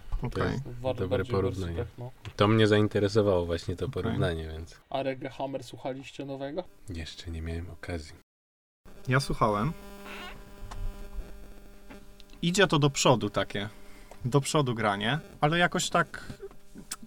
Bar- 0.82 0.96
Dobre 0.96 1.24
porównanie. 1.24 1.76
techno. 1.76 2.10
To 2.36 2.48
mnie 2.48 2.66
zainteresowało 2.66 3.46
właśnie 3.46 3.76
to 3.76 3.86
Okej. 3.86 4.02
porównanie, 4.02 4.48
więc 4.48 4.80
A 4.90 5.02
Reggae 5.02 5.28
Hammer 5.30 5.64
słuchaliście 5.64 6.24
nowego? 6.24 6.64
jeszcze 6.88 7.30
nie 7.30 7.42
miałem 7.42 7.70
okazji. 7.70 8.12
Ja 9.08 9.20
słuchałem. 9.20 9.72
Idzie 12.42 12.66
to 12.66 12.78
do 12.78 12.90
przodu 12.90 13.30
takie. 13.30 13.68
Do 14.24 14.40
przodu 14.40 14.74
granie, 14.74 15.18
ale 15.40 15.58
jakoś 15.58 15.90
tak. 15.90 16.24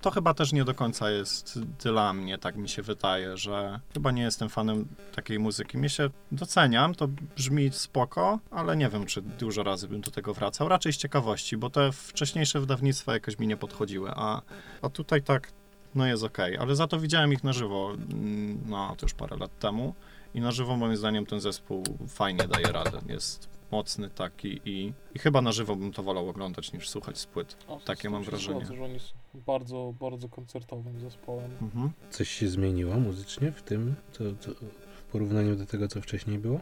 To 0.01 0.11
chyba 0.11 0.33
też 0.33 0.53
nie 0.53 0.65
do 0.65 0.73
końca 0.73 1.09
jest 1.09 1.59
dla 1.59 2.13
mnie, 2.13 2.37
tak 2.37 2.55
mi 2.55 2.69
się 2.69 2.81
wydaje, 2.81 3.37
że 3.37 3.79
chyba 3.93 4.11
nie 4.11 4.21
jestem 4.21 4.49
fanem 4.49 4.87
takiej 5.15 5.39
muzyki. 5.39 5.77
Mnie 5.77 5.89
się 5.89 6.09
doceniam, 6.31 6.95
to 6.95 7.07
brzmi 7.35 7.71
spoko, 7.71 8.39
ale 8.51 8.77
nie 8.77 8.89
wiem, 8.89 9.05
czy 9.05 9.21
dużo 9.21 9.63
razy 9.63 9.87
bym 9.87 10.01
do 10.01 10.11
tego 10.11 10.33
wracał. 10.33 10.69
Raczej 10.69 10.93
z 10.93 10.97
ciekawości, 10.97 11.57
bo 11.57 11.69
te 11.69 11.91
wcześniejsze 11.91 12.59
wydawnictwa 12.59 13.13
jakoś 13.13 13.39
mi 13.39 13.47
nie 13.47 13.57
podchodziły, 13.57 14.11
a, 14.15 14.41
a 14.81 14.89
tutaj 14.89 15.21
tak, 15.21 15.51
no 15.95 16.07
jest 16.07 16.23
okej. 16.23 16.57
Ale 16.57 16.75
za 16.75 16.87
to 16.87 16.99
widziałem 16.99 17.33
ich 17.33 17.43
na 17.43 17.53
żywo, 17.53 17.91
mm, 17.93 18.59
no 18.65 18.95
to 18.97 19.05
już 19.05 19.13
parę 19.13 19.37
lat 19.37 19.59
temu. 19.59 19.95
I 20.33 20.41
na 20.41 20.51
żywo 20.51 20.77
moim 20.77 20.97
zdaniem 20.97 21.25
ten 21.25 21.39
zespół 21.39 21.83
fajnie 22.07 22.47
daje 22.47 22.71
radę. 22.71 22.99
Jest 23.07 23.58
mocny 23.71 24.09
taki 24.09 24.61
i, 24.65 24.93
i 25.15 25.19
chyba 25.19 25.41
na 25.41 25.51
żywo 25.51 25.75
bym 25.75 25.91
to 25.93 26.03
wolał 26.03 26.29
oglądać 26.29 26.73
niż 26.73 26.89
słuchać 26.89 27.17
z 27.17 27.25
płyt. 27.25 27.57
O, 27.67 27.79
Takie 27.85 28.09
mam 28.09 28.23
wrażenie. 28.23 28.59
Zgodzę, 28.59 28.75
że 28.75 28.83
oni 28.83 28.99
są 28.99 29.13
bardzo, 29.33 29.93
bardzo 29.99 30.29
koncertowym 30.29 30.99
zespołem. 30.99 31.51
Mhm. 31.61 31.91
Coś 32.09 32.29
się 32.29 32.47
zmieniło 32.47 32.95
muzycznie 32.95 33.51
w 33.51 33.61
tym, 33.61 33.95
co, 34.11 34.23
co, 34.39 34.51
w 34.95 35.03
porównaniu 35.11 35.55
do 35.55 35.65
tego, 35.65 35.87
co 35.87 36.01
wcześniej 36.01 36.39
było? 36.39 36.59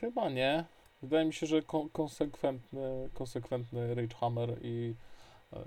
Chyba 0.00 0.28
nie. 0.30 0.64
Wydaje 1.02 1.24
mi 1.26 1.32
się, 1.32 1.46
że 1.46 1.62
kon- 1.62 1.88
konsekwentny, 1.88 3.08
konsekwentny 3.14 3.94
Rage 3.94 4.14
Hammer 4.16 4.58
i 4.62 4.94
e, 5.52 5.58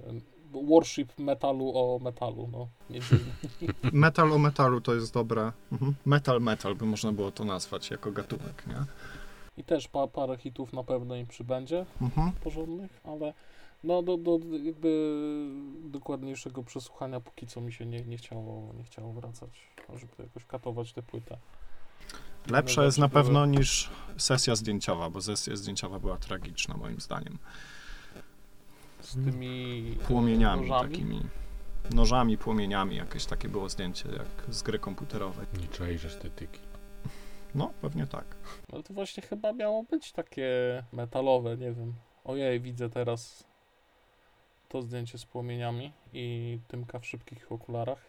worship 0.51 1.19
metalu 1.19 1.71
o 1.75 1.99
metalu, 2.03 2.49
no. 2.51 2.67
Metal 3.93 4.33
o 4.33 4.37
metalu 4.37 4.81
to 4.81 4.95
jest 4.95 5.13
dobre. 5.13 5.51
Mhm. 5.71 5.95
Metal 6.05 6.41
metal 6.41 6.75
by 6.75 6.85
można 6.85 7.11
było 7.11 7.31
to 7.31 7.45
nazwać 7.45 7.89
jako 7.91 8.11
gatunek, 8.11 8.67
nie? 8.67 8.75
I 9.57 9.63
też 9.63 9.87
pa, 9.87 10.07
parę 10.07 10.37
hitów 10.37 10.73
na 10.73 10.83
pewno 10.83 11.15
im 11.15 11.27
przybędzie 11.27 11.85
Mhm. 12.01 12.31
porządnych, 12.31 12.99
ale 13.03 13.33
no 13.83 14.01
do, 14.03 14.17
do 14.17 14.39
jakby 14.63 15.17
dokładniejszego 15.83 16.63
przesłuchania 16.63 17.19
póki 17.19 17.47
co 17.47 17.61
mi 17.61 17.73
się 17.73 17.85
nie, 17.85 18.01
nie, 18.01 18.17
chciało, 18.17 18.73
nie 18.77 18.83
chciało 18.83 19.13
wracać, 19.13 19.49
żeby 19.95 20.13
to 20.17 20.23
jakoś 20.23 20.45
katować 20.45 20.93
tę 20.93 21.03
płytę. 21.03 21.37
Lepsza 22.49 22.83
jest 22.83 22.97
na 22.97 23.09
pewno 23.09 23.45
niż 23.45 23.89
sesja 24.17 24.55
zdjęciowa, 24.55 25.09
bo 25.09 25.21
sesja 25.21 25.55
zdjęciowa 25.55 25.99
była 25.99 26.17
tragiczna 26.17 26.77
moim 26.77 26.99
zdaniem. 27.01 27.37
Z 29.01 29.13
tymi 29.13 29.95
Płomieniami 30.07 30.61
nożami. 30.69 30.91
takimi. 30.91 31.21
Nożami, 31.93 32.37
płomieniami, 32.37 32.95
jakieś 32.95 33.25
takie 33.25 33.49
było 33.49 33.69
zdjęcie 33.69 34.09
jak 34.09 34.55
z 34.55 34.63
gry 34.63 34.79
komputerowej. 34.79 35.45
Nie 35.61 35.67
czaisz 35.67 36.05
estetyki. 36.05 36.59
No, 37.57 37.71
pewnie 37.81 38.07
tak. 38.07 38.25
Ale 38.73 38.83
to 38.83 38.93
właśnie 38.93 39.23
chyba 39.23 39.53
miało 39.53 39.83
być 39.83 40.11
takie 40.11 40.49
metalowe, 40.91 41.57
nie 41.57 41.73
wiem. 41.73 41.93
Ojej, 42.25 42.61
widzę 42.61 42.89
teraz 42.89 43.47
to 44.69 44.81
zdjęcie 44.81 45.17
z 45.17 45.25
płomieniami 45.25 45.93
i 46.13 46.59
Tymka 46.67 46.99
w 46.99 47.05
szybkich 47.05 47.51
okularach. 47.51 47.99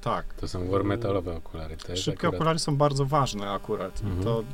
Tak. 0.00 0.34
To 0.34 0.48
są 0.48 0.70
war 0.70 0.84
metalowe 0.84 1.36
okulary. 1.36 1.76
To 1.76 1.92
jest 1.92 2.04
Szybkie 2.04 2.26
akurat... 2.26 2.34
okulary 2.34 2.58
są 2.58 2.76
bardzo 2.76 3.04
ważne 3.04 3.50
akurat. 3.50 4.00
Mhm. 4.02 4.20
I 4.20 4.24
to, 4.24 4.44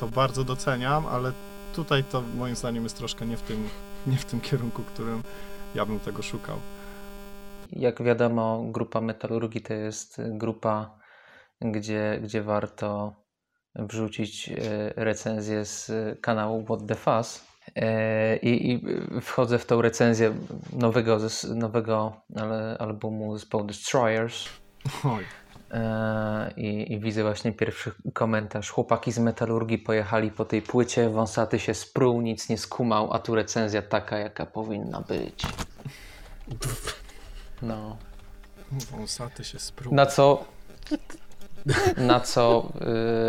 to 0.00 0.08
bardzo 0.08 0.44
doceniam, 0.44 1.06
ale 1.06 1.32
tutaj 1.74 2.04
to 2.04 2.22
moim 2.36 2.56
zdaniem 2.56 2.82
jest 2.82 2.96
troszkę 2.96 3.26
nie 3.26 3.36
w 3.36 3.42
tym, 3.42 3.68
nie 4.06 4.16
w 4.16 4.24
tym 4.24 4.40
kierunku, 4.40 4.82
którym 4.82 5.22
ja 5.74 5.86
bym 5.86 6.00
tego 6.00 6.22
szukał. 6.22 6.58
Jak 7.72 8.02
wiadomo, 8.02 8.64
grupa 8.68 9.00
metalurgii 9.00 9.60
to 9.60 9.74
jest 9.74 10.20
grupa, 10.28 10.98
gdzie, 11.60 12.20
gdzie 12.22 12.42
warto 12.42 13.12
wrzucić 13.78 14.48
e, 14.48 14.54
recenzję 14.96 15.64
z 15.64 15.92
kanału 16.20 16.64
What 16.64 16.86
the 16.86 16.94
Fuzz. 16.94 17.40
E, 17.76 18.36
I, 18.36 18.72
I 18.72 18.80
wchodzę 19.20 19.58
w 19.58 19.66
tą 19.66 19.82
recenzję 19.82 20.34
nowego, 20.72 21.18
nowego 21.54 22.16
albumu 22.78 23.38
zespołu 23.38 23.64
Destroyers. 23.64 24.44
Oj, 25.04 25.24
E, 25.70 26.52
I, 26.56 26.92
I 26.92 27.00
widzę 27.00 27.22
właśnie 27.22 27.52
pierwszy 27.52 27.92
komentarz. 28.12 28.70
Chłopaki 28.70 29.12
z 29.12 29.18
metalurgii 29.18 29.78
pojechali 29.78 30.30
po 30.30 30.44
tej 30.44 30.62
płycie, 30.62 31.10
wąsaty 31.10 31.58
się 31.58 31.74
spruł, 31.74 32.20
nic 32.20 32.48
nie 32.48 32.58
skumał, 32.58 33.12
a 33.12 33.18
tu 33.18 33.34
recenzja 33.34 33.82
taka, 33.82 34.18
jaka 34.18 34.46
powinna 34.46 35.00
być. 35.00 35.42
No. 37.62 37.96
wąsaty 38.90 39.44
się 39.44 39.58
sprół. 39.58 39.94
Na 39.94 40.06
co, 40.06 40.44
na 41.96 42.20
co 42.20 42.72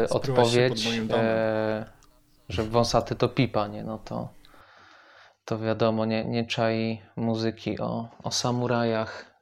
y, 0.06 0.10
odpowiedź, 0.10 0.88
e, 1.12 1.86
że 2.50 2.64
wąsaty 2.64 3.16
to 3.16 3.30
pipa, 3.30 3.68
nie? 3.68 3.84
No 3.84 3.98
to, 4.00 4.30
to 5.46 5.60
wiadomo, 5.60 6.06
nie, 6.06 6.26
nie 6.26 6.46
czai 6.46 7.02
muzyki 7.16 7.80
o, 7.80 8.10
o 8.24 8.32
samurajach, 8.32 9.36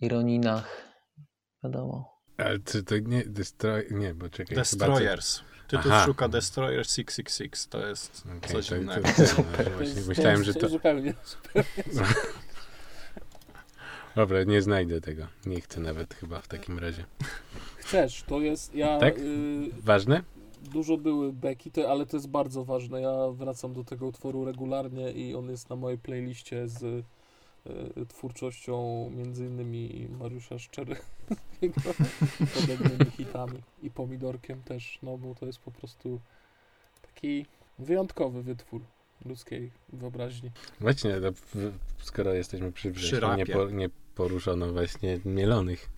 ironinach, 0.00 0.82
wiadomo. 1.64 2.20
Ale 2.38 2.58
czy 2.58 2.84
to 2.84 2.94
nie... 2.98 3.24
Destroy... 3.24 3.86
Nie, 3.90 4.14
bo 4.14 4.28
czekaj. 4.28 4.56
Destroyers. 4.56 5.40
Tytuł 5.68 5.92
Aha. 5.92 6.04
szuka 6.04 6.28
Destroyer 6.28 6.84
666. 6.86 7.66
To 7.66 7.86
jest 7.86 8.22
co- 8.22 8.28
Okej, 8.36 8.50
coś 8.50 8.66
to, 8.68 8.74
to, 8.74 8.80
innego. 8.80 9.08
to, 9.16 9.26
Super. 9.26 9.58
no, 9.58 9.64
To 9.64 9.70
właśnie 9.70 9.94
jest- 9.94 10.08
myślałem, 10.08 10.44
że 10.44 10.48
jest 10.48 10.60
to... 10.60 10.68
Zupełnie, 10.68 11.14
zupełnie. 11.24 11.68
Dobra, 14.16 14.44
nie 14.44 14.62
znajdę 14.62 15.00
tego. 15.00 15.26
Nie 15.46 15.60
chcę 15.60 15.80
nawet 15.80 16.14
chyba 16.14 16.40
w 16.40 16.48
takim 16.48 16.78
razie. 16.78 17.04
Chcesz, 17.76 18.22
to 18.22 18.40
jest, 18.40 18.74
ja... 18.74 18.98
Tak? 18.98 19.18
Y, 19.18 19.70
Ważne? 19.82 20.22
dużo 20.62 20.96
były 20.96 21.32
beki, 21.32 21.70
to, 21.70 21.90
ale 21.90 22.06
to 22.06 22.16
jest 22.16 22.28
bardzo 22.28 22.64
ważne. 22.64 23.00
Ja 23.00 23.30
wracam 23.32 23.72
do 23.72 23.84
tego 23.84 24.06
utworu 24.06 24.44
regularnie 24.44 25.12
i 25.12 25.34
on 25.34 25.50
jest 25.50 25.70
na 25.70 25.76
mojej 25.76 25.98
playliście 25.98 26.68
z 26.68 26.82
y, 26.82 28.06
twórczością 28.08 29.10
między 29.16 29.46
innymi 29.46 30.08
Mariusza 30.18 30.58
Szczery 30.58 30.96
podobnymi 32.54 33.10
hitami 33.10 33.58
i 33.82 33.90
Pomidorkiem 33.90 34.62
też, 34.62 34.98
no 35.02 35.18
bo 35.18 35.34
to 35.34 35.46
jest 35.46 35.58
po 35.58 35.70
prostu 35.70 36.20
taki 37.02 37.46
wyjątkowy 37.78 38.42
wytwór 38.42 38.82
ludzkiej 39.24 39.70
wyobraźni. 39.92 40.50
Właśnie, 40.80 41.20
no, 41.20 41.28
skoro 41.98 42.34
jesteśmy 42.34 42.72
przy 42.72 42.92
Przy 42.92 43.00
wrześniu, 43.00 43.34
nie, 43.34 43.46
po, 43.46 43.70
nie 43.70 43.88
poruszono 44.14 44.72
właśnie 44.72 45.20
mielonych. 45.24 45.88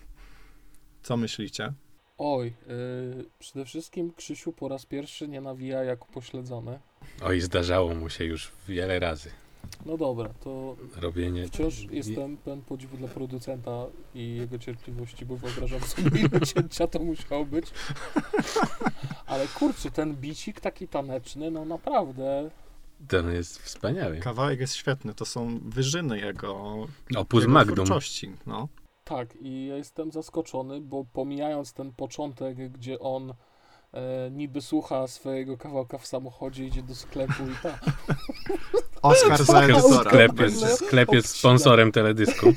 Co 1.02 1.16
myślicie? 1.16 1.72
Oj, 2.18 2.46
y, 2.46 3.24
przede 3.38 3.64
wszystkim 3.64 4.12
Krzysiu 4.12 4.52
po 4.52 4.68
raz 4.68 4.86
pierwszy 4.86 5.28
nie 5.28 5.40
nawija 5.40 5.84
jak 5.84 6.08
upośledzony. 6.08 6.78
Oj, 7.22 7.40
zdarzało 7.40 7.94
mu 7.94 8.08
się 8.08 8.24
już 8.24 8.52
wiele 8.68 8.98
razy. 8.98 9.30
No 9.86 9.96
dobra, 9.96 10.28
to 10.44 10.76
Robienie... 10.96 11.46
Wciąż 11.46 11.86
jestem 11.90 12.36
pełen 12.36 12.62
podziwu 12.62 12.96
dla 12.96 13.08
producenta 13.08 13.86
i 14.14 14.36
jego 14.36 14.58
cierpliwości, 14.58 15.26
bo 15.26 15.36
wyobrażam 15.36 15.80
sobie, 15.80 16.20
ile 16.32 16.40
cięcia 16.40 16.86
to 16.86 16.98
musiało 16.98 17.44
być. 17.44 17.66
Ale 19.26 19.48
kurczę, 19.48 19.90
ten 19.90 20.16
bicik 20.16 20.60
taki 20.60 20.88
taneczny, 20.88 21.50
no 21.50 21.64
naprawdę. 21.64 22.50
Ten 23.08 23.32
jest 23.32 23.58
wspaniały. 23.62 24.16
Kawałek 24.18 24.60
jest 24.60 24.74
świetny. 24.74 25.14
To 25.14 25.24
są 25.24 25.58
wyżyny 25.64 26.18
jego, 26.18 26.76
Opus 27.16 27.40
jego 27.40 27.52
Magnum. 27.52 27.76
twórczości. 27.76 28.32
No. 28.46 28.68
Tak, 29.04 29.36
i 29.40 29.66
ja 29.66 29.76
jestem 29.76 30.12
zaskoczony, 30.12 30.80
bo 30.80 31.04
pomijając 31.12 31.72
ten 31.72 31.92
początek, 31.92 32.56
gdzie 32.72 32.98
on 32.98 33.34
e, 33.92 34.30
niby 34.30 34.60
słucha 34.60 35.06
swojego 35.06 35.56
kawałka 35.58 35.98
w 35.98 36.06
samochodzie, 36.06 36.66
idzie 36.66 36.82
do 36.82 36.94
sklepu 36.94 37.42
i 37.42 37.62
tak. 37.62 37.84
Oscar 39.02 39.44
za 39.44 39.52
Sklep- 39.52 40.40
jest, 40.40 40.84
sklep 40.86 41.12
jest 41.12 41.28
sponsorem 41.28 41.92
teledysku. 41.92 42.46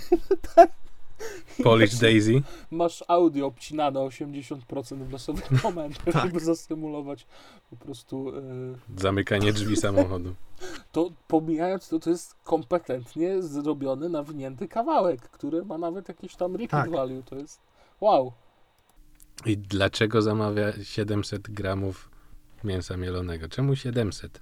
Polish 1.64 1.96
Daisy. 1.96 2.42
Masz 2.72 3.04
audio 3.08 3.46
obcinane 3.46 4.00
80% 4.00 5.04
w 5.04 5.12
losowych 5.12 5.52
momentach, 5.64 6.14
Tak. 6.14 6.26
żeby 6.26 6.40
zasymulować 6.40 7.28
po 7.70 7.76
prostu. 7.76 8.30
E, 8.38 8.42
Zamykanie 9.02 9.54
drzwi 9.54 9.76
samochodu. 9.88 10.36
to 10.92 11.10
pomijając 11.28 11.90
to, 11.90 12.00
to 12.00 12.10
jest 12.10 12.36
kompetentnie 12.44 13.42
zrobiony, 13.42 14.10
nawinięty 14.10 14.68
kawałek, 14.68 15.22
który 15.22 15.66
ma 15.66 15.78
nawet 15.78 16.08
jakiś 16.08 16.36
tam 16.36 16.52
repeat 16.56 16.70
Tak. 16.86 16.92
value. 16.92 17.24
To 17.24 17.36
jest 17.36 17.62
wow. 18.02 18.32
I 19.46 19.58
dlaczego 19.58 20.22
zamawia 20.22 20.74
700 20.84 21.42
gramów 21.50 22.10
mięsa 22.64 22.98
mielonego? 22.98 23.48
Czemu 23.50 23.76
700? 23.76 24.42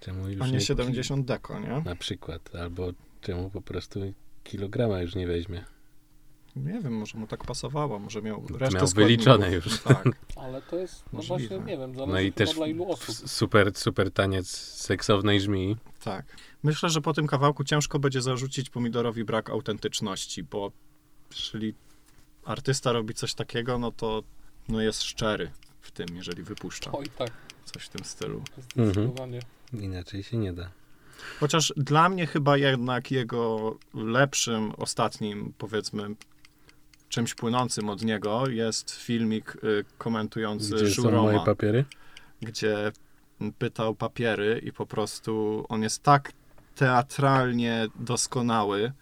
Czemu 0.00 0.28
już 0.28 0.40
A 0.42 0.46
nie 0.46 0.52
nie 0.52 0.60
70 0.60 1.26
deko, 1.26 1.58
nie? 1.60 1.82
Na 1.84 1.96
przykład. 1.96 2.54
Albo 2.56 2.88
czemu 3.20 3.50
po 3.50 3.60
prostu 3.60 4.00
kilograma 4.46 5.00
już 5.00 5.14
nie 5.14 5.26
weźmie? 5.26 5.64
Nie 6.56 6.80
wiem, 6.80 6.92
może 6.92 7.18
mu 7.18 7.26
tak 7.26 7.44
pasowało, 7.44 7.98
może 7.98 8.22
miał 8.22 8.42
Miał 8.50 8.58
resztę 8.58 8.86
wyliczone 8.94 9.46
składników. 9.46 9.72
już. 9.72 9.82
Tak. 9.94 10.08
Ale 10.36 10.62
to 10.62 10.76
jest, 10.76 11.04
no 11.12 11.16
Możliwe. 11.16 11.48
właśnie, 11.58 11.72
nie 11.72 11.78
wiem, 11.78 11.94
zależy 11.94 12.12
No 12.12 12.20
i 12.20 12.32
też 12.32 12.54
dla 12.54 12.66
ilu 12.66 12.90
osób. 12.90 13.14
super, 13.28 13.74
super 13.74 14.10
taniec 14.10 14.48
seksownej 14.58 15.40
żmii. 15.40 15.76
Tak. 16.04 16.36
Myślę, 16.62 16.90
że 16.90 17.00
po 17.00 17.12
tym 17.14 17.26
kawałku 17.26 17.64
ciężko 17.64 17.98
będzie 17.98 18.22
zarzucić 18.22 18.70
pomidorowi 18.70 19.24
brak 19.24 19.50
autentyczności, 19.50 20.42
bo 20.42 20.72
jeżeli 21.30 21.74
artysta 22.44 22.92
robi 22.92 23.14
coś 23.14 23.34
takiego, 23.34 23.78
no 23.78 23.92
to 23.92 24.22
no 24.68 24.80
jest 24.82 25.02
szczery 25.02 25.50
w 25.80 25.90
tym, 25.90 26.06
jeżeli 26.16 26.42
wypuszcza 26.42 26.92
Oj 26.92 27.06
tak, 27.18 27.30
coś 27.64 27.82
w 27.84 27.88
tym 27.88 28.04
stylu. 28.04 28.42
zdecydowanie. 28.76 29.40
Inaczej 29.72 30.22
się 30.22 30.36
nie 30.36 30.52
da. 30.52 30.70
Chociaż 31.40 31.72
dla 31.76 32.08
mnie 32.08 32.26
chyba 32.26 32.56
jednak 32.56 33.10
jego 33.10 33.76
lepszym, 33.94 34.72
ostatnim, 34.76 35.52
powiedzmy, 35.58 36.08
czymś 37.08 37.34
płynącym 37.34 37.88
od 37.88 38.02
niego 38.02 38.48
jest 38.48 38.90
filmik 38.90 39.56
y, 39.64 39.84
komentujący 39.98 40.74
Gdzie 40.74 40.90
są 40.90 41.02
Żuroma, 41.02 41.22
moje 41.22 41.40
papiery? 41.40 41.84
gdzie 42.42 42.92
pytał 43.58 43.94
papiery 43.94 44.60
i 44.64 44.72
po 44.72 44.86
prostu 44.86 45.64
on 45.68 45.82
jest 45.82 46.02
tak 46.02 46.32
teatralnie 46.74 47.86
doskonały, 48.00 48.92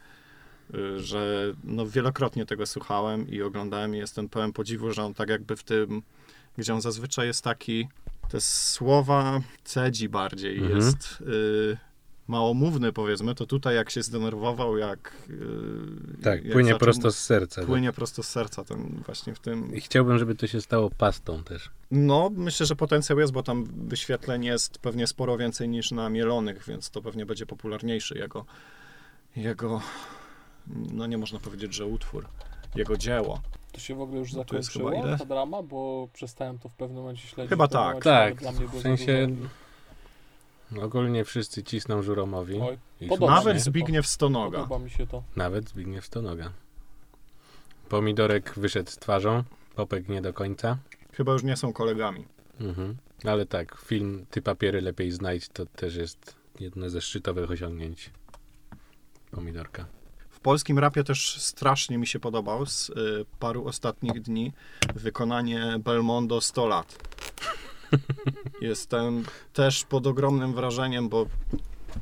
y, 0.75 1.01
że 1.01 1.53
no 1.65 1.87
wielokrotnie 1.87 2.47
tego 2.47 2.67
słuchałem 2.67 3.29
i 3.29 3.43
oglądałem 3.43 3.95
i 3.95 3.99
jestem 3.99 4.29
pełen 4.29 4.53
podziwu, 4.53 4.93
że 4.93 5.03
on 5.05 5.15
tak 5.15 5.29
jakby 5.29 5.57
w 5.57 5.63
tym, 5.63 6.03
gdzie 6.59 6.75
on 6.75 6.81
zazwyczaj 6.81 7.27
jest 7.27 7.45
taki 7.45 7.89
te 8.29 8.41
słowa 8.41 9.41
cedzi 9.65 10.09
bardziej, 10.09 10.59
Mhm. 10.59 10.77
jest 10.77 11.21
y, 11.21 11.77
małomówny 12.29 12.93
powiedzmy, 12.93 13.35
to 13.35 13.47
tutaj 13.47 13.75
jak 13.77 13.91
się 13.91 14.03
zdenerwował, 14.03 14.77
jak... 14.79 15.13
y, 15.31 16.23
Tak, 16.23 16.45
jak 16.45 16.53
płynie 16.53 16.69
zaczął- 16.73 16.79
prosto 16.79 17.13
z 17.13 17.19
serca. 17.19 17.61
tak. 17.61 17.67
Płynie 17.67 17.93
prosto 17.93 18.23
z 18.23 18.29
serca, 18.29 18.65
ten 18.65 19.03
właśnie 19.07 19.35
w 19.35 19.39
tym... 19.39 19.75
I 19.75 19.81
chciałbym, 19.81 20.19
żeby 20.19 20.35
to 20.35 20.47
się 20.47 20.61
stało 20.61 20.91
pastą 20.91 21.45
też. 21.45 21.71
No, 21.91 22.31
myślę, 22.37 22.67
że 22.67 22.77
potencjał 22.77 23.19
jest, 23.19 23.33
bo 23.33 23.43
tam 23.43 23.65
wyświetleń 23.89 24.45
jest 24.45 24.79
pewnie 24.79 25.07
sporo 25.07 25.37
więcej 25.37 25.69
niż 25.69 25.91
na 25.91 26.09
mielonych, 26.11 26.65
więc 26.69 26.91
to 26.91 27.03
pewnie 27.03 27.27
będzie 27.27 27.47
popularniejszy 27.47 28.19
jego, 28.19 28.45
jego, 29.37 29.81
no 30.93 31.07
nie 31.07 31.19
można 31.19 31.39
powiedzieć, 31.39 31.75
że 31.75 31.87
utwór, 31.87 32.27
jego 32.75 32.97
dzieło. 32.97 33.41
To 33.73 33.81
się 33.81 33.95
w 33.95 34.01
ogóle 34.01 34.19
już 34.19 34.33
No 34.33 34.39
zakończyło, 34.39 35.17
ta 35.19 35.25
drama, 35.25 35.63
bo 35.63 36.09
przestałem 36.13 36.59
to 36.59 36.69
w 36.69 36.75
pewnym 36.75 36.99
momencie 36.99 37.29
śledzić. 37.29 37.51
Chyba 37.51 37.69
tak. 37.69 38.05
Tak, 38.05 38.41
w 38.73 38.81
sensie 38.81 39.27
dużo. 39.27 39.49
Ogólnie 40.83 41.25
wszyscy 41.25 41.63
cisną 41.63 42.03
Żuromowi. 42.03 42.61
Oj. 42.61 42.79
Nawet. 43.21 43.61
Zbigniew 43.61 44.07
Stonoga. 44.07 44.59
Podoba 44.59 44.85
mi 44.85 44.91
się 44.91 45.07
to. 45.07 45.23
Nawet 45.37 45.69
Zbigniew 45.69 46.07
Stonoga. 46.07 46.53
Pomidorek 47.89 48.55
wyszedł 48.57 48.91
z 48.91 48.97
twarzą, 48.97 49.45
Popek 49.75 50.09
nie 50.09 50.23
do 50.23 50.33
końca. 50.33 50.79
Chyba 51.13 51.33
już 51.33 51.43
nie 51.43 51.57
są 51.57 51.73
kolegami. 51.73 52.25
Mhm. 52.61 52.97
Ale 53.25 53.47
tak, 53.47 53.79
film 53.87 54.27
Ty 54.31 54.43
papiery 54.43 54.81
lepiej 54.81 55.11
znajdź 55.11 55.49
to 55.49 55.67
też 55.67 55.97
jest 55.97 56.35
jedno 56.61 56.91
ze 56.91 57.01
szczytowych 57.01 57.51
osiągnięć 57.51 58.11
Pomidorka. 59.31 59.87
W 60.31 60.41
polskim 60.41 60.79
rapie 60.79 61.05
też 61.05 61.43
strasznie 61.43 61.99
mi 61.99 62.07
się 62.07 62.21
podobał 62.21 62.67
z 62.67 62.91
y, 62.91 62.93
paru 63.39 63.67
ostatnich 63.67 64.23
dni 64.23 64.53
wykonanie 64.95 65.77
Belmondo 65.79 66.41
100 66.41 66.67
lat. 66.67 66.99
Jestem 68.61 69.25
też 69.53 69.85
pod 69.85 70.07
ogromnym 70.07 70.55
wrażeniem, 70.55 71.09
bo 71.09 71.27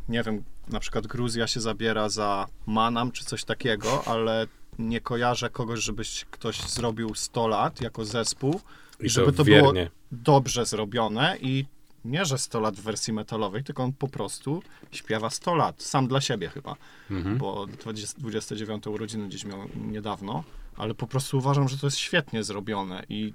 nie 0.08 0.22
wiem, 0.22 0.44
na 0.68 0.80
przykład 0.80 1.06
Gruzja 1.06 1.46
się 1.46 1.60
zabiera 1.60 2.08
za 2.08 2.46
Manam 2.66 3.12
czy 3.12 3.24
coś 3.24 3.44
takiego, 3.44 4.02
ale 4.06 4.46
nie 4.78 5.00
kojarzę 5.00 5.50
kogoś, 5.50 5.80
żebyś 5.80 6.24
ktoś 6.30 6.60
zrobił 6.60 7.14
100 7.14 7.48
lat 7.48 7.80
jako 7.80 8.04
zespół 8.04 8.60
I 9.00 9.08
żeby 9.08 9.26
to, 9.32 9.36
to 9.36 9.44
było- 9.44 9.72
dobrze 10.12 10.66
zrobione 10.66 11.36
i 11.40 11.64
nie, 12.04 12.24
że 12.24 12.38
100 12.38 12.60
lat 12.60 12.76
w 12.76 12.80
wersji 12.82 13.12
metalowej, 13.12 13.64
tylko 13.64 13.82
on 13.82 13.92
po 13.92 14.08
prostu 14.08 14.62
śpiewa 14.92 15.30
100 15.30 15.54
lat, 15.54 15.82
sam 15.82 16.08
dla 16.08 16.20
siebie 16.20 16.48
chyba, 16.48 16.76
Mhm. 17.10 17.38
bo 17.38 17.66
20, 17.66 18.20
29 18.20 18.86
urodziny 18.86 19.28
gdzieś 19.28 19.44
miał 19.44 19.58
niedawno, 19.76 20.44
ale 20.76 20.94
po 20.94 21.06
prostu 21.06 21.38
uważam, 21.38 21.68
że 21.68 21.78
to 21.78 21.86
jest 21.86 21.96
świetnie 21.98 22.44
zrobione 22.44 23.02
i 23.08 23.34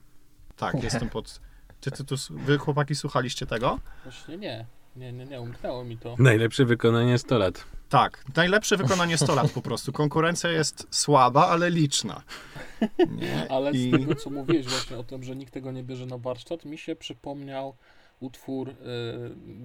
tak, 0.57 0.83
jestem 0.83 1.09
pod... 1.09 1.39
Ty, 1.81 1.91
ty, 1.91 2.03
tu, 2.03 2.15
wy 2.29 2.57
chłopaki 2.57 2.95
słuchaliście 2.95 3.45
tego? 3.45 3.79
Właśnie 4.03 4.37
nie. 4.37 4.65
Nie, 4.95 5.13
nie, 5.13 5.25
nie, 5.25 5.41
umknęło 5.41 5.83
mi 5.83 5.97
to. 5.97 6.15
Najlepsze 6.19 6.65
wykonanie 6.65 7.17
100 7.17 7.37
lat. 7.37 7.65
Tak, 7.89 8.23
najlepsze 8.35 8.77
wykonanie 8.77 9.17
100 9.17 9.35
lat 9.35 9.51
po 9.51 9.61
prostu. 9.61 9.91
Konkurencja 9.91 10.49
jest 10.49 10.87
słaba, 10.91 11.47
ale 11.47 11.69
liczna. 11.69 12.21
Nie? 13.09 13.47
Ale 13.51 13.71
I- 13.71 13.89
z 13.89 13.91
tego, 13.91 14.15
co 14.15 14.29
mówiłeś 14.29 14.65
właśnie 14.67 14.97
o 14.97 15.03
tym, 15.03 15.23
że 15.23 15.35
nikt 15.35 15.53
tego 15.53 15.71
nie 15.71 15.83
bierze 15.83 16.05
na 16.05 16.17
warsztat, 16.17 16.65
mi 16.65 16.77
się 16.77 16.95
przypomniał 16.95 17.75
utwór 18.19 18.69
y, 18.69 18.73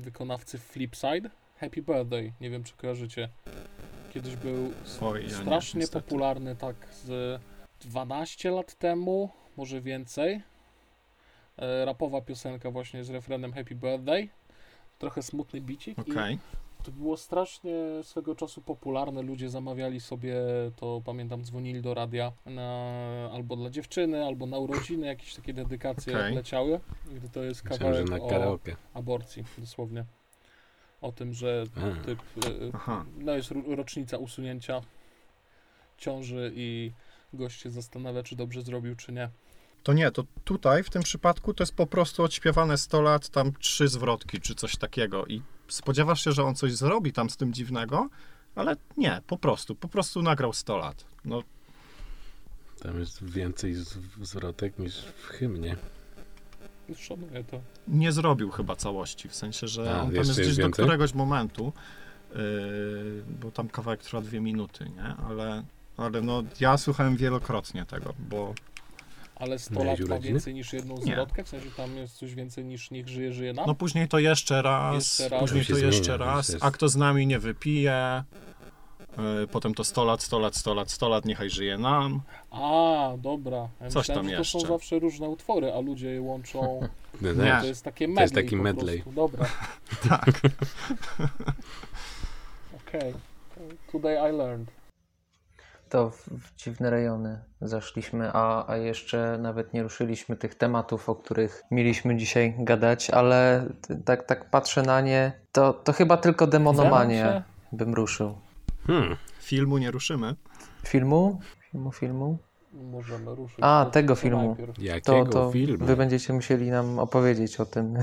wykonawcy 0.00 0.58
Flipside, 0.58 1.30
Happy 1.56 1.82
Birthday. 1.82 2.32
Nie 2.40 2.50
wiem, 2.50 2.64
czy 2.64 2.72
kojarzycie. 2.76 3.28
Kiedyś 4.14 4.36
był 4.36 4.72
Oj, 5.00 5.20
ja 5.22 5.28
nie, 5.28 5.34
strasznie 5.34 5.80
niestety. 5.80 6.04
popularny 6.04 6.56
tak 6.56 6.76
z 7.04 7.40
12 7.80 8.50
lat 8.50 8.74
temu, 8.74 9.30
może 9.56 9.80
więcej. 9.80 10.42
E, 11.58 11.84
rapowa 11.84 12.20
piosenka 12.20 12.70
właśnie 12.70 13.04
z 13.04 13.10
refrenem 13.10 13.52
Happy 13.52 13.74
Birthday. 13.74 14.28
Trochę 14.98 15.22
smutny 15.22 15.60
bicik 15.60 15.98
i 16.08 16.10
Okej. 16.12 16.38
to 16.84 16.90
było 16.90 17.16
strasznie 17.16 17.74
swego 18.02 18.34
czasu 18.34 18.60
popularne. 18.62 19.22
Ludzie 19.22 19.48
zamawiali 19.50 20.00
sobie, 20.00 20.34
to 20.76 21.02
pamiętam, 21.04 21.44
dzwonili 21.44 21.82
do 21.82 21.94
radia 21.94 22.32
na, 22.46 22.70
albo 23.32 23.56
dla 23.56 23.70
dziewczyny, 23.70 24.24
albo 24.24 24.46
na 24.46 24.58
urodziny, 24.58 25.06
jakieś 25.06 25.34
takie 25.34 25.52
dedykacje 25.54 26.18
Okej. 26.18 26.34
leciały. 26.34 26.80
Gdy 27.12 27.28
to 27.28 27.42
jest 27.42 27.62
kawałek 27.62 28.10
na 28.10 28.16
o 28.16 28.28
karaoke. 28.28 28.76
aborcji, 28.94 29.44
dosłownie. 29.58 30.04
O 31.00 31.12
tym, 31.12 31.32
że 31.34 31.64
typ, 32.06 32.18
y, 32.46 32.70
Aha. 32.74 33.04
no 33.18 33.32
jest 33.32 33.50
ro- 33.50 33.76
rocznica 33.76 34.18
usunięcia 34.18 34.80
ciąży 35.98 36.52
i 36.54 36.92
gość 37.32 37.60
się 37.60 37.70
zastanawia, 37.70 38.22
czy 38.22 38.36
dobrze 38.36 38.62
zrobił, 38.62 38.96
czy 38.96 39.12
nie. 39.12 39.28
To 39.82 39.92
nie, 39.92 40.10
to 40.10 40.24
tutaj 40.44 40.82
w 40.82 40.90
tym 40.90 41.02
przypadku 41.02 41.54
to 41.54 41.62
jest 41.62 41.74
po 41.74 41.86
prostu 41.86 42.22
odśpiewane 42.22 42.78
100 42.78 43.02
lat, 43.02 43.28
tam 43.28 43.52
trzy 43.52 43.88
zwrotki 43.88 44.40
czy 44.40 44.54
coś 44.54 44.76
takiego 44.76 45.26
i 45.26 45.42
spodziewasz 45.68 46.24
się, 46.24 46.32
że 46.32 46.44
on 46.44 46.54
coś 46.54 46.72
zrobi 46.72 47.12
tam 47.12 47.30
z 47.30 47.36
tym 47.36 47.52
dziwnego, 47.52 48.08
ale 48.54 48.76
nie, 48.96 49.20
po 49.26 49.38
prostu, 49.38 49.74
po 49.74 49.88
prostu 49.88 50.22
nagrał 50.22 50.52
100 50.52 50.76
lat. 50.76 51.04
No 51.24 51.42
Tam 52.82 52.98
jest 52.98 53.24
więcej 53.24 53.74
zwrotek 54.22 54.78
niż 54.78 54.98
w 54.98 55.26
hymnie. 55.26 55.76
Szanuję 56.96 57.44
to. 57.44 57.60
nie 57.88 58.12
zrobił 58.12 58.50
chyba 58.50 58.76
całości, 58.76 59.28
w 59.28 59.34
sensie, 59.34 59.68
że 59.68 59.94
A, 59.96 60.02
on 60.02 60.06
tam 60.06 60.14
jest 60.14 60.32
gdzieś 60.32 60.56
do 60.56 60.62
więcej? 60.62 60.84
któregoś 60.84 61.14
momentu, 61.14 61.72
yy, 62.34 62.38
bo 63.40 63.50
tam 63.50 63.68
kawałek 63.68 64.02
trwa 64.02 64.20
dwie 64.20 64.40
minuty, 64.40 64.90
nie? 64.96 65.02
Ale, 65.28 65.64
ale 65.96 66.20
no 66.20 66.42
ja 66.60 66.78
słuchałem 66.78 67.16
wielokrotnie 67.16 67.86
tego, 67.86 68.14
bo 68.18 68.54
Ale 69.42 69.58
100 69.58 69.74
Miałeś 69.74 70.00
lat 70.00 70.08
ma 70.08 70.18
więcej 70.18 70.54
niż 70.54 70.72
jedną 70.72 70.96
zwrotkę? 70.96 71.44
W 71.44 71.48
sensie 71.48 71.70
tam 71.76 71.96
jest 71.96 72.16
coś 72.16 72.34
więcej 72.34 72.64
niż 72.64 72.90
niech 72.90 73.08
żyje, 73.08 73.32
żyje 73.32 73.52
nam? 73.52 73.64
no 73.66 73.74
później 73.74 74.08
to 74.08 74.18
jeszcze 74.18 74.62
raz, 74.62 74.94
Jeszcze 74.94 75.28
raz. 75.28 75.40
później 75.40 75.64
To 75.66 75.78
jeszcze 75.78 76.04
zmienia, 76.04 76.16
raz, 76.16 76.56
a 76.60 76.70
kto 76.70 76.88
z 76.88 76.96
nami 76.96 77.26
nie 77.26 77.38
wypije, 77.38 78.24
yy, 79.18 79.46
potem 79.46 79.74
to 79.74 79.84
100 79.84 80.04
lat, 80.04 80.22
100 80.22 80.38
lat, 80.38 80.56
100 80.56 80.74
lat, 80.74 80.90
100 80.90 81.08
lat, 81.08 81.24
niechaj 81.24 81.50
żyje 81.50 81.78
nam. 81.78 82.20
A, 82.50 83.12
dobra. 83.18 83.68
Ja 83.80 83.88
Coś 83.90 84.08
myślałem, 84.08 84.26
tam 84.26 84.30
że 84.44 84.52
to 84.52 84.60
są 84.60 84.60
zawsze 84.60 84.98
różne 84.98 85.28
utwory, 85.28 85.72
a 85.72 85.80
ludzie 85.80 86.10
je 86.10 86.22
łączą. 86.22 86.80
No, 87.20 87.32
Nie. 87.32 87.58
To 87.60 87.66
jest 87.66 87.84
takie 87.84 88.08
medley 88.08 88.16
To 88.16 88.22
jest 88.22 88.34
taki 88.34 88.56
medley. 88.56 89.02
Dobra. 89.06 89.46
Tak. 90.08 90.40
Okej. 92.88 93.14
Today 93.92 94.30
I 94.30 94.36
learned. 94.36 94.81
To 95.92 96.10
w, 96.10 96.28
w 96.28 96.56
dziwne 96.56 96.90
rejony 96.90 97.38
zaszliśmy, 97.60 98.30
a, 98.32 98.70
a 98.72 98.76
jeszcze 98.76 99.38
nawet 99.40 99.72
nie 99.74 99.82
ruszyliśmy 99.82 100.36
tych 100.36 100.54
tematów, 100.54 101.08
o 101.08 101.14
których 101.14 101.62
mieliśmy 101.70 102.16
dzisiaj 102.16 102.54
gadać, 102.58 103.10
ale 103.10 103.66
t- 103.88 103.96
tak, 104.04 104.26
tak 104.26 104.50
patrzę 104.50 104.82
na 104.82 105.00
nie, 105.00 105.32
to, 105.52 105.72
to 105.72 105.92
chyba 105.92 106.16
tylko 106.16 106.46
demonomanię 106.46 107.22
Zero 107.24 107.42
bym 107.72 107.94
ruszył. 107.94 108.38
Hmm. 108.86 109.16
Filmu 109.40 109.78
nie 109.78 109.90
ruszymy. 109.90 110.34
Filmu? 110.86 111.40
Filmu, 111.70 111.92
filmu? 111.92 112.38
Możemy 112.72 113.34
ruszyć. 113.34 113.58
A, 113.60 113.84
To- 113.84 113.90
tego 113.90 114.14
to 114.14 114.20
filmu. 114.20 114.46
najpierw. 114.48 114.76
To, 114.76 114.82
Jakiego 114.82 115.24
to 115.24 115.52
filmu? 115.52 115.84
wy 115.86 115.96
będziecie 115.96 116.32
musieli 116.32 116.70
nam 116.70 116.98
opowiedzieć 116.98 117.60
o 117.60 117.66
tym, 117.66 117.94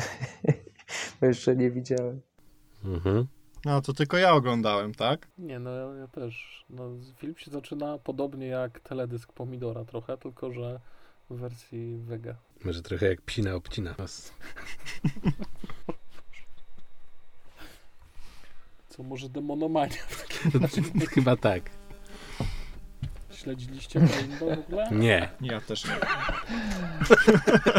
bo 1.21 1.27
jeszcze 1.27 1.55
nie 1.55 1.71
widziałem. 1.71 2.21
Mhm. 2.85 3.27
No 3.66 3.82
to 3.82 3.93
tylko 3.93 4.18
ja 4.18 4.32
oglądałem, 4.34 4.93
tak? 4.95 5.28
Nie, 5.38 5.60
no 5.60 5.70
ja, 5.72 5.99
ja 5.99 6.07
też. 6.07 6.66
No, 6.70 6.89
film 7.18 7.36
się 7.38 7.51
zaczyna 7.51 7.97
podobnie 7.97 8.47
jak 8.47 8.80
teledysk 8.80 9.34
Pomidora 9.34 9.86
trochę, 9.86 10.18
tylko 10.18 10.51
że 10.51 10.80
w 11.30 11.36
wersji 11.38 11.97
Vega. 11.97 12.36
Może 12.66 12.82
trochę 12.82 13.07
jak 13.10 13.22
psina 13.22 13.55
obcina. 13.55 13.95
Co 18.89 19.03
może 19.03 19.30
demonomania 19.30 19.95
w 20.07 20.22
takim 20.22 20.62
razie? 20.62 20.82
Chyba 21.07 21.36
tak. 21.36 21.64
Śledziliście 23.32 23.99
to 24.39 24.45
w 24.45 24.60
ogóle? 24.60 24.89
Nie. 24.91 25.30
Ja 25.41 25.62
też 25.62 25.86
nie. 25.86 25.91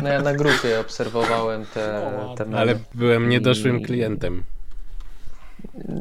No 0.03 0.09
ja 0.09 0.23
na 0.23 0.35
grupie 0.35 0.81
obserwowałem 0.81 1.67
te, 1.67 2.13
No, 2.19 2.35
te. 2.35 2.59
Ale 2.59 2.79
byłem 2.95 3.29
niedoszłym 3.29 3.81
I- 3.81 3.83
klientem. 3.83 4.43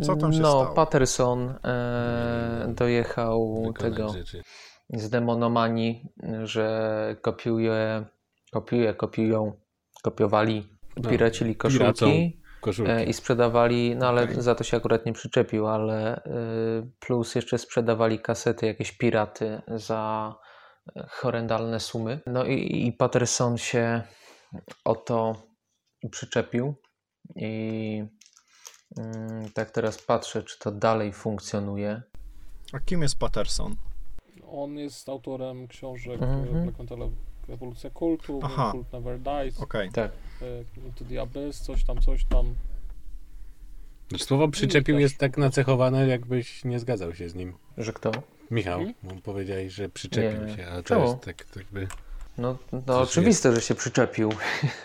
Co 0.01 0.15
tam 0.15 0.33
się 0.33 0.39
no, 0.39 0.49
stało? 0.49 0.75
Patterson 0.75 1.55
e, 1.63 2.73
dojechał 2.75 3.55
Wykonać 3.55 3.81
tego 3.81 4.09
rzeczy. 4.09 4.41
z 4.89 5.09
demonomanii, 5.09 6.09
że 6.43 7.15
kopiuje, 7.21 8.05
kopiuje, 8.51 8.93
kopiują, 8.93 9.53
kopiowali, 10.03 10.79
No, 11.03 11.09
piracili 11.09 11.55
koszulki 11.55 12.41
e, 12.87 13.03
i 13.03 13.13
sprzedawali, 13.13 13.95
no 13.95 14.07
ale 14.07 14.23
Okej. 14.23 14.41
za 14.41 14.55
to 14.55 14.63
się 14.63 14.77
akurat 14.77 15.05
nie 15.05 15.13
przyczepił, 15.13 15.67
ale 15.67 16.15
e, 16.15 16.21
plus 16.99 17.35
jeszcze 17.35 17.57
sprzedawali 17.57 18.19
kasety, 18.19 18.65
jakieś 18.65 18.91
piraty 18.91 19.61
za 19.67 20.35
horrendalne 21.09 21.79
sumy. 21.79 22.19
No 22.25 22.45
i, 22.45 22.87
i 22.87 22.93
Patterson 22.93 23.57
się 23.57 24.01
o 24.85 24.95
to 24.95 25.35
przyczepił 26.11 26.75
i 27.35 28.03
tak 29.53 29.71
teraz 29.71 29.97
patrzę, 30.01 30.43
czy 30.43 30.59
to 30.59 30.71
dalej 30.71 31.13
funkcjonuje. 31.13 32.01
A 32.73 32.79
kim 32.79 33.01
jest 33.01 33.17
Patterson? 33.19 33.75
On 34.51 34.77
jest 34.77 35.09
autorem 35.09 35.67
książek 35.67 36.21
Mhm. 36.21 36.63
Black 36.63 36.79
Metal 36.79 37.09
Ewolucja 37.49 37.89
Kultu, 37.89 38.39
Aha. 38.43 38.69
Kult 38.71 38.93
Never 38.93 39.19
Dies. 39.19 39.61
Okej. 39.61 39.91
Tak. 39.91 40.11
e, 40.41 40.45
Into 40.85 41.05
the 41.05 41.21
Abyss, 41.21 41.61
coś 41.61 41.83
tam, 41.83 42.01
coś 42.01 42.25
tam. 42.25 42.55
Znaczy, 44.09 44.23
Słowo 44.25 44.47
przyczepił 44.47 44.99
jest 44.99 45.17
tak 45.17 45.37
nacechowane, 45.37 46.07
jakbyś 46.07 46.65
nie 46.65 46.79
zgadzał 46.79 47.15
się 47.15 47.29
z 47.29 47.35
nim. 47.35 47.53
Że 47.77 47.93
kto? 47.93 48.11
Michał, 48.51 48.81
bo 49.03 49.15
powiedziałeś, 49.23 49.73
że 49.73 49.89
przyczepił 49.89 50.45
Nie. 50.45 50.55
się, 50.55 50.67
a 50.67 50.75
to 50.75 50.83
Czemu? 50.83 51.01
jest 51.01 51.19
tak 51.21 51.45
jakby... 51.55 51.87
No, 52.39 52.57
no 52.87 53.01
oczywiste, 53.01 53.55
że 53.55 53.61
się 53.61 53.75
przyczepił. 53.75 54.29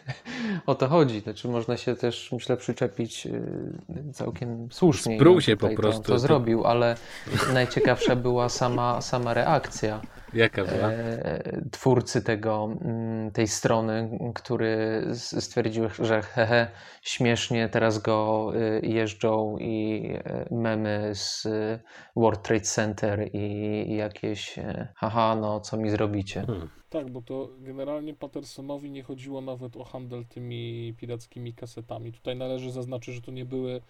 o 0.66 0.74
to 0.74 0.88
chodzi. 0.88 1.20
Znaczy 1.20 1.48
można 1.48 1.76
się 1.76 1.96
też, 1.96 2.32
myślę, 2.32 2.57
przyczepić 2.57 3.26
y, 3.26 4.12
całkiem 4.12 4.68
słusznie. 4.72 5.16
Sprół 5.16 5.40
się 5.40 5.57
po 5.57 5.68
prostu. 5.68 6.02
To, 6.02 6.12
to 6.12 6.18
zrobił, 6.18 6.64
ale 6.64 6.96
najciekawsza 7.55 8.16
była 8.16 8.48
sama, 8.48 9.00
sama 9.00 9.34
reakcja 9.34 10.00
Jaka 10.35 10.64
była? 10.64 10.91
e, 10.93 11.62
twórcy 11.70 12.22
tego, 12.22 12.76
mm, 12.80 13.30
tej 13.30 13.49
strony, 13.49 14.18
który 14.35 15.03
stwierdził, 15.14 15.89
że 15.99 16.22
hehe, 16.22 16.70
śmiesznie, 17.03 17.68
teraz 17.68 17.99
go 17.99 18.51
y, 18.57 18.80
jeżdżą 18.87 19.57
i 19.59 20.07
y, 20.51 20.55
memy 20.55 21.11
z 21.14 21.47
y, 21.47 21.80
World 22.16 22.43
Trade 22.43 22.61
Center 22.61 23.30
i, 23.32 23.97
jakieś 23.97 24.59
e, 24.59 24.89
haha, 24.97 25.37
no 25.41 25.61
co 25.61 25.76
mi 25.76 25.91
zrobicie. 25.91 26.45
Hmm. 26.47 26.68
Tak, 26.89 27.11
bo 27.11 27.22
to 27.22 27.49
generalnie 27.59 28.14
Pattersonowi 28.14 28.91
nie 28.91 29.03
chodziło 29.03 29.41
nawet 29.41 29.76
o 29.76 29.85
handel 29.85 30.24
tymi 30.26 30.95
pirackimi 30.99 31.55
kasetami. 31.55 32.12
Tutaj 32.12 32.37
należy 32.37 32.70
zaznaczyć, 32.70 33.14
że 33.14 33.22
to 33.22 33.30
nie 33.30 33.45
były 33.45 33.80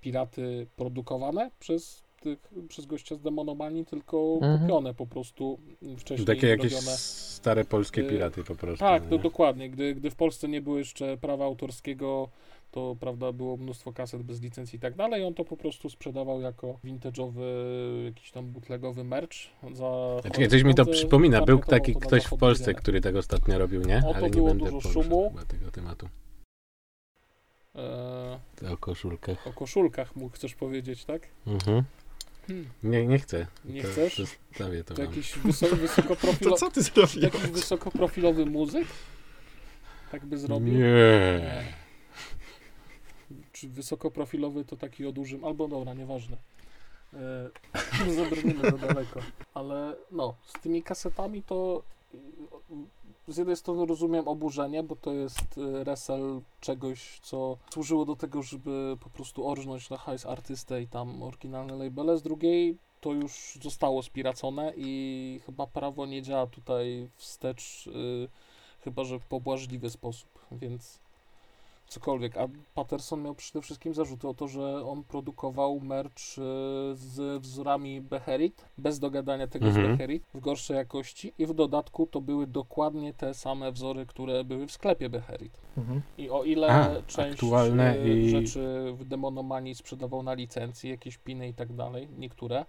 piraty 0.00 0.66
produkowane 0.76 1.50
przez, 1.58 2.05
tych, 2.36 2.50
przez 2.68 2.86
gościa 2.86 3.14
z 3.16 3.20
Demonomanii, 3.20 3.84
tylko 3.84 4.34
Mhm. 4.42 4.60
kupione 4.60 4.94
po 4.94 5.06
prostu 5.06 5.58
wcześniej 5.98 6.26
Takie 6.26 6.46
jakieś 6.48 6.72
robione. 6.72 6.96
stare 6.96 7.64
polskie 7.64 8.00
Y, 8.02 8.08
piraty 8.08 8.44
po 8.44 8.54
prostu. 8.54 8.78
Tak, 8.84 9.02
nie? 9.02 9.08
to 9.08 9.18
dokładnie. 9.18 9.70
Gdy, 9.70 9.94
gdy 9.94 10.10
w 10.10 10.14
Polsce 10.16 10.48
nie 10.48 10.60
było 10.62 10.78
jeszcze 10.78 11.16
prawa 11.16 11.44
autorskiego, 11.44 12.28
to 12.70 12.96
prawda, 13.00 13.32
było 13.32 13.56
mnóstwo 13.56 13.92
kaset 13.92 14.22
bez 14.22 14.42
licencji 14.42 14.76
i 14.76 14.80
tak 14.80 14.94
dalej. 14.94 15.24
On 15.24 15.34
to 15.34 15.44
po 15.44 15.56
prostu 15.56 15.90
sprzedawał 15.90 16.40
jako 16.40 16.78
vintage'owy, 16.84 17.42
jakiś 18.04 18.30
tam 18.30 18.52
bootlegowy 18.52 19.04
merch 19.04 19.36
za. 19.72 20.16
Znaczy, 20.20 20.48
coś 20.48 20.62
mi 20.62 20.74
to 20.74 20.86
przypomina. 20.86 21.38
Był 21.44 21.58
targetował 21.58 21.80
taki 21.80 21.94
ktoś 21.94 22.24
w 22.24 22.36
Polsce, 22.38 22.74
który 22.74 23.00
tak 23.00 23.16
ostatnio 23.16 23.58
robił, 23.58 23.82
nie? 23.82 23.98
O, 23.98 24.02
to 24.02 24.14
Ale 24.16 24.22
nie 24.22 24.30
było 24.30 24.48
będę 24.48 24.64
dużo 24.64 24.78
poruszał 24.80 25.02
szumu. 25.02 25.30
chyba 25.30 25.44
tego 25.44 25.70
tematu. 25.70 26.08
E, 27.74 28.72
O 28.72 28.76
koszulkach. 28.76 29.46
o 29.46 29.52
koszulkach 29.52 30.16
mu 30.16 30.28
chcesz 30.28 30.54
powiedzieć, 30.54 31.04
tak? 31.04 31.28
Mhm. 31.46 31.82
Hmm. 32.46 32.66
Nie, 32.82 33.06
nie 33.06 33.18
chcę. 33.18 33.46
Nie 33.64 33.82
to, 33.82 33.88
chcesz? 33.88 34.16
Zostawię 34.16 34.84
to 34.84 34.94
To 34.94 35.02
jakiś 35.02 35.38
wysoko, 35.38 35.70
To 35.76 35.82
wysokoprofilowy, 35.82 36.56
co 36.56 36.70
ty 36.70 36.82
zrobiłeś? 36.82 37.16
jakiś 37.16 37.40
wysokoprofilowy 37.50 38.46
muzyk? 38.46 38.88
Tak 40.10 40.26
by 40.26 40.38
zrobił? 40.38 40.74
Nie. 40.74 41.64
Czy 43.52 43.68
wysokoprofilowy 43.68 44.64
to 44.64 44.76
taki 44.76 45.06
o 45.06 45.12
dużym, 45.12 45.44
albo 45.44 45.68
dobra, 45.68 45.94
nieważne. 45.94 46.36
E, 47.14 47.50
Zabrniemy 48.16 48.70
za 48.70 48.78
daleko. 48.78 49.20
Ale 49.54 49.96
no, 50.10 50.36
z 50.46 50.52
tymi 50.52 50.82
kasetami 50.82 51.42
to 51.42 51.82
z 53.28 53.36
jednej 53.36 53.56
strony 53.56 53.86
rozumiem 53.86 54.28
oburzenie, 54.28 54.82
bo 54.82 54.96
to 54.96 55.12
jest 55.12 55.58
y, 55.58 55.84
resel 55.84 56.40
czegoś, 56.60 57.20
co 57.22 57.56
służyło 57.70 58.04
do 58.04 58.16
tego, 58.16 58.42
żeby 58.42 58.96
po 59.00 59.10
prostu 59.10 59.48
orżnąć 59.48 59.90
na 59.90 59.96
hajs 59.96 60.26
artystę 60.26 60.82
i 60.82 60.88
tam 60.88 61.22
oryginalne 61.22 61.76
labele. 61.76 62.18
Z 62.18 62.22
drugiej 62.22 62.78
to 63.00 63.12
już 63.12 63.58
zostało 63.62 64.02
spiracone 64.02 64.72
i 64.76 65.40
chyba 65.46 65.66
prawo 65.66 66.06
nie 66.06 66.22
działa 66.22 66.46
tutaj 66.46 67.08
wstecz, 67.16 67.86
y, 67.86 68.28
chyba 68.80 69.04
że 69.04 69.18
w 69.18 69.24
pobłażliwy 69.24 69.90
sposób, 69.90 70.28
więc 70.52 71.05
cokolwiek. 71.88 72.36
A 72.36 72.48
Patterson 72.74 73.22
miał 73.22 73.34
przede 73.34 73.62
wszystkim 73.62 73.94
zarzuty 73.94 74.28
o 74.28 74.34
to, 74.34 74.48
że 74.48 74.86
on 74.86 75.04
produkował 75.04 75.80
merch 75.80 76.18
y, 76.38 76.40
z 76.94 77.42
wzorami 77.42 78.00
Beherit, 78.00 78.64
bez 78.78 78.98
dogadania 78.98 79.46
tego 79.46 79.66
Mhm. 79.66 79.86
z 79.86 79.88
Beherit, 79.90 80.22
w 80.34 80.40
gorszej 80.40 80.76
jakości 80.76 81.32
i 81.38 81.46
w 81.46 81.54
dodatku 81.54 82.06
to 82.06 82.20
były 82.20 82.46
dokładnie 82.46 83.14
te 83.14 83.34
same 83.34 83.72
wzory, 83.72 84.06
które 84.06 84.44
były 84.44 84.66
w 84.66 84.72
sklepie 84.72 85.08
Beherit. 85.08 85.60
Mhm. 85.78 86.02
I 86.18 86.30
o 86.30 86.44
ile 86.44 86.68
A, 86.68 87.02
część 87.06 87.32
aktualne 87.32 87.96
y, 87.96 88.08
i- 88.18 88.30
rzeczy 88.30 88.92
w 88.98 89.04
Demonomanii 89.04 89.74
sprzedawał 89.74 90.22
na 90.22 90.34
licencji, 90.34 90.90
jakieś 90.90 91.18
piny 91.18 91.48
i 91.48 91.54
tak 91.54 91.72
dalej, 91.72 92.08
niektóre, 92.18 92.64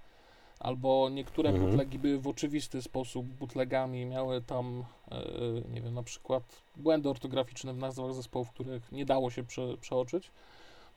albo 0.60 1.10
niektóre 1.10 1.49
Mhm. 1.49 1.68
butlegi 1.70 1.99
były 1.99 2.20
w 2.20 2.28
oczywisty 2.28 2.82
sposób 2.82 3.26
butlegami, 3.26 4.05
miały 4.05 4.41
tam, 4.41 4.84
e, 5.12 5.22
nie 5.74 5.82
wiem, 5.82 5.93
na 5.93 6.03
przykład 6.03 6.43
błędy 6.76 7.10
ortograficzne 7.10 7.74
w 7.74 7.78
nazwach 7.78 8.14
zespołów, 8.14 8.49
których 8.49 8.91
nie 8.91 9.05
dało 9.05 9.30
się 9.32 9.43
prze, 9.43 9.78
przeoczyć, 9.78 10.32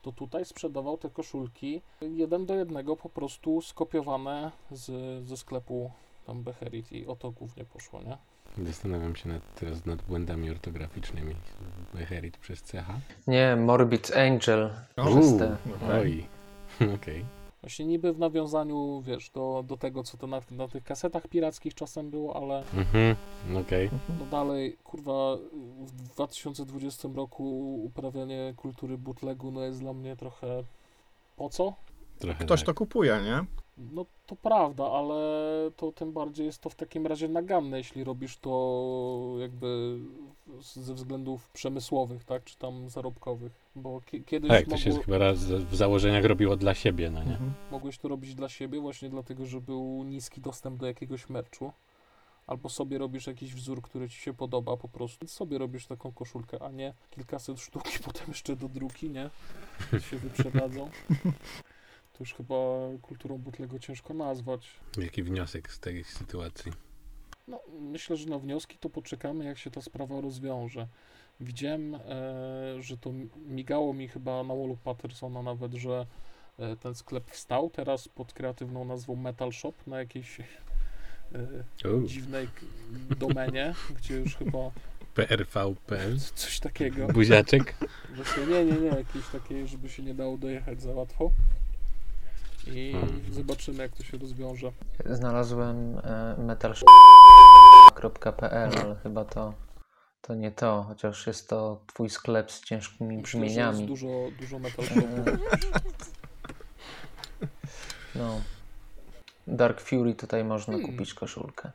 to 0.02 0.12
tutaj 0.12 0.44
sprzedawał 0.44 0.98
te 0.98 1.11
koszulki 1.11 1.82
jeden 2.00 2.46
do 2.46 2.54
jednego 2.54 2.96
po 2.96 3.08
prostu 3.08 3.62
skopiowane 3.62 4.50
z, 4.70 4.86
ze 5.28 5.36
sklepu 5.36 5.90
tam 6.26 6.42
Beherit 6.42 6.92
i 6.92 7.06
o 7.06 7.16
to 7.16 7.30
głównie 7.30 7.64
poszło, 7.64 8.02
nie? 8.02 8.16
Zastanawiam 8.66 9.16
się 9.16 9.28
nad, 9.28 9.54
teraz 9.61 9.86
nad 9.86 10.02
błędami 10.02 10.50
ortograficznymi. 10.50 11.34
Beherit 11.94 12.36
przez 12.36 12.62
CH. 12.62 12.86
Nie, 13.26 13.56
Morbid 13.56 14.16
Angel. 14.16 14.70
O, 14.96 15.04
przez 15.06 15.36
te. 15.38 15.56
Oj. 16.00 16.26
Okej. 16.96 17.24
Właśnie 17.61 17.86
niby 17.86 18.12
w 18.12 18.18
nawiązaniu, 18.18 19.02
wiesz, 19.06 19.30
do, 19.30 19.64
do 19.66 19.76
tego, 19.76 20.02
co 20.02 20.16
to 20.18 20.26
na, 20.26 20.40
na 20.50 20.68
tych 20.68 20.84
kasetach 20.84 21.28
pirackich 21.28 21.74
czasem 21.74 22.11
było, 22.11 22.36
ale 22.36 22.62
Mhm. 22.74 23.16
Okej. 23.61 23.90
no 24.20 24.26
dalej, 24.26 24.76
kurwa, 24.84 25.36
w 25.80 25.92
2020 25.92 27.08
roku 27.14 27.74
uprawianie 27.84 28.54
kultury 28.56 28.98
bootlegu, 28.98 29.50
no 29.50 29.61
jest 29.61 29.80
dla 29.80 29.92
mnie 29.92 30.16
trochę 30.16 30.62
po 31.36 31.48
co? 31.48 31.72
Trochę 32.18 32.44
Ktoś 32.44 32.61
tak. 32.61 32.66
to 32.66 32.74
kupuje, 32.74 33.20
nie? 33.24 33.44
No 33.92 34.06
to 34.26 34.36
prawda, 34.36 34.84
ale 34.90 35.16
to 35.76 35.92
tym 35.92 36.12
bardziej 36.12 36.46
jest 36.46 36.61
to 36.62 36.70
w 36.70 36.74
takim 36.74 37.06
razie 37.06 37.28
naganne, 37.28 37.78
jeśli 37.78 38.04
robisz 38.04 38.36
to 38.36 39.34
jakby 39.38 39.98
ze 40.61 40.94
względów 40.94 41.48
przemysłowych, 41.48 42.24
tak, 42.24 42.44
czy 42.44 42.57
tam 42.57 42.88
zarobkowych, 42.90 43.53
bo 43.76 44.01
ki- 44.01 44.24
kiedyś 44.24 44.51
Tak, 44.51 44.66
to 44.66 44.76
się 44.76 44.90
mogło, 44.90 45.05
chyba 45.05 45.18
raz 45.18 45.38
w 45.44 45.76
założeniach 45.76 46.24
robiło 46.24 46.57
dla 46.57 46.74
siebie, 46.74 47.11
no 47.11 47.24
nie? 47.24 47.32
Mhm. 47.32 47.53
mogłeś 47.70 47.98
to 47.98 48.09
robić 48.09 48.34
dla 48.34 48.48
siebie 48.48 48.80
właśnie 48.80 49.11
dlatego, 49.11 49.46
że 49.46 49.61
był 49.61 50.05
niski 50.05 50.40
dostęp 50.40 50.80
do 50.80 50.86
jakiegoś 50.86 51.28
merchu, 51.28 51.72
albo 52.46 52.68
sobie 52.68 52.98
robisz 52.98 53.26
jakiś 53.26 53.55
wzór, 53.55 53.82
który 53.82 54.09
ci 54.09 54.20
się 54.20 54.34
podoba 54.34 54.76
po 54.76 54.88
prostu, 54.88 55.26
sobie 55.26 55.59
robisz 55.59 55.86
taką 55.86 56.12
koszulkę, 56.12 56.62
a 56.62 56.70
nie 56.70 56.94
kilkaset 57.11 57.61
sztuk 57.61 57.96
i 57.96 57.98
potem 58.07 58.24
jeszcze 58.28 58.57
do 58.57 58.68
druki, 58.68 59.11
nie? 59.11 59.30
się 60.11 60.16
wyprzedadzą. 60.16 60.90
To 62.12 62.16
już 62.20 62.34
chyba 62.34 62.55
kulturą 63.03 63.38
butlego 63.38 63.78
ciężko 63.78 64.14
nazwać. 64.14 64.70
Jaki 64.98 65.22
wniosek 65.22 65.72
z 65.72 65.80
tej 65.80 66.05
sytuacji? 66.05 66.72
No, 67.49 67.61
myślę, 67.80 68.16
że 68.16 68.26
na 68.26 68.38
wnioski 68.38 68.78
to 68.78 68.91
poczekamy, 68.91 69.45
jak 69.45 69.59
się 69.59 69.70
ta 69.70 69.80
sprawa 69.80 70.20
rozwiąże. 70.20 70.86
Widziałem, 71.41 71.95
e, 71.95 72.01
że 72.80 72.97
to 72.97 73.12
migało 73.47 73.95
mi 73.95 74.09
chyba 74.09 74.43
na 74.43 74.55
wallu 74.55 74.76
Pattersona 74.84 75.43
nawet, 75.43 75.74
że 75.74 76.07
e, 76.59 76.76
ten 76.76 76.95
sklep 76.95 77.30
wstał 77.30 77.70
teraz 77.70 78.09
pod 78.09 78.32
kreatywną 78.32 78.84
nazwą 78.84 79.16
Metal 79.16 79.53
Shop 79.53 79.72
na 79.86 79.99
jakiejś 79.99 80.41
e, 80.41 80.45
dziwnej 82.07 82.49
domenie, 83.18 83.74
gdzie 83.97 84.14
już 84.14 84.36
chyba 84.36 84.70
PRV.pl? 85.14 86.18
coś 86.34 86.61
takiego. 86.61 87.07
Buziaczek? 87.07 87.74
Właśnie 88.14 88.47
nie, 88.47 88.64
nie, 88.64 88.80
nie, 88.80 88.86
jakieś 88.88 89.28
takie, 89.32 89.66
żeby 89.66 89.88
się 89.88 90.03
nie 90.03 90.14
dało 90.14 90.38
dojechać 90.38 90.82
za 90.82 90.93
łatwo. 90.93 91.30
I 92.66 92.92
Hmm. 92.92 93.20
zobaczymy, 93.32 93.82
jak 93.82 93.92
to 93.96 94.02
się 94.04 94.18
rozwiąże. 94.18 94.72
Znalazłem 95.06 95.98
e, 96.04 96.34
metal.pl, 96.38 96.80
ale 98.82 98.96
chyba 99.02 99.24
to, 99.24 99.54
to 100.22 100.34
nie 100.34 100.50
to, 100.50 100.82
chociaż 100.88 101.26
jest 101.26 101.48
to 101.48 101.80
twój 101.86 102.11
sklep 102.11 102.52
z 102.52 102.64
ciężkimi 102.64 103.16
Myślę, 103.16 103.40
że 103.40 103.46
jest 103.46 103.52
brzmieniami. 103.52 103.86
dużo, 103.86 104.08
dużo 104.40 104.58
Metal 104.58 104.84
No. 108.14 108.40
Dark 109.46 109.80
Fury 109.80 110.14
tutaj 110.14 110.44
można 110.44 110.74
Hmm. 110.74 110.90
kupić 110.92 111.14
koszulkę. 111.14 111.70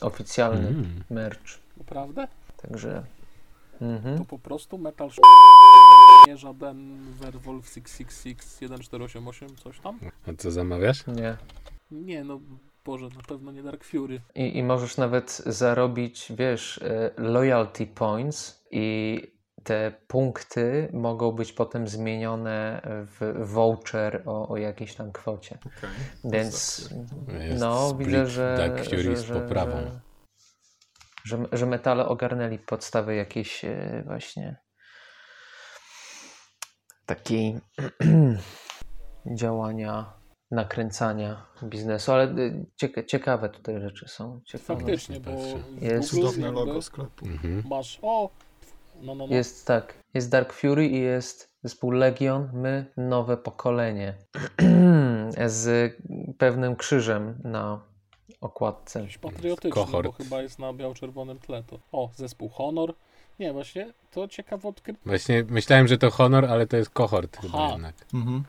Oficjalny 0.00 0.68
Mm. 0.68 1.04
merch. 1.10 1.58
Naprawdę? 1.76 2.28
Także. 2.62 3.02
Mhm. 3.82 4.18
To 4.18 4.24
po 4.24 4.38
prostu 4.38 4.78
Metal 4.78 5.10
nie 6.26 6.36
żaden 6.36 6.98
Werwolf 7.20 7.68
666 7.68 8.36
1488 8.36 9.56
coś 9.56 9.80
tam? 9.80 9.98
A 10.28 10.30
co 10.38 10.50
zamawiasz? 10.50 11.06
Nie. 11.06 11.36
Nie, 11.90 12.24
no 12.24 12.40
Boże, 12.84 13.08
na 13.16 13.22
pewno 13.28 13.52
nie 13.52 13.62
Dark 13.62 13.84
Fury. 13.84 14.20
I, 14.34 14.58
I 14.58 14.62
możesz 14.62 14.96
nawet 14.96 15.42
zarobić, 15.46 16.32
wiesz, 16.36 16.78
e, 16.78 17.10
loyalty 17.16 17.86
points 17.86 18.64
i 18.70 19.20
te 19.64 19.92
punkty 20.08 20.88
mogą 20.92 21.32
być 21.32 21.52
potem 21.52 21.88
zmienione 21.88 22.80
w 22.84 23.46
voucher 23.46 24.22
o, 24.26 24.48
o 24.48 24.56
jakiejś 24.56 24.94
tam 24.94 25.12
kwocie. 25.12 25.58
Okej. 25.60 25.90
Więc 26.24 26.78
Jest 27.40 27.60
no, 27.60 27.94
widzę, 27.94 28.26
że, 28.26 28.54
Dark 28.56 28.84
Fury 28.84 29.02
że, 29.02 29.16
z 29.16 29.24
poprawą. 29.24 29.72
że, 29.72 30.00
że, 31.24 31.38
że 31.52 31.66
metale 31.66 32.08
ogarnęli 32.08 32.58
podstawy 32.58 33.14
jakiejś 33.14 33.64
e, 33.64 34.02
właśnie 34.06 34.56
takiej 37.06 37.60
działania, 39.40 40.12
nakręcania 40.50 41.46
biznesu, 41.62 42.12
ale 42.12 42.34
cieka 42.76 43.02
ciekawe 43.02 43.48
tutaj 43.48 43.80
rzeczy 43.80 44.08
są. 44.08 44.40
Ciekawe. 44.44 44.80
Faktycznie, 44.80 45.20
bo 45.20 45.30
Jest. 45.80 46.10
Cudowne 46.10 46.52
logo 46.52 46.82
sklepu. 46.82 47.26
Mhm. 47.26 47.62
masz, 47.68 47.98
o, 48.02 48.30
no, 49.02 49.14
no, 49.14 49.26
no. 49.26 49.34
Jest 49.34 49.66
tak, 49.66 49.94
jest 50.14 50.30
Dark 50.30 50.52
Fury 50.52 50.86
i 50.86 51.00
jest 51.00 51.52
zespół 51.62 51.90
Legion, 51.90 52.50
my, 52.52 52.92
nowe 52.96 53.36
pokolenie. 53.36 54.14
Z 55.46 55.96
pewnym 56.38 56.76
krzyżem 56.76 57.38
na 57.44 57.91
okładce. 58.40 59.00
Jakiś 59.00 59.18
patriotyczny, 59.18 59.70
Kohort. 59.70 60.06
bo 60.06 60.12
chyba 60.12 60.42
jest 60.42 60.58
na 60.58 60.72
biało-czerwonym 60.72 61.38
tle. 61.38 61.62
To. 61.62 61.78
O, 61.92 62.10
zespół 62.16 62.48
Honor. 62.48 62.94
Nie, 63.40 63.52
właśnie, 63.52 63.92
to 64.10 64.28
ciekawe 64.28 64.68
odkrycie, 64.68 64.98
Właśnie 65.06 65.44
myślałem, 65.48 65.88
że 65.88 65.98
to 65.98 66.10
honor, 66.10 66.44
ale 66.44 66.66
to 66.66 66.76
jest 66.76 66.90
kohort 66.90 67.36
chyba 67.36 67.58
Aha. 67.58 67.72
jednak. 67.72 67.94
Mhm. 68.14 68.44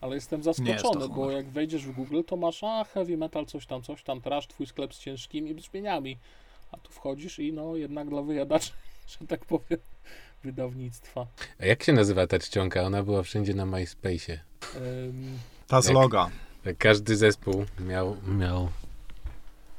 ale 0.00 0.14
jestem 0.14 0.40
Nie 0.40 0.46
jest 0.46 0.60
zaskoczony, 0.82 1.08
bo 1.08 1.30
jak 1.30 1.46
wejdziesz 1.48 1.86
w 1.86 1.92
Google, 1.92 2.22
to 2.26 2.36
masz, 2.36 2.64
a, 2.64 2.84
heavy 2.84 3.16
metal, 3.16 3.46
coś 3.46 3.66
tam, 3.66 3.82
coś 3.82 4.02
tam, 4.02 4.20
trash, 4.20 4.46
twój 4.46 4.66
sklep 4.66 4.94
z 4.94 4.98
ciężkimi 4.98 5.54
brzmieniami. 5.54 6.18
A 6.72 6.76
tu 6.76 6.92
wchodzisz 6.92 7.38
i 7.38 7.52
no, 7.52 7.76
jednak 7.76 8.08
dla 8.08 8.22
wyjadaczy, 8.22 8.72
że 9.20 9.26
tak 9.26 9.44
powiem, 9.44 9.80
wydawnictwa. 10.44 11.26
A 11.60 11.66
jak 11.66 11.82
się 11.82 11.92
nazywa 11.92 12.26
ta 12.26 12.38
czcionka? 12.38 12.82
Ona 12.82 13.02
była 13.02 13.22
wszędzie 13.22 13.54
na 13.54 13.66
MySpace'ie. 13.66 14.38
Ym, 14.76 15.38
Ta 15.66 15.82
z 15.82 15.90
loga. 15.90 16.30
Każdy 16.78 17.16
zespół 17.16 17.64
miał, 17.80 18.16
miał 18.26 18.68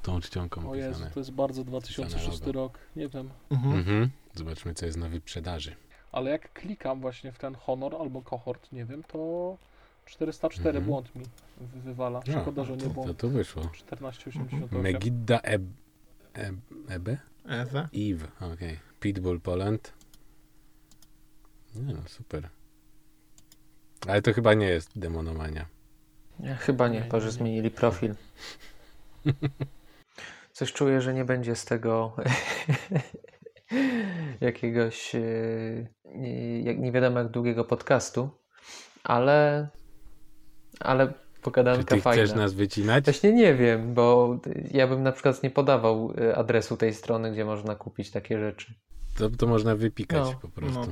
tą 0.01 0.21
czcionką 0.21 0.69
o 0.69 0.75
Jezu, 0.75 1.03
to 1.13 1.19
jest 1.19 1.31
bardzo 1.31 1.63
2006 1.63 2.39
logo. 2.39 2.51
rok, 2.51 2.79
nie 2.95 3.09
wiem. 3.09 3.29
Mhm. 3.51 3.73
Mhm. 3.79 4.09
Zobaczmy, 4.33 4.73
co 4.73 4.85
jest 4.85 4.97
na 4.97 5.09
wyprzedaży. 5.09 5.75
Ale 6.11 6.31
jak 6.31 6.53
klikam 6.53 7.01
właśnie 7.01 7.31
w 7.31 7.37
ten 7.39 7.55
Honor 7.55 7.95
albo 7.95 8.21
Cohort, 8.21 8.71
nie 8.71 8.85
wiem, 8.85 9.03
to 9.03 9.57
404 10.05 10.69
Mhm. 10.69 10.85
błąd 10.85 11.15
mi 11.15 11.23
wy- 11.57 11.81
wywala. 11.81 12.21
No, 12.27 12.41
Szkoda, 12.41 12.63
że 12.63 12.77
nie 12.77 12.83
To 12.83 12.89
błąd. 12.89 13.17
tu 13.19 13.29
wyszło. 13.29 13.61
1488. 13.63 14.81
Megidda 14.81 15.39
Eb... 15.39 15.61
Eb... 16.33 16.55
Ebe? 16.89 17.17
Ewe. 17.45 17.89
Eve, 17.93 18.27
okej. 18.53 18.79
Pitbull 18.99 19.39
Poland. 19.41 19.93
Nie 21.75 21.93
no, 21.93 22.01
super. 22.07 22.49
Ale 24.07 24.21
to 24.21 24.33
chyba 24.33 24.53
nie 24.53 24.65
jest 24.67 24.99
demonomania. 24.99 25.65
Ja 26.39 26.55
chyba 26.55 26.87
nie, 26.87 27.09
nie, 27.13 27.21
że 27.21 27.31
zmienili 27.31 27.71
profil. 27.71 28.15
Coś 30.59 30.73
czuję, 30.73 31.01
że 31.01 31.13
nie 31.13 31.25
będzie 31.25 31.55
z 31.55 31.65
tego 31.65 32.15
jakiegoś 34.41 35.15
e, 35.15 35.19
nie- 36.15 36.61
jak 36.61 36.79
nie 36.79 36.91
wiadomo 36.91 37.19
jak 37.19 37.27
długiego 37.27 37.65
podcastu, 37.65 38.29
ale 39.03 39.67
ale 40.79 41.07
Czy 41.07 41.41
pogadanka 41.41 41.95
ty 41.95 42.01
fajna. 42.01 42.23
chcesz 42.23 42.35
nas 42.37 42.53
wycinać? 42.53 43.03
Właśnie 43.05 43.33
nie 43.33 43.55
wiem, 43.55 43.93
bo 43.93 44.37
ja 44.71 44.87
bym 44.87 45.03
na 45.03 45.11
przykład 45.11 45.43
nie 45.43 45.49
podawał 45.49 46.13
e, 46.21 46.37
adresu 46.37 46.77
tej 46.77 46.93
strony, 46.93 47.31
gdzie 47.31 47.45
można 47.45 47.75
kupić 47.75 48.11
takie 48.11 48.39
rzeczy. 48.39 48.73
To, 49.17 49.29
to 49.29 49.47
można 49.47 49.75
wypikać 49.75 50.25
No, 50.33 50.39
po 50.41 50.47
prostu. 50.49 50.79
no. 50.79 50.87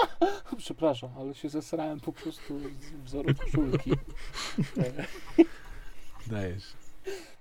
Przepraszam, 0.58 1.10
ale 1.18 1.34
się 1.34 1.48
zesrałem 1.48 2.00
po 2.00 2.12
prostu 2.12 2.58
z 2.60 2.92
wzoru 3.04 3.34
koszulki. 3.34 3.92
Dajesz. 6.26 6.72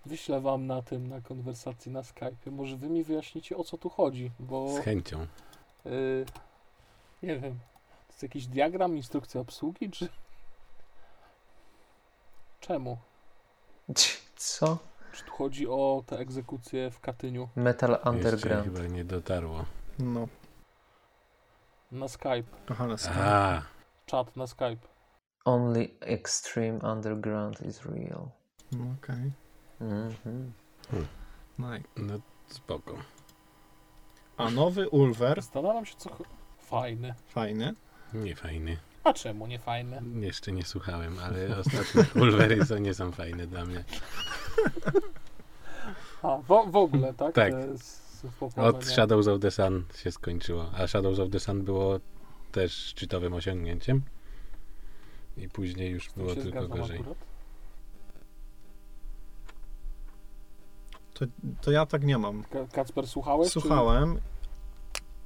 Wyślę 0.05 0.41
wam 0.41 0.67
na 0.67 0.81
tym, 0.81 1.07
na 1.07 1.21
konwersacji 1.21 1.91
na 1.91 2.03
Skype. 2.03 2.51
Może 2.51 2.77
wy 2.77 2.89
mi 2.89 3.03
wyjaśnicie, 3.03 3.57
o 3.57 3.63
co 3.63 3.77
tu 3.77 3.89
chodzi, 3.89 4.31
bo 4.39 4.73
Z 4.73 4.79
chęcią. 4.79 5.27
y, 5.85 6.25
nie 7.23 7.39
wiem, 7.39 7.59
to 8.07 8.13
jest 8.13 8.23
jakiś 8.23 8.47
diagram, 8.47 8.97
instrukcja 8.97 9.41
obsługi, 9.41 9.91
czy... 9.91 10.09
Czemu? 12.59 12.97
Co? 14.35 14.77
Czy 15.13 15.23
tu 15.25 15.31
chodzi 15.31 15.67
o 15.67 16.03
te 16.05 16.17
egzekucje 16.19 16.91
w 16.91 16.99
Katyniu 16.99 17.49
Metal 17.55 17.89
Jeszcze 17.91 18.09
Underground. 18.09 18.65
chyba 18.65 18.87
nie 18.87 19.05
dotarło. 19.05 19.65
No. 19.99 20.27
na 21.91 22.07
Skype? 22.07 22.43
Kochane 22.65 22.97
stan. 22.97 23.13
A, 23.19 23.61
Czat 24.05 24.35
na 24.35 24.47
Skype. 24.47 24.87
Only 25.45 25.89
extreme 25.99 26.79
underground 26.91 27.61
is 27.61 27.85
real. 27.85 28.29
No, 28.71 28.85
Okej. 29.03 29.31
Mhm. 29.81 30.53
No 31.59 31.75
i- 31.77 31.83
no 31.97 32.13
spoko. 32.47 32.95
A 34.37 34.49
nowy 34.51 34.89
Ulver, 34.89 35.35
Zastanawiam 35.41 35.85
się, 35.85 35.95
co... 35.97 36.09
Fajny. 36.59 37.13
fajny. 37.27 37.73
Nie 38.13 38.35
fajny. 38.35 38.77
A 39.03 39.13
czemu 39.13 39.47
nie 39.47 39.59
fajny? 39.59 40.01
Jeszcze 40.19 40.51
nie 40.51 40.63
słuchałem, 40.63 41.19
ale 41.19 41.57
ostatnie 41.57 42.05
Ulvery 42.21 42.59
nie 42.79 42.93
są 42.93 43.11
fajne 43.11 43.47
dla 43.47 43.65
mnie. 43.65 43.83
A, 46.21 46.37
w, 46.37 46.71
w 46.71 46.75
ogóle, 46.75 47.13
tak? 47.13 47.35
Tak. 47.35 47.53
Z 47.77 48.01
Od. 48.55 48.85
Shadows 48.85 49.27
of 49.27 49.39
the 49.41 49.51
Sun 49.51 49.83
się 49.95 50.11
skończyło. 50.11 50.71
A 50.77 50.87
Shadows 50.87 51.19
of 51.19 51.29
the 51.29 51.39
Sun 51.39 51.63
było 51.63 51.99
też 52.51 52.73
szczytowym 52.73 53.33
osiągnięciem. 53.33 54.01
I 55.37 55.49
później 55.49 55.91
już 55.91 56.09
było 56.17 56.35
tylko 56.35 56.67
gorzej. 56.67 56.99
akurat. 56.99 57.17
To, 61.21 61.25
to 61.61 61.71
ja 61.71 61.85
tak 61.85 62.03
nie 62.03 62.17
mam. 62.17 62.43
Ka- 62.43 62.65
Kacper, 62.71 63.07
słuchałeś? 63.07 63.47
czy- 63.53 63.59
Słuchałem. 63.61 64.19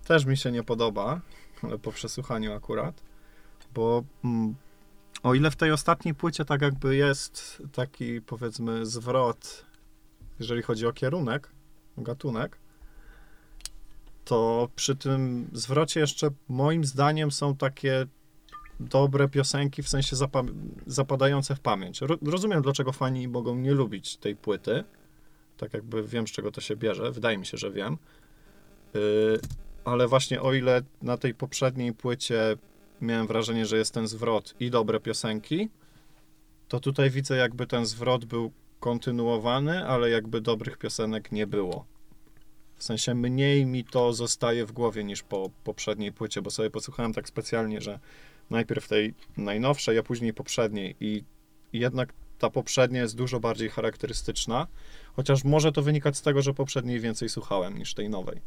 Też 0.08 0.26
mi 0.26 0.38
się 0.38 0.52
nie 0.52 0.64
podoba, 0.64 1.22
ale 1.64 1.78
po 1.80 1.91
przesłuchaniu 1.91 2.54
akurat. 2.54 3.02
Bo 3.74 4.04
mm, 4.24 4.56
o 5.24 5.34
ile 5.34 5.52
w 5.52 5.56
tej 5.56 5.72
ostatniej 5.72 6.16
płycie 6.16 6.46
tak 6.46 6.62
jakby 6.62 6.96
jest 6.96 7.64
taki 7.74 8.22
powiedzmy 8.22 8.86
zwrot, 8.86 9.66
jeżeli 10.39 10.62
chodzi 10.62 10.88
o 10.88 10.93
kierunek, 10.93 11.52
o 11.98 12.02
gatunek, 12.02 12.58
to 14.26 14.70
przy 14.76 14.96
tym 14.96 15.50
zwrocie 15.54 16.00
jeszcze 16.00 16.28
moim 16.50 16.86
zdaniem 16.86 17.32
są 17.32 17.56
takie 17.56 18.06
dobre 18.80 19.30
piosenki, 19.30 19.84
w 19.84 19.89
sensie 19.89 20.16
zapa- 20.16 20.54
zapadające 20.88 21.56
w 21.56 21.60
pamięć. 21.60 22.02
Ro- 22.02 22.18
rozumiem, 22.22 22.62
dlaczego 22.62 22.91
fani 22.91 23.28
mogą 23.28 23.56
nie 23.56 23.72
lubić 23.72 24.18
tej 24.18 24.36
płyty. 24.36 24.84
Tak 25.58 25.74
jakby 25.74 26.03
wiem, 26.03 26.28
z 26.28 26.32
czego 26.32 26.51
to 26.51 26.62
się 26.62 26.76
bierze. 26.76 27.12
Wydaje 27.12 27.38
mi 27.38 27.45
się, 27.45 27.58
że 27.58 27.72
wiem. 27.72 27.97
Yy, 28.93 29.39
ale 29.86 30.08
właśnie 30.08 30.41
o 30.41 30.53
ile 30.53 30.82
na 31.01 31.18
tej 31.18 31.34
poprzedniej 31.34 31.93
płycie 31.93 32.58
miałem 33.01 33.28
wrażenie, 33.28 33.66
że 33.66 33.78
jest 33.78 33.93
ten 33.93 34.08
zwrot 34.08 34.56
i 34.60 34.72
dobre 34.72 34.99
piosenki, 34.99 35.70
to 36.68 36.80
tutaj 36.80 37.10
widzę 37.10 37.38
jakby 37.38 37.68
ten 37.68 37.86
zwrot 37.86 38.26
był 38.26 38.51
kontynuowany, 38.80 39.88
ale 39.88 40.10
jakby 40.10 40.41
dobrych 40.41 40.78
piosenek 40.78 41.32
nie 41.32 41.47
było. 41.47 41.86
W 42.78 42.84
sensie 42.84 43.16
mniej 43.16 43.66
mi 43.66 43.84
to 43.84 44.14
zostaje 44.14 44.66
w 44.66 44.72
głowie 44.72 45.03
niż 45.03 45.24
po 45.24 45.49
poprzedniej 45.64 46.14
płycie, 46.14 46.41
bo 46.41 46.51
sobie 46.51 46.70
posłuchałem 46.70 47.14
tak 47.14 47.28
specjalnie, 47.28 47.82
że 47.82 47.99
najpierw 48.49 48.88
tej 48.88 49.14
najnowszej, 49.38 49.97
a 49.97 50.03
później 50.03 50.34
poprzedniej 50.34 50.95
i 50.99 51.24
jednak 51.74 52.14
ta 52.40 52.50
poprzednia 52.50 53.02
jest 53.02 53.16
dużo 53.16 53.40
bardziej 53.40 53.70
charakterystyczna, 53.70 54.68
chociaż 55.16 55.44
może 55.44 55.72
to 55.72 55.82
wynikać 55.82 56.18
z 56.18 56.22
tego, 56.22 56.42
że 56.42 56.54
poprzedniej 56.54 57.00
więcej 57.00 57.30
słuchałem 57.30 57.78
niż 57.78 57.94
tej 57.94 58.10
nowej. 58.10 58.42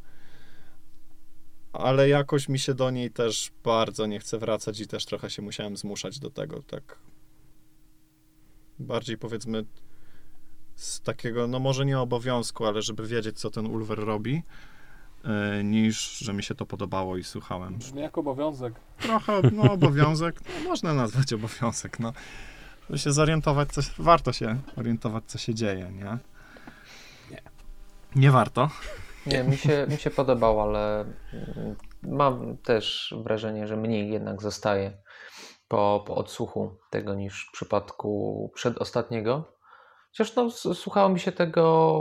Ale 1.73 2.09
jakoś 2.09 2.49
mi 2.49 2.59
się 2.59 2.75
do 2.75 2.91
niej 2.91 3.11
też 3.11 3.51
bardzo 3.65 4.07
nie 4.07 4.21
chce 4.21 4.39
wracać 4.39 4.81
i 4.81 4.87
też 4.87 5.05
trochę 5.05 5.31
się 5.31 5.43
musiałem 5.43 5.77
zmuszać 5.77 6.19
do 6.19 6.31
tego, 6.31 6.63
tak 6.63 6.99
bardziej 8.79 9.19
powiedzmy 9.19 9.65
z 10.75 11.01
takiego, 11.01 11.47
no 11.47 11.59
może 11.59 11.87
nie 11.87 12.01
obowiązku, 12.01 12.67
ale 12.67 12.83
żeby 12.83 13.07
wiedzieć, 13.07 13.39
co 13.39 13.51
ten 13.51 13.67
Ulver 13.67 13.99
robi, 13.99 14.43
yy, 15.25 15.65
niż, 15.65 16.19
że 16.19 16.33
mi 16.33 16.43
się 16.43 16.55
to 16.55 16.67
podobało 16.67 17.17
i 17.17 17.25
słuchałem. 17.25 17.75
Brzmi 17.75 18.03
jak 18.03 18.19
obowiązek. 18.19 18.75
Trochę, 18.99 19.43
no 19.53 19.73
obowiązek, 19.73 20.41
no, 20.47 20.65
można 20.71 20.95
nazwać 20.95 21.33
obowiązek, 21.33 22.01
no. 22.01 22.13
Żeby 22.89 22.99
się 22.99 23.13
zorientować, 23.13 23.69
coś, 23.73 23.91
warto 23.99 24.33
się 24.33 24.61
orientować, 24.77 25.25
co 25.27 25.39
się 25.39 25.55
dzieje, 25.55 25.91
nie? 25.93 26.19
Nie. 27.31 27.43
Nie 28.17 28.31
warto. 28.31 28.69
Nie, 29.27 29.45
mi 29.45 29.57
się, 29.57 29.87
mi 29.91 29.97
się 29.97 30.11
podobał, 30.11 30.61
ale 30.61 31.01
mm, 31.01 31.77
mam 32.03 32.57
też 32.57 33.15
wrażenie, 33.25 33.67
że 33.67 33.77
mniej 33.77 34.11
jednak 34.11 34.43
zostaje 34.43 35.03
po, 35.69 36.05
po 36.07 36.15
odsłuchu 36.15 36.77
tego 36.91 37.15
niż 37.15 37.47
w 37.49 37.53
przypadku 37.53 38.53
przedostatniego. 38.55 39.53
Chociaż 40.11 40.37
no, 40.37 40.51
słuchało 40.51 41.09
mi 41.09 41.21
się 41.21 41.33
tego 41.33 41.95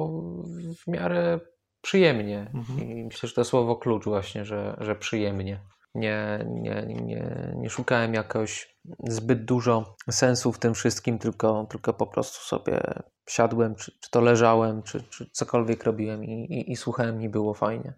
w 0.84 0.88
miarę 0.88 1.40
przyjemnie 1.82 2.52
Mhm. 2.54 2.90
i 2.90 3.04
myślę, 3.06 3.30
że 3.30 3.36
to 3.36 3.46
słowo 3.46 3.76
klucz 3.76 4.06
właśnie, 4.06 4.46
że, 4.46 4.78
że 4.80 4.96
przyjemnie. 4.96 5.60
Nie, 5.96 6.46
nie, 6.48 6.86
nie, 6.88 7.54
nie 7.56 7.70
szukałem 7.70 8.14
jakoś 8.14 8.77
zbyt 9.08 9.46
dużo 9.46 9.96
sensu 10.12 10.52
w 10.52 10.60
tym 10.60 10.74
wszystkim, 10.74 11.20
tylko, 11.20 11.68
tylko 11.70 11.94
po 11.94 12.08
prostu 12.08 12.46
sobie 12.46 12.82
siadłem, 13.30 13.76
czy, 13.76 13.92
czy 14.00 14.10
to 14.12 14.22
leżałem, 14.22 14.84
czy, 14.84 15.04
czy 15.04 15.30
cokolwiek 15.32 15.84
robiłem 15.84 16.26
i, 16.26 16.32
i, 16.54 16.72
i 16.72 16.76
słuchałem 16.76 17.22
i 17.22 17.30
było 17.30 17.54
fajnie. 17.54 17.94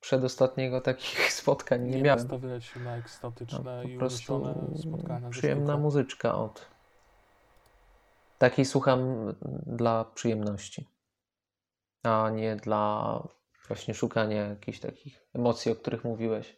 przedostatniego 0.00 0.80
takich 0.80 1.32
spotkań 1.40 1.82
nie, 1.82 1.96
Nie 1.96 2.02
miałem. 2.02 2.28
się 2.60 2.80
na 2.80 2.90
No, 2.90 2.96
ekstatyczne 2.96 3.82
po 3.82 3.88
i 3.88 3.98
prostu 3.98 4.44
spotkania. 4.82 5.30
przyjemna 5.30 5.76
muzyczka 5.76 6.34
od. 6.34 6.66
Takiej 8.38 8.64
słucham 8.64 9.32
dla 9.66 10.04
przyjemności, 10.04 10.88
a 12.02 12.30
nie 12.30 12.56
dla 12.56 13.18
właśnie 13.68 13.94
szukania 13.94 14.48
jakichś 14.48 14.80
takich 14.80 15.26
emocji, 15.34 15.72
o 15.72 15.76
których 15.76 16.04
mówiłeś. 16.04 16.56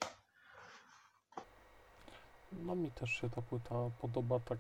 No 2.65 2.75
mi 2.75 2.91
też 2.91 3.11
się 3.11 3.31
ta 3.31 3.43
płyta 3.43 3.75
podoba 4.01 4.41
tak 4.41 4.59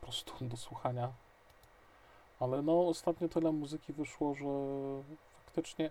po 0.00 0.06
prostu 0.06 0.44
do 0.44 0.56
słuchania. 0.56 1.12
Ale 2.40 2.62
no 2.62 2.88
ostatnio 2.88 3.28
tyle 3.28 3.52
muzyki 3.52 3.92
wyszło, 3.92 4.34
że 4.34 4.44
faktycznie 5.44 5.90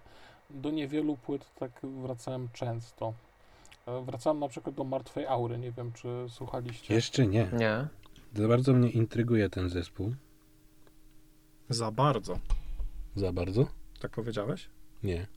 do 0.49 0.69
niewielu 0.71 1.17
płyt 1.17 1.45
tak 1.59 1.71
wracałem 1.83 2.49
często. 2.53 3.13
E, 3.87 4.01
Wracałem 4.05 4.39
na 4.39 4.47
przykład 4.47 4.75
do 4.75 4.83
Martwej 4.83 5.25
Aury, 5.25 5.57
nie 5.57 5.71
wiem 5.71 5.91
czy 5.93 6.25
słuchaliście. 6.29 6.93
Jeszcze 6.93 7.27
nie. 7.27 7.49
Nie? 7.53 7.87
Za 8.35 8.47
bardzo 8.47 8.73
mnie 8.73 8.89
intryguje 8.89 9.49
ten 9.49 9.69
zespół. 9.69 10.13
Za 11.69 11.91
bardzo. 11.91 12.39
Za 13.15 13.33
bardzo? 13.33 13.65
Tak 13.99 14.11
powiedziałeś? 14.11 14.69
Nie. 15.03 15.27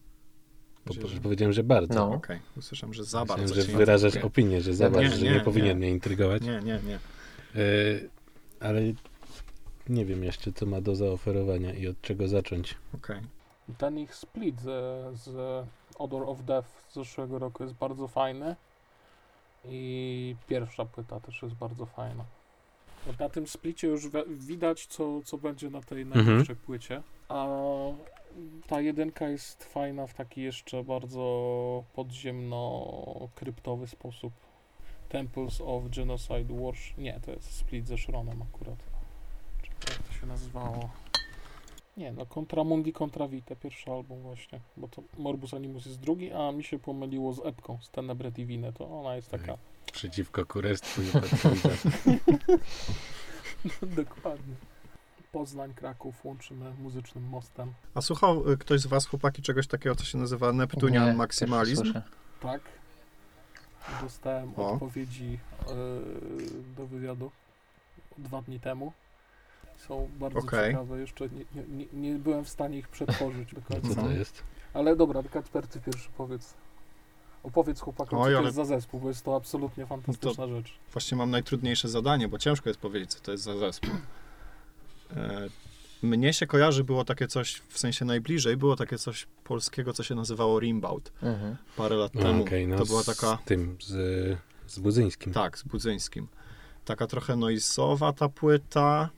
Po, 0.84 0.92
Że- 0.92 1.00
po, 1.00 1.08
powiedziałem, 1.22 1.52
że 1.52 1.64
bardzo. 1.64 1.94
No. 1.94 2.12
Okej, 2.14 2.40
usłyszałem, 2.56 2.94
że 2.94 3.04
za 3.04 3.20
Myślałem, 3.20 3.46
bardzo. 3.46 3.62
że 3.62 3.72
wyrażasz 3.72 4.14
intryguje. 4.14 4.26
opinię, 4.26 4.60
że 4.60 4.74
za 4.74 4.84
Nie, 4.84 4.90
bardzo, 4.90 5.16
że 5.16 5.22
nie, 5.24 5.30
nie, 5.30 5.36
nie. 5.36 5.42
powinien 5.44 5.78
mnie 5.78 5.90
intrygować. 5.90 6.42
Nie, 6.42 6.60
nie, 6.60 6.80
nie. 6.86 6.94
E, 6.94 7.60
ale 8.60 8.80
nie 9.88 10.04
wiem 10.04 10.24
jeszcze, 10.24 10.52
co 10.52 10.66
ma 10.66 10.80
do 10.80 10.94
zaoferowania 10.96 11.74
i 11.74 11.86
od 11.88 12.00
czego 12.00 12.28
zacząć. 12.28 12.74
Okej. 12.94 13.20
Ten 13.78 13.98
ich 13.98 14.14
split 14.14 14.60
z, 14.60 14.64
z 15.18 15.64
Odor 15.98 16.22
of 16.22 16.44
Death 16.44 16.68
z 16.88 16.94
zeszłego 16.94 17.38
roku 17.38 17.62
jest 17.62 17.74
bardzo 17.74 18.08
fajny. 18.08 18.56
I 19.64 20.36
pierwsza 20.48 20.84
płyta 20.84 21.20
też 21.20 21.42
jest 21.42 21.54
bardzo 21.54 21.86
fajna. 21.86 22.24
Na 23.20 23.28
tym 23.28 23.46
splicie 23.46 23.88
już 23.88 24.08
wi- 24.08 24.36
widać, 24.36 24.86
co, 24.86 25.20
co 25.24 25.38
będzie 25.38 25.70
na 25.70 25.80
tej 25.82 26.02
Mhm. 26.02 26.26
najbliższej 26.26 26.56
płycie. 26.56 27.02
A 27.28 27.46
ta 28.66 28.80
jedynka 28.80 29.28
jest 29.28 29.64
fajna 29.64 30.06
w 30.06 30.14
taki 30.14 30.42
jeszcze 30.42 30.84
bardzo 30.84 31.84
podziemno-kryptowy 31.94 33.86
sposób. 33.86 34.32
Temples 35.08 35.60
of 35.60 35.84
Genocide 35.84 36.54
Worship. 36.54 36.98
Nie, 36.98 37.20
to 37.20 37.30
jest 37.30 37.52
split 37.52 37.86
ze 37.86 37.98
Shronem 37.98 38.42
akurat. 38.42 38.78
Czy 39.62 39.70
jak 39.92 40.02
to 40.02 40.12
się 40.12 40.26
nazywało? 40.26 40.90
Nie, 41.96 42.12
no 42.12 42.26
Contra 42.26 42.64
Mundi 42.64 42.92
Contra 42.92 43.28
Vitae, 43.28 43.56
pierwszy 43.56 43.90
album 43.90 44.22
właśnie, 44.22 44.60
bo 44.76 44.88
to 44.88 45.02
Morbus 45.18 45.54
Animus 45.54 45.86
jest 45.86 46.00
drugi, 46.00 46.32
a 46.32 46.52
mi 46.52 46.64
się 46.64 46.78
pomyliło 46.78 47.32
z 47.32 47.46
epką, 47.46 47.78
z 47.82 47.90
Tenebre 47.90 48.30
Divine, 48.30 48.72
to 48.72 49.00
ona 49.00 49.16
jest 49.16 49.30
taka, 49.30 49.58
Przeciwko 49.92 50.46
kurestwu 50.46 51.02
i 51.02 51.08
upadkowi. 51.08 51.60
dokładnie. 54.04 54.54
Poznań, 55.32 55.74
Kraków 55.74 56.24
łączymy 56.24 56.74
muzycznym 56.74 57.24
mostem, 57.24 57.72
A 57.94 58.00
słuchał 58.00 58.50
y, 58.50 58.56
ktoś 58.56 58.80
z 58.80 58.86
was, 58.86 59.06
chłopaki, 59.06 59.42
czegoś 59.42 59.66
takiego, 59.66 59.94
co 59.94 60.04
się 60.04 60.18
nazywa 60.18 60.52
Neptunian 60.52 61.16
Nie, 61.16 61.76
słyszę. 61.76 62.02
tak? 62.40 62.60
Dostałem 64.02 64.52
O. 64.56 64.72
odpowiedzi 64.72 65.30
yy, 65.30 66.50
do 66.76 66.86
wywiadu 66.86 67.30
dwa 68.18 68.42
dni 68.42 68.60
temu. 68.60 68.92
Są 69.78 70.08
bardzo 70.18 70.38
Okej. 70.38 70.70
ciekawe, 70.72 71.00
jeszcze 71.00 71.28
nie, 71.28 71.44
nie, 71.68 71.86
nie, 71.92 72.18
byłem 72.18 72.44
w 72.44 72.48
stanie 72.48 72.78
ich 72.78 72.88
przetworzyć 72.88 73.54
do 73.54 73.60
końca. 73.62 73.88
Co 73.88 73.94
to 73.94 74.10
jest? 74.10 74.42
Ale 74.74 74.96
dobra, 74.96 75.22
Kacper, 75.22 75.66
ty 75.66 75.80
pierwszy 75.80 76.08
powiedz. 76.16 76.54
Opowiedz 77.42 77.80
chłopakom, 77.80 78.18
Oj, 78.18 78.24
co 78.28 78.32
to 78.32 78.38
ale- 78.38 78.46
jest 78.46 78.56
za 78.56 78.64
zespół, 78.64 79.00
bo 79.00 79.08
jest 79.08 79.24
to 79.24 79.36
absolutnie 79.36 79.86
fantastyczna 79.86 80.46
rzecz. 80.46 80.78
Właśnie 80.92 81.16
mam 81.18 81.30
najtrudniejsze 81.30 81.88
zadanie, 81.88 82.28
bo 82.28 82.38
ciężko 82.38 82.70
jest 82.70 82.80
powiedzieć, 82.80 83.10
co 83.14 83.20
to 83.20 83.32
jest 83.32 83.44
za 83.44 83.58
zespół. 83.58 83.90
E, 85.16 85.48
Mnie 86.02 86.32
się 86.32 86.46
kojarzy, 86.46 86.84
było 86.84 87.04
takie 87.04 87.28
coś, 87.28 87.62
w 87.68 87.78
sensie 87.78 88.04
najbliżej, 88.04 88.56
było 88.56 88.76
takie 88.76 88.98
coś 88.98 89.26
polskiego, 89.44 89.92
co 89.92 90.02
się 90.02 90.14
nazywało 90.14 90.60
Rimbaud 90.60 91.12
Mhm. 91.22 91.56
parę 91.76 91.96
lat 91.96 92.14
No, 92.14 92.22
temu. 92.22 92.42
okej, 92.42 92.66
no, 92.66 92.78
to 92.78 92.84
była 92.86 93.02
z 93.02 93.06
taka, 93.06 93.38
tym, 93.44 93.76
z, 93.82 94.38
z 94.66 94.78
Budzyńskim. 94.78 95.32
tak, 95.32 95.58
z 95.58 95.62
Budzyńskim. 95.62 96.26
Taka 96.84 97.06
trochę 97.06 97.36
noisowa 97.36 98.12
ta 98.12 98.28
płyta. 98.28 99.08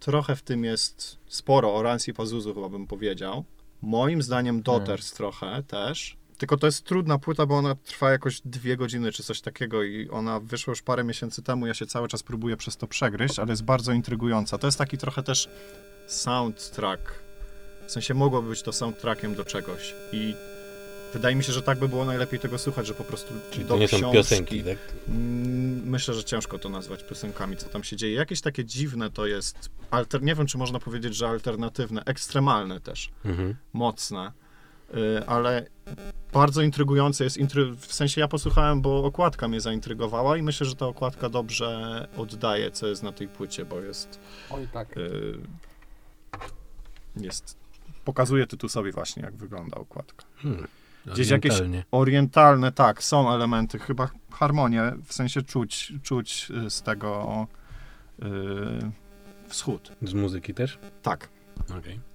Trochę 0.00 0.36
w 0.36 0.42
tym 0.42 0.64
jest 0.64 1.16
sporo 1.28 1.74
Oransi 1.74 2.14
Pazuzu, 2.14 2.54
chyba 2.54 2.68
bym 2.68 2.86
powiedział. 2.86 3.44
Moim 3.82 4.22
zdaniem 4.22 4.62
Doters 4.62 5.12
trochę 5.12 5.62
też. 5.62 6.16
Tylko 6.40 6.56
to 6.56 6.66
jest 6.66 6.84
trudna 6.84 7.18
płyta, 7.18 7.46
bo 7.46 7.56
ona 7.58 7.74
trwa 7.74 8.10
jakoś 8.10 8.40
dwie 8.44 8.76
godziny 8.76 9.12
czy 9.12 9.22
coś 9.22 9.40
takiego 9.40 9.82
i 9.82 10.08
ona 10.08 10.40
wyszła 10.40 10.70
już 10.70 10.82
parę 10.82 11.04
miesięcy 11.04 11.42
temu. 11.42 11.66
Ja 11.66 11.74
się 11.74 11.86
cały 11.86 12.08
czas 12.08 12.22
próbuję 12.22 12.56
przez 12.56 12.76
to 12.76 12.86
przegryźć, 12.86 13.38
ale 13.38 13.50
jest 13.50 13.62
bardzo 13.64 13.92
intrygująca. 13.92 14.58
To 14.58 14.66
jest 14.66 14.78
taki 14.78 14.98
trochę 14.98 15.22
też 15.22 15.48
soundtrack. 16.06 17.02
W 17.86 17.90
sensie 17.92 18.14
mogłoby 18.14 18.48
być 18.48 18.62
to 18.62 18.72
soundtrackiem 18.72 19.34
do 19.34 19.44
czegoś 19.44 19.94
i 20.12 20.34
wydaje 21.12 21.36
mi 21.36 21.44
się, 21.44 21.52
że 21.52 21.62
tak 21.62 21.78
by 21.78 21.88
było 21.88 22.04
najlepiej 22.04 22.40
tego 22.40 22.58
słuchać, 22.58 22.86
że 22.86 22.94
po 22.94 23.04
prostu 23.04 23.34
Czyli 23.50 23.64
do 23.64 23.74
to 23.74 23.80
nie 23.80 23.88
są 23.88 23.96
książki, 23.96 24.16
piosenki, 24.16 24.62
tak? 24.64 24.78
Mm, 25.08 25.88
Myślę, 25.90 26.14
że 26.14 26.24
ciężko 26.24 26.58
to 26.58 26.68
nazwać 26.68 27.02
piosenkami, 27.04 27.56
co 27.56 27.68
tam 27.68 27.84
się 27.84 27.96
dzieje. 27.96 28.14
Jakieś 28.14 28.40
takie 28.40 28.64
dziwne 28.64 29.10
to 29.10 29.26
jest, 29.26 29.70
alter, 29.90 30.22
nie 30.22 30.34
wiem, 30.34 30.46
czy 30.46 30.58
można 30.58 30.78
powiedzieć, 30.78 31.16
że 31.16 31.28
alternatywne, 31.28 32.04
ekstremalne 32.04 32.80
też, 32.80 33.10
Mhm. 33.24 33.54
mocne, 33.72 34.32
ale 35.26 35.66
bardzo 36.32 36.62
intrygujące 36.62 37.24
jest, 37.24 37.36
intry... 37.36 37.72
w 37.76 37.94
sensie 37.94 38.20
ja 38.20 38.28
posłuchałem, 38.28 38.80
bo 38.80 39.04
okładka 39.04 39.48
mnie 39.48 39.60
zaintrygowała 39.60 40.36
i 40.36 40.42
myślę, 40.42 40.66
że 40.66 40.76
ta 40.76 40.86
okładka 40.86 41.28
dobrze 41.28 42.08
oddaje, 42.16 42.70
co 42.70 42.86
jest 42.86 43.02
na 43.02 43.12
tej 43.12 43.28
płycie, 43.28 43.64
bo 43.64 43.80
jest, 43.80 44.20
Oj 44.50 44.68
tak. 44.72 44.96
y, 44.96 45.38
jest, 47.16 47.58
pokazuje 48.04 48.46
tytułowi 48.46 48.92
właśnie, 48.92 49.22
jak 49.22 49.34
wygląda 49.34 49.76
okładka. 49.76 50.24
Hmm. 50.36 50.66
Gdzieś 51.06 51.30
jakieś-. 51.30 51.62
Orientalne, 51.90 52.72
tak, 52.72 53.02
są 53.02 53.34
elementy, 53.34 53.78
chyba 53.78 54.10
harmonię, 54.32 54.92
w 55.04 55.12
sensie 55.14 55.42
czuć, 55.42 55.92
czuć 56.02 56.50
y, 56.66 56.70
z 56.70 56.82
tego 56.82 57.46
y, 58.22 58.26
wschód. 59.48 59.92
Z 60.02 60.14
muzyki 60.14 60.54
też? 60.54 60.78
Tak, 61.02 61.28
Okej. 61.78 62.09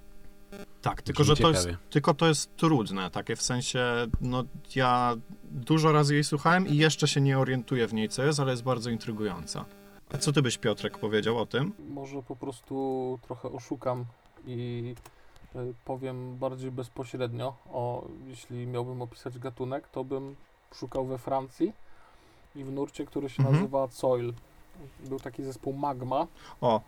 Tak, 0.86 1.02
tylko 1.02 1.24
że 1.24 1.36
to 1.36 1.50
jest, 1.50 1.68
tylko 1.90 2.14
to 2.14 2.28
jest 2.28 2.56
trudne, 2.58 3.10
takie 3.10 3.36
w 3.36 3.42
sensie, 3.42 3.84
no 4.22 4.44
ja 4.76 5.16
dużo 5.44 5.92
razy 5.92 6.14
jej 6.14 6.24
słuchałem 6.24 6.68
i 6.68 6.78
jeszcze 6.78 7.08
się 7.08 7.22
nie 7.22 7.40
orientuję 7.40 7.88
w 7.88 7.94
niej, 7.94 8.10
co 8.10 8.24
jest, 8.24 8.40
ale 8.40 8.52
jest 8.52 8.64
bardzo 8.64 8.90
intrygująca. 8.90 9.66
A 10.14 10.18
co 10.18 10.32
ty 10.32 10.42
byś, 10.42 10.58
Piotrek, 10.58 10.98
powiedział 10.98 11.38
o 11.38 11.46
tym? 11.46 11.74
Może 11.90 12.22
po 12.24 12.36
prostu 12.36 13.20
trochę 13.22 13.52
oszukam 13.52 14.06
i 14.48 14.96
y, 15.56 15.74
powiem 15.86 16.38
bardziej 16.38 16.72
bezpośrednio. 16.72 17.56
O, 17.74 18.08
jeśli 18.28 18.68
miałbym 18.68 19.02
opisać 19.02 19.40
gatunek, 19.40 19.88
to 19.88 20.04
bym 20.04 20.36
szukał 20.74 21.06
we 21.06 21.18
Francji 21.18 21.74
i 22.56 22.64
w 22.64 22.72
nurcie, 22.72 23.06
który 23.06 23.30
się 23.30 23.40
Mhm. 23.44 23.56
nazywa 23.56 23.88
Soil. 23.88 24.34
Był 25.00 25.20
taki 25.20 25.44
zespół 25.44 25.74
Magma, 25.74 26.28
O, 26.62 26.82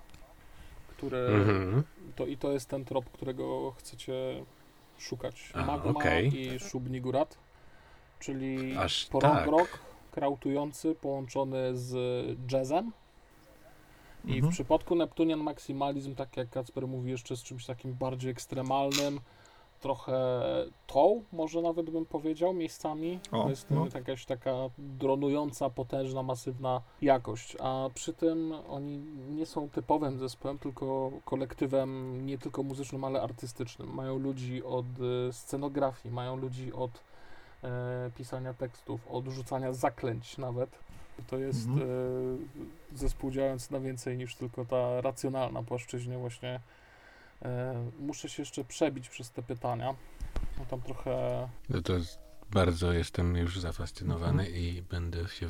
który 0.97 1.17
Mhm. 1.17 1.83
to 2.15 2.25
i 2.25 2.37
to 2.37 2.51
jest 2.51 2.69
ten 2.69 2.85
trop, 2.85 3.09
którego 3.09 3.71
chcecie 3.71 4.13
szukać. 4.97 5.51
A, 5.53 5.65
Magma 5.65 5.91
okej. 5.91 6.55
i 6.55 6.59
Szubnigurat, 6.59 7.37
czyli 8.19 8.75
prog 9.09 9.21
tak. 9.21 9.79
krautujący 10.11 10.95
połączony 10.95 11.77
z 11.77 11.93
jazzem. 12.51 12.91
I 14.25 14.31
Mhm. 14.33 14.51
w 14.51 14.55
przypadku 14.55 14.95
Neptunian 14.95 15.39
Maximalizm, 15.39 16.15
tak 16.15 16.37
jak 16.37 16.49
Kacper 16.49 16.87
mówi, 16.87 17.11
jeszcze 17.11 17.35
z 17.37 17.43
czymś 17.43 17.65
takim 17.65 17.93
bardziej 17.93 18.31
ekstremalnym, 18.31 19.19
trochę 19.79 20.17
tą, 20.87 21.23
może 21.33 21.61
nawet 21.61 21.89
bym 21.89 22.05
powiedział, 22.05 22.53
miejscami. 22.53 23.19
O, 23.31 23.43
to 23.43 23.49
jest 23.49 23.71
no. 23.71 23.87
jakaś 23.93 24.25
taka 24.25 24.53
dronująca, 24.77 25.69
potężna, 25.69 26.23
masywna 26.23 26.81
jakość. 27.01 27.57
A 27.59 27.89
przy 27.93 28.13
tym 28.13 28.53
oni 28.69 28.97
nie 29.29 29.45
są 29.45 29.69
typowym 29.69 30.19
zespołem, 30.19 30.59
tylko 30.59 31.11
kolektywem 31.25 32.21
nie 32.25 32.37
tylko 32.37 32.63
muzycznym, 32.63 33.03
ale 33.03 33.21
artystycznym. 33.21 33.93
Mają 33.93 34.19
ludzi 34.19 34.63
od 34.63 34.85
y, 35.29 35.33
scenografii, 35.33 36.15
mają 36.15 36.35
ludzi 36.35 36.73
od 36.73 36.91
e, 37.63 38.11
pisania 38.17 38.53
tekstów, 38.53 39.07
od 39.11 39.25
rzucania 39.27 39.73
zaklęć 39.73 40.37
nawet. 40.37 40.79
To 41.27 41.37
jest 41.37 41.67
Mhm. 41.67 41.89
e, 42.93 42.97
zespół 42.97 43.31
działający 43.31 43.73
na 43.73 43.79
więcej 43.79 44.17
niż 44.17 44.35
tylko 44.35 44.65
ta 44.65 45.01
racjonalna 45.01 45.63
płaszczyźnia 45.63 46.19
właśnie. 46.19 46.59
E, 47.41 47.85
muszę 47.99 48.29
się 48.29 48.41
jeszcze 48.41 48.63
przebić 48.63 49.09
przez 49.09 49.31
te 49.31 49.43
pytania. 49.43 49.95
No 50.59 50.65
tam 50.65 50.81
trochę, 50.81 51.47
No 51.69 51.81
to 51.81 51.93
jest- 51.93 52.19
bardzo 52.51 52.93
jestem 52.93 53.35
już 53.35 53.59
zafascynowany 53.59 54.49
i 54.49 54.81
będę 54.81 55.27
się 55.27 55.47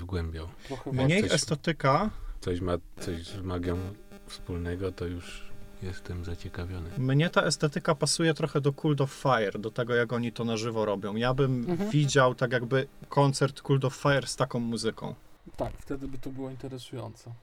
trochę 0.68 0.92
mniej 0.92 1.22
coś- 1.22 1.32
estetyka, 1.34 2.10
Coś 2.42 2.62
ma 2.62 2.74
coś 3.00 3.28
z 3.28 3.42
magią 3.42 3.78
wspólnego, 4.28 4.92
to 4.92 5.06
już 5.06 5.48
jestem 5.84 6.26
zaciekawiony. 6.26 6.90
Mnie 6.98 7.30
ta 7.30 7.42
estetyka 7.44 7.96
pasuje 7.96 8.34
trochę 8.34 8.62
do 8.62 8.74
Cult 8.74 9.02
of 9.02 9.12
Fire, 9.12 9.60
do 9.60 9.72
tego 9.72 9.96
jak 9.96 10.14
oni 10.14 10.32
to 10.32 10.46
na 10.46 10.58
żywo 10.58 10.86
robią. 10.86 11.16
Ja 11.16 11.34
bym 11.34 11.66
Mhm. 11.70 11.90
widział 11.90 12.36
tak 12.36 12.52
jakby 12.52 12.88
koncert 13.10 13.62
Cult 13.62 13.86
of 13.86 13.96
Fire 13.96 14.28
z 14.28 14.36
taką 14.36 14.60
muzyką. 14.60 15.16
Tak, 15.58 15.74
wtedy 15.78 16.08
by 16.08 16.18
to 16.18 16.30
było 16.30 16.50
interesujące. 16.50 17.34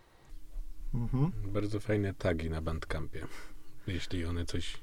Mhm. 0.94 1.32
Bardzo 1.46 1.80
fajne 1.80 2.14
tagi 2.14 2.50
na 2.50 2.60
Bandcampie. 2.60 3.26
Jeśli 3.86 4.24
one 4.24 4.44
coś 4.44 4.76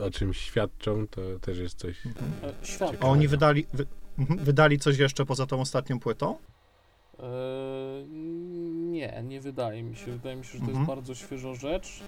o 0.00 0.10
czymś 0.10 0.38
świadczą, 0.38 1.06
to 1.08 1.20
też 1.40 1.58
jest 1.58 1.78
coś. 1.78 2.02
A 3.00 3.06
oni 3.06 3.28
wydali, 3.28 3.66
wy, 3.72 3.86
mhm, 4.18 4.38
wydali 4.44 4.78
coś 4.78 4.98
jeszcze 4.98 5.26
poza 5.26 5.46
tą 5.46 5.60
ostatnią 5.60 6.00
płytą? 6.00 6.38
E, 7.18 7.22
nie, 8.90 9.22
nie 9.24 9.40
wydaje 9.40 9.82
mi 9.82 9.96
się. 9.96 10.12
Wydaje 10.12 10.36
mi 10.36 10.44
się, 10.44 10.52
że 10.52 10.58
to 10.58 10.64
Mhm. 10.64 10.78
jest 10.78 10.88
bardzo 10.88 11.14
świeża 11.14 11.54
rzecz. 11.54 12.02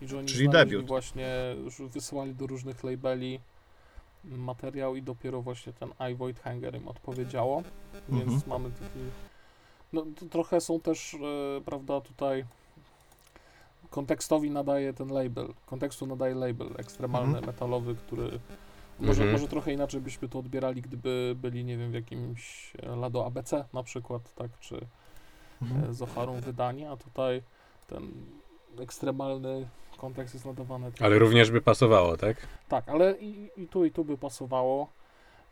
I 0.00 0.08
że 0.08 0.18
oni 0.18 0.28
Czyli 0.28 0.48
debiut. 0.48 0.86
właśnie, 0.86 1.56
już 1.64 1.82
wysyłali 1.82 2.34
do 2.34 2.46
różnych 2.46 2.84
labeli 2.84 3.40
materiał 4.24 4.96
i 4.96 5.02
dopiero 5.02 5.42
właśnie 5.42 5.72
ten 5.72 5.88
I 6.12 6.14
Void 6.14 6.40
Hanger 6.40 6.74
im 6.76 6.88
odpowiedziało. 6.88 7.62
Więc 8.08 8.22
Mhm. 8.32 8.42
mamy 8.46 8.70
taki... 8.70 8.98
No 9.92 10.06
to 10.20 10.26
trochę 10.26 10.60
są 10.60 10.80
też, 10.80 11.14
e, 11.14 11.18
prawda, 11.64 12.00
tutaj 12.00 12.44
kontekstowi 13.94 14.50
nadaje 14.50 14.92
ten 14.92 15.08
label, 15.12 15.54
kontekstu 15.66 16.06
nadaje 16.06 16.34
label 16.34 16.68
ekstremalny, 16.78 17.28
Mhm. 17.38 17.46
metalowy, 17.46 17.94
który 17.94 18.40
może, 19.00 19.22
Mhm. 19.22 19.32
może 19.32 19.48
trochę 19.48 19.72
inaczej 19.72 20.00
byśmy 20.00 20.28
to 20.28 20.38
odbierali, 20.38 20.82
gdyby 20.82 21.34
byli, 21.36 21.64
nie 21.64 21.76
wiem, 21.78 21.90
w 21.90 21.94
jakimś 21.94 22.72
e, 22.82 22.96
Lado 22.96 23.26
ABC 23.26 23.64
na 23.72 23.82
przykład, 23.82 24.34
tak, 24.34 24.58
czy 24.60 24.80
Mhm. 25.62 25.90
e, 25.90 25.94
z 25.94 26.02
Ocharą 26.02 26.40
wydanie, 26.40 26.90
a 26.90 26.96
tutaj 26.96 27.42
ten 27.86 28.12
ekstremalny 28.78 29.68
kontekst 29.96 30.34
jest 30.34 30.46
nadawany. 30.46 30.92
Ale 31.00 31.18
również 31.18 31.50
by 31.50 31.60
pasowało, 31.60 32.16
tak? 32.16 32.36
Tak, 32.68 32.88
ale 32.88 33.18
i, 33.18 33.50
i 33.56 33.68
tu, 33.68 33.84
i 33.84 33.90
tu 33.90 34.04
by 34.04 34.18
pasowało. 34.18 34.88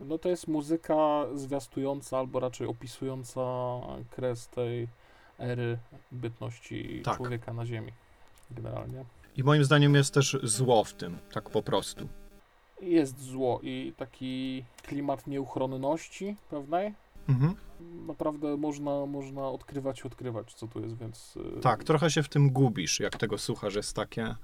No 0.00 0.18
to 0.18 0.28
jest 0.28 0.48
muzyka 0.48 1.26
zwiastująca, 1.34 2.18
albo 2.18 2.40
raczej 2.40 2.66
opisująca 2.66 3.40
kres 4.10 4.48
tej 4.48 4.88
ery 5.38 5.78
bytności 6.12 7.02
Tak. 7.04 7.16
człowieka 7.16 7.52
na 7.52 7.66
Ziemi. 7.66 7.92
Generalnie. 8.52 9.04
I 9.36 9.44
moim 9.44 9.64
zdaniem 9.64 9.94
jest 9.94 10.14
też 10.14 10.38
zło 10.42 10.84
w 10.84 10.94
tym, 10.94 11.18
tak 11.32 11.50
po 11.50 11.62
prostu. 11.62 12.08
Jest 12.80 13.20
zło 13.20 13.60
i 13.62 13.92
taki 13.96 14.64
klimat 14.82 15.26
nieuchronności 15.26 16.36
pewnej. 16.50 16.94
Mhm. 17.28 17.54
Naprawdę 18.06 18.56
można, 18.56 19.06
można 19.06 19.48
odkrywać 19.48 20.00
i 20.00 20.02
odkrywać, 20.04 20.54
co 20.54 20.68
tu 20.68 20.80
jest, 20.80 20.98
więc... 20.98 21.36
y, 21.58 21.60
Tak, 21.60 21.84
trochę 21.84 22.10
się 22.10 22.22
w 22.22 22.28
tym 22.28 22.50
gubisz, 22.50 23.00
jak 23.00 23.16
tego 23.16 23.38
słuchasz, 23.38 23.74
jest 23.74 23.96
takie... 23.96 24.34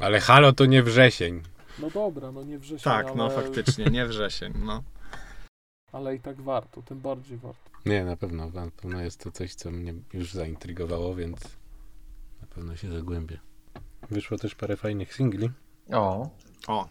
Ale 0.00 0.20
halo 0.20 0.52
to 0.52 0.66
nie 0.66 0.82
wrzesień. 0.82 1.42
No 1.78 1.90
dobra, 1.90 2.32
no 2.32 2.42
nie 2.42 2.58
wrzesień, 2.58 2.84
Tak, 2.84 3.06
ale, 3.06 3.16
no 3.16 3.30
faktycznie, 3.30 3.84
nie 3.84 4.06
wrzesień, 4.06 4.52
no. 4.64 4.82
ale 5.92 6.14
i 6.14 6.20
tak 6.20 6.40
warto, 6.40 6.82
tym 6.82 7.00
bardziej 7.00 7.38
warto. 7.38 7.70
Nie, 7.86 8.04
na 8.04 8.16
pewno. 8.16 8.50
Na 8.50 8.70
pewno 8.70 9.00
jest 9.00 9.24
to 9.24 9.30
coś, 9.30 9.54
co 9.54 9.70
mnie 9.70 9.94
już 10.12 10.32
zaintrygowało, 10.32 11.14
więc 11.14 11.58
na 12.40 12.46
pewno 12.46 12.76
się 12.76 12.92
zagłębię. 12.92 13.40
Wyszło 14.10 14.38
też 14.38 14.54
parę 14.54 14.76
fajnych 14.76 15.14
singli. 15.14 15.50
O, 15.92 16.30
O, 16.68 16.88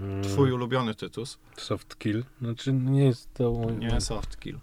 Mm, 0.00 0.22
twój 0.22 0.52
ulubiony 0.52 0.94
tytus. 0.94 1.38
Soft 1.56 1.98
Kill. 1.98 2.24
Znaczy 2.40 2.72
nie 2.72 3.04
jest 3.04 3.34
to... 3.34 3.52
mój- 3.52 3.76
Nie 3.78 4.00
Soft 4.00 4.40
Kill. 4.40 4.58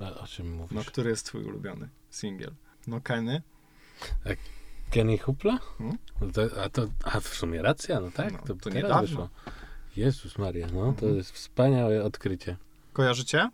A, 0.00 0.14
o 0.20 0.26
czym 0.26 0.52
mówisz? 0.52 0.72
No, 0.76 0.84
który 0.84 1.10
jest 1.10 1.26
twój 1.26 1.44
ulubiony 1.44 1.88
singiel? 2.10 2.52
No 2.86 3.00
Kenny? 3.00 3.42
Kenny 4.90 5.18
Hupla? 5.18 5.58
Hmm? 5.78 5.98
No 6.20 6.26
to, 6.32 6.62
a 6.62 6.68
to, 6.68 6.86
a 7.04 7.20
w 7.20 7.28
sumie 7.28 7.62
racja, 7.62 8.00
no 8.00 8.10
tak, 8.10 8.32
No, 8.32 8.38
to, 8.38 8.46
to 8.46 8.54
teraz 8.54 8.74
niedawno. 8.74 9.00
wyszło. 9.02 9.28
Jezus 9.96 10.38
Maria, 10.38 10.66
no 10.66 10.80
to 10.82 10.88
Mhm. 11.06 11.16
jest 11.16 11.32
wspaniałe 11.32 12.04
odkrycie. 12.04 12.56
Kojarzycie? 12.92 13.50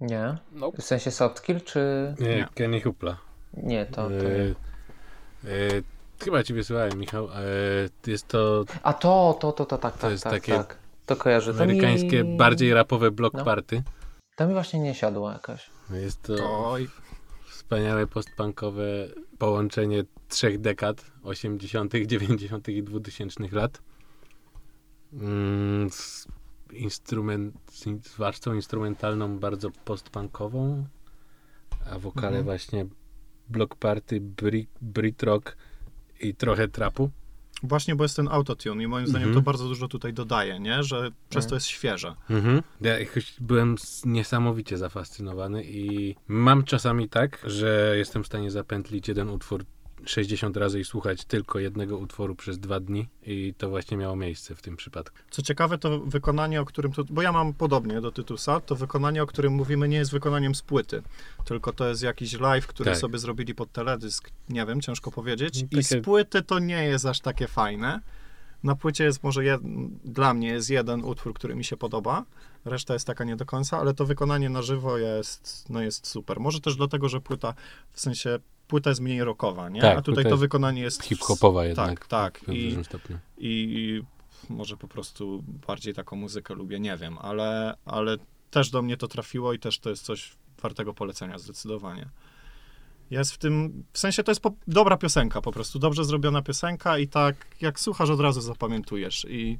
nie. 0.00 0.34
No, 0.52 0.70
W 0.72 0.82
sensie 0.82 1.10
softkill, 1.10 1.60
czy... 1.60 2.14
Nie, 2.20 2.26
Nie. 2.28 2.48
Kenny 2.54 2.80
Hupla. 2.80 3.18
Nie, 3.54 3.86
to... 3.86 3.92
to 3.94 4.10
E, 4.10 4.22
nie. 4.22 5.50
e, 5.50 5.82
chyba 6.24 6.42
ci 6.42 6.54
wysyłałem, 6.54 6.98
Michał. 6.98 7.28
E, 7.30 8.10
jest 8.10 8.28
to 8.28 8.64
A 8.82 8.92
to, 8.92 9.38
to, 9.40 9.52
to, 9.52 9.66
to, 9.66 9.78
tak, 9.78 9.94
to 9.94 10.00
tak, 10.00 10.10
jest 10.10 10.24
tak, 10.24 10.32
takie 10.32 10.52
tak. 10.52 10.78
To 11.06 11.16
kojarzę. 11.16 11.54
To 11.54 11.62
amerykańskie, 11.62 12.24
mi... 12.24 12.36
bardziej 12.36 12.74
rapowe 12.74 13.10
block 13.10 13.34
No. 13.34 13.44
party. 13.44 13.82
To 14.36 14.46
mi 14.46 14.52
właśnie 14.52 14.80
nie 14.80 14.94
siadło 14.94 15.32
jakoś. 15.32 15.70
Jest 15.90 16.22
to 16.22 16.34
Oj, 16.70 16.88
wspaniałe 17.48 18.06
postpunkowe 18.06 18.82
połączenie 19.38 20.04
trzech 20.28 20.60
dekad 20.60 21.04
80., 21.22 21.92
90. 22.06 22.68
i 22.68 22.82
2000 22.82 23.44
lat. 23.52 23.82
Mm, 25.12 25.90
z, 25.90 26.26
instrument, 26.72 27.54
z, 27.72 28.16
warstwą 28.16 28.54
instrumentalną 28.54 29.38
bardzo 29.38 29.70
postpunkową, 29.84 30.86
a 31.90 31.98
wokale 31.98 32.26
Mhm. 32.26 32.44
właśnie 32.44 32.86
block 33.48 33.74
party, 33.74 34.20
brit 34.80 35.22
rock 35.22 35.56
i 36.20 36.34
trochę 36.34 36.68
trapu. 36.68 37.10
właśnie, 37.62 37.96
bo 37.96 38.04
jest 38.04 38.16
ten 38.16 38.28
autotune 38.28 38.82
i 38.82 38.86
moim 38.86 39.06
zdaniem 39.06 39.28
Mhm. 39.28 39.44
to 39.44 39.50
bardzo 39.50 39.68
dużo 39.68 39.88
tutaj 39.88 40.12
dodaje, 40.12 40.60
nie? 40.60 40.82
Że 40.82 41.10
przez 41.28 41.46
to 41.46 41.54
jest 41.54 41.66
świeże. 41.66 42.14
Mhm. 42.30 42.62
Ja 42.80 42.98
jakoś 42.98 43.34
byłem 43.40 43.76
niesamowicie 44.04 44.78
zafascynowany 44.78 45.64
i 45.64 46.14
mam 46.28 46.64
czasami 46.64 47.08
tak, 47.08 47.38
że 47.44 47.94
jestem 47.96 48.22
w 48.22 48.26
stanie 48.26 48.50
zapętlić 48.50 49.08
jeden 49.08 49.30
utwór 49.30 49.64
60 50.04 50.56
razy 50.56 50.80
i 50.80 50.84
słuchać 50.84 51.24
tylko 51.24 51.58
jednego 51.58 51.98
utworu 51.98 52.34
przez 52.34 52.58
dwa 52.58 52.80
dni 52.80 53.08
i 53.22 53.54
to 53.58 53.68
właśnie 53.70 53.96
miało 53.96 54.16
miejsce 54.16 54.54
w 54.54 54.62
tym 54.62 54.76
przypadku. 54.76 55.16
Co 55.30 55.42
ciekawe, 55.42 55.78
to 55.78 56.00
wykonanie, 56.00 56.60
o 56.60 56.64
którym 56.64 56.92
tu, 56.92 57.04
bo 57.10 57.22
ja 57.22 57.32
mam 57.32 57.54
podobnie 57.54 58.00
do 58.00 58.12
Tytusa, 58.12 58.60
to 58.60 58.76
wykonanie, 58.76 59.22
o 59.22 59.26
którym 59.26 59.52
mówimy, 59.52 59.88
nie 59.88 59.96
jest 59.96 60.10
wykonaniem 60.10 60.54
z 60.54 60.62
płyty, 60.62 61.02
tylko 61.44 61.72
to 61.72 61.88
jest 61.88 62.02
jakiś 62.02 62.40
live, 62.40 62.66
który 62.66 62.90
Tak. 62.90 63.00
sobie 63.00 63.18
zrobili 63.18 63.54
pod 63.54 63.72
teledysk, 63.72 64.30
nie 64.48 64.66
wiem, 64.66 64.80
ciężko 64.80 65.10
powiedzieć. 65.10 65.62
No, 65.62 65.66
I 65.70 65.82
takie- 65.82 66.00
z 66.00 66.04
płyty 66.04 66.42
to 66.42 66.58
nie 66.58 66.84
jest 66.84 67.06
aż 67.06 67.20
takie 67.20 67.46
fajne. 67.48 68.00
Na 68.62 68.74
płycie 68.76 69.04
jest 69.04 69.22
może 69.22 69.44
jed, 69.44 69.60
dla 70.04 70.34
mnie 70.34 70.48
jest 70.48 70.70
jeden 70.70 71.04
utwór, 71.04 71.34
który 71.34 71.54
mi 71.54 71.64
się 71.64 71.76
podoba, 71.76 72.24
reszta 72.64 72.94
jest 72.94 73.06
taka 73.06 73.24
nie 73.24 73.36
do 73.36 73.46
końca, 73.46 73.78
ale 73.78 73.94
to 73.94 74.06
wykonanie 74.06 74.50
na 74.50 74.62
żywo 74.62 74.98
jest, 74.98 75.66
no 75.70 75.82
jest 75.82 76.06
super. 76.06 76.40
Może 76.40 76.60
też 76.60 76.76
dlatego, 76.76 77.08
że 77.08 77.20
płyta, 77.20 77.54
w 77.92 78.00
sensie 78.00 78.38
płyta 78.70 78.90
jest 78.90 79.00
mniej 79.00 79.24
rockowa, 79.24 79.68
nie? 79.68 79.80
Tak, 79.80 79.98
A 79.98 80.02
tutaj 80.02 80.24
to 80.24 80.36
wykonanie 80.36 80.82
jest 80.82 81.04
Hip-hopowa 81.04 81.64
jednak. 81.64 82.06
Tak, 82.06 82.06
tak. 82.06 82.40
W 82.48 82.52
I, 82.52 82.64
dużym 82.64 82.84
stopniu. 82.84 83.18
i 83.38 84.02
może 84.48 84.76
po 84.76 84.88
prostu 84.88 85.44
bardziej 85.66 85.94
taką 85.94 86.16
muzykę 86.16 86.54
lubię, 86.54 86.80
nie 86.80 86.96
wiem, 86.96 87.18
ale, 87.18 87.76
ale 87.84 88.16
też 88.50 88.70
do 88.70 88.82
mnie 88.82 88.96
to 88.96 89.08
trafiło 89.08 89.52
i 89.52 89.58
też 89.58 89.78
to 89.78 89.90
jest 89.90 90.02
coś 90.04 90.32
wartego 90.62 90.94
polecenia 90.94 91.38
zdecydowanie. 91.38 92.08
Jest 93.10 93.32
w 93.32 93.38
tym, 93.38 93.84
w 93.92 93.98
sensie 93.98 94.22
to 94.22 94.30
jest 94.30 94.40
po, 94.40 94.52
dobra 94.66 94.96
piosenka 94.96 95.40
po 95.40 95.52
prostu, 95.52 95.78
dobrze 95.78 96.04
zrobiona 96.04 96.42
piosenka 96.42 96.98
i 96.98 97.08
tak 97.08 97.36
jak 97.60 97.80
słuchasz 97.80 98.10
od 98.10 98.20
razu 98.20 98.40
zapamiętujesz 98.40 99.26
i 99.30 99.58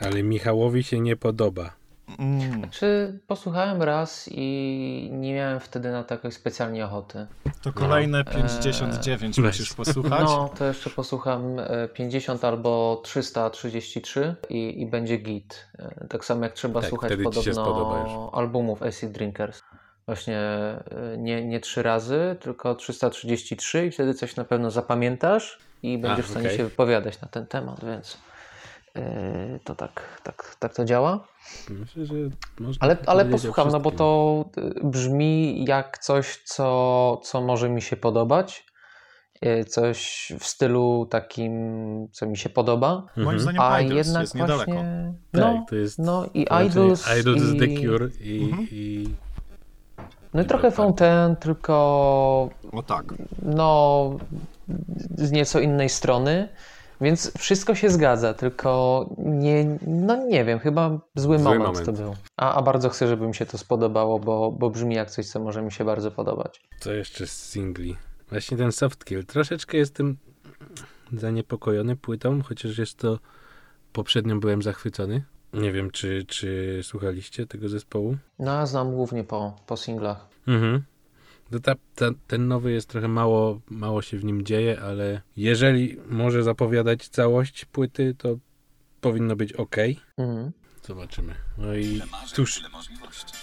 Ale 0.00 0.22
Michałowi 0.22 0.82
się 0.82 1.00
nie 1.00 1.16
podoba. 1.16 1.81
Mm, 2.18 2.70
Czy 2.70 3.18
posłuchałem 3.26 3.82
raz 3.82 4.28
i 4.32 5.08
nie 5.12 5.34
miałem 5.34 5.60
wtedy 5.60 5.90
na 5.92 6.04
to 6.04 6.14
jakoś 6.14 6.34
specjalnie 6.34 6.84
ochoty. 6.84 7.26
to 7.62 7.72
kolejne 7.72 8.18
Eee, 8.18 8.24
59 8.36 9.36
weź. 9.40 9.46
musisz 9.46 9.74
posłuchać. 9.74 10.20
No, 10.24 10.50
to 10.58 10.64
jeszcze 10.64 10.90
posłucham 10.90 11.58
e, 11.58 11.88
50 11.88 12.44
albo 12.44 13.00
333 13.04 14.34
i, 14.48 14.80
i 14.82 14.86
będzie 14.86 15.16
git. 15.16 15.68
E, 15.78 16.06
Tak 16.08 16.24
samo 16.24 16.44
jak 16.44 16.52
trzeba 16.52 16.80
Tak, 16.80 16.88
słuchać 16.90 17.12
podobno 17.24 18.30
albumów 18.34 18.82
Acid 18.82 19.10
Drinkers. 19.12 19.62
Właśnie 20.06 20.38
e, 20.38 20.80
nie, 21.18 21.44
nie 21.44 21.60
trzy 21.60 21.82
razy, 21.82 22.36
tylko 22.40 22.74
333 22.74 23.86
i 23.86 23.90
wtedy 23.90 24.14
coś 24.14 24.36
na 24.36 24.44
pewno 24.44 24.70
zapamiętasz 24.70 25.58
i 25.82 25.98
będziesz 25.98 26.26
w 26.26 26.30
stanie 26.30 26.50
się 26.50 26.64
wypowiadać 26.64 27.20
na 27.20 27.28
ten 27.28 27.46
temat, 27.46 27.84
więc 27.84 28.14
e, 28.14 28.18
to 29.64 29.74
tak, 29.74 30.20
tak, 30.22 30.56
tak 30.58 30.74
to 30.74 30.84
działa. 30.84 31.24
Myślę, 31.70 32.06
że 32.06 32.14
można 32.60 32.78
Ale, 32.86 32.96
ale 33.06 33.24
posłucham, 33.24 33.68
no 33.70 33.80
bo 33.80 33.90
to 33.90 34.44
y, 34.58 34.86
brzmi 34.86 35.64
jak 35.64 35.98
coś, 35.98 36.42
co, 36.44 37.20
co 37.24 37.40
może 37.40 37.68
mi 37.68 37.82
się 37.82 37.96
podobać. 37.96 38.66
Y, 39.46 39.64
Coś 39.64 40.32
w 40.40 40.44
stylu 40.46 41.06
takim, 41.10 41.52
co 42.12 42.26
mi 42.26 42.36
się 42.36 42.48
podoba. 42.48 43.06
Moim 43.16 43.28
Mhm. 43.28 43.40
zdaniem 43.40 43.60
A 43.62 43.80
Idols 43.80 43.96
jednak 44.06 44.20
jest 44.22 44.34
niedaleko. 44.34 44.72
właśnie. 44.72 45.14
Tak, 45.32 45.40
No, 45.42 45.64
to 45.68 45.76
jest 45.76 45.98
no 45.98 46.26
i 46.34 46.44
połączenie 46.44 46.70
Idols. 46.70 47.06
Idols 47.20 47.42
i, 47.42 47.58
The 47.58 47.66
Cure 47.66 48.08
i, 48.20 48.42
Mhm. 48.44 48.68
i 48.70 49.08
No 50.34 50.40
i 50.40 50.44
i 50.44 50.48
trochę 50.48 50.62
Black 50.62 50.76
Party. 50.76 50.76
Fontaine, 50.76 51.36
tylko 51.36 51.74
O 52.72 52.82
tak. 52.82 53.04
no 53.42 54.10
z 55.18 55.30
nieco 55.32 55.60
innej 55.60 55.88
strony. 55.88 56.48
Więc 57.02 57.38
wszystko 57.38 57.74
się 57.74 57.90
zgadza, 57.90 58.34
tylko 58.34 59.06
nie, 59.18 59.78
no 59.86 60.26
nie 60.26 60.44
wiem, 60.44 60.58
chyba 60.58 60.90
zły, 60.90 61.38
Zły 61.38 61.38
moment, 61.38 61.64
moment. 61.64 61.86
to 61.86 61.92
był. 61.92 62.14
A, 62.36 62.54
a 62.54 62.62
bardzo 62.62 62.88
chcę, 62.88 63.08
żeby 63.08 63.26
mi 63.26 63.34
się 63.34 63.46
to 63.46 63.58
spodobało, 63.58 64.18
bo, 64.18 64.52
bo 64.52 64.70
brzmi 64.70 64.94
jak 64.94 65.10
coś, 65.10 65.26
co 65.26 65.40
może 65.40 65.62
mi 65.62 65.72
się 65.72 65.84
bardzo 65.84 66.10
podobać. 66.10 66.60
co 66.80 66.92
jeszcze 66.92 67.26
z 67.26 67.32
singli? 67.50 67.96
Właśnie 68.30 68.56
ten 68.56 68.72
soft 68.72 69.04
kill. 69.04 69.26
Troszeczkę 69.26 69.76
jestem 69.78 70.16
zaniepokojony 71.12 71.96
płytą, 71.96 72.42
chociaż 72.42 72.78
jest 72.78 72.98
to 72.98 73.18
poprzednią 73.92 74.40
byłem 74.40 74.62
zachwycony. 74.62 75.24
Nie 75.52 75.72
wiem, 75.72 75.90
czy, 75.90 76.24
czy 76.28 76.80
słuchaliście 76.82 77.46
tego 77.46 77.68
zespołu. 77.68 78.16
No, 78.38 78.52
ja 78.52 78.66
znam 78.66 78.90
głównie 78.94 79.24
po, 79.24 79.56
po 79.66 79.76
singlach. 79.76 80.28
Mhm. 80.46 80.82
To 81.52 81.60
ta, 81.60 81.74
ta, 81.94 82.06
ten 82.26 82.48
nowy 82.48 82.72
jest 82.72 82.88
trochę 82.88 83.08
mało, 83.08 83.60
mało 83.70 84.02
się 84.02 84.18
w 84.18 84.24
nim 84.24 84.44
dzieje, 84.44 84.80
ale 84.80 85.20
jeżeli 85.36 85.96
może 86.06 86.42
zapowiadać 86.42 87.08
całość 87.08 87.64
płyty, 87.64 88.14
to 88.18 88.36
powinno 89.00 89.36
być 89.36 89.52
ok. 89.52 89.76
Mhm. 90.18 90.52
Zobaczymy. 90.82 91.34
No 91.58 91.74
i 91.74 92.02
tuż. 92.34 92.62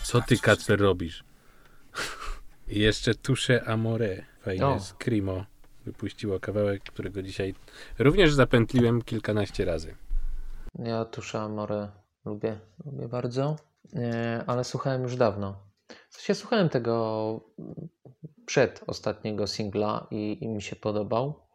Co 0.03 0.21
ty, 0.21 0.37
Kacper, 0.37 0.79
robisz? 0.79 1.23
I 2.67 2.79
jeszcze 2.87 3.15
Tusze 3.15 3.63
Amore. 3.63 4.25
Fajnie, 4.41 4.65
O. 4.65 4.79
Screamo 4.79 5.45
wypuściło 5.85 6.39
kawałek, 6.39 6.83
którego 6.83 7.21
dzisiaj 7.21 7.53
również 7.99 8.33
zapętliłem 8.33 9.01
kilkanaście 9.01 9.65
razy. 9.65 9.95
Ja 10.79 11.05
Tusza 11.05 11.41
Amore 11.41 11.91
lubię, 12.25 12.59
lubię 12.85 13.07
bardzo, 13.07 13.55
e, 13.95 14.43
ale 14.47 14.63
słuchałem 14.63 15.03
już 15.03 15.15
dawno. 15.15 15.69
W 16.09 16.15
sensie 16.15 16.35
słuchałem 16.35 16.69
tego 16.69 17.41
przed 18.45 18.83
ostatniego 18.87 19.47
singla 19.47 20.07
i, 20.11 20.37
i 20.41 20.47
mi 20.47 20.61
się 20.61 20.75
podobał. 20.75 21.45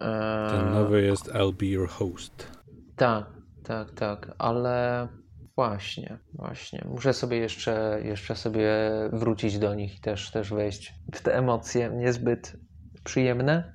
E, 0.00 0.48
Ten 0.50 0.70
nowy 0.70 1.02
jest 1.02 1.28
I'll 1.28 1.54
Be 1.54 1.66
Your 1.66 1.88
Host. 1.88 2.50
Tak, 2.96 3.26
tak, 3.64 3.90
tak, 3.90 4.34
ale 4.38 5.08
właśnie, 5.56 6.18
właśnie. 6.32 6.84
Muszę 6.88 7.12
sobie 7.12 7.36
jeszcze, 7.36 8.00
jeszcze 8.04 8.36
sobie 8.36 8.70
wrócić 9.12 9.58
do 9.58 9.74
nich 9.74 9.96
i 9.96 10.00
też, 10.00 10.30
też 10.30 10.50
wejść 10.50 10.94
w 11.14 11.20
te 11.20 11.36
emocje 11.36 11.90
niezbyt 11.90 12.56
przyjemne, 13.04 13.72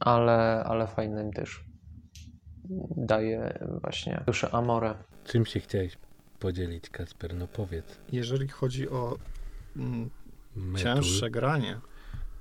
ale, 0.00 0.64
ale 0.64 0.86
fajne 0.86 1.24
mi 1.24 1.32
też 1.32 1.64
daje 2.96 3.58
właśnie 3.80 4.22
duszę 4.26 4.54
Amore. 4.54 4.94
Czym 5.24 5.46
się 5.46 5.60
chciałeś 5.60 5.98
podzielić, 6.38 6.90
Kacper? 6.90 7.34
No 7.34 7.46
powiedz. 7.46 7.98
Jeżeli 8.12 8.48
chodzi 8.48 8.88
o 8.88 9.16
mm, 9.76 10.10
Metal. 10.56 10.94
cięższe 10.94 11.30
granie, 11.30 11.80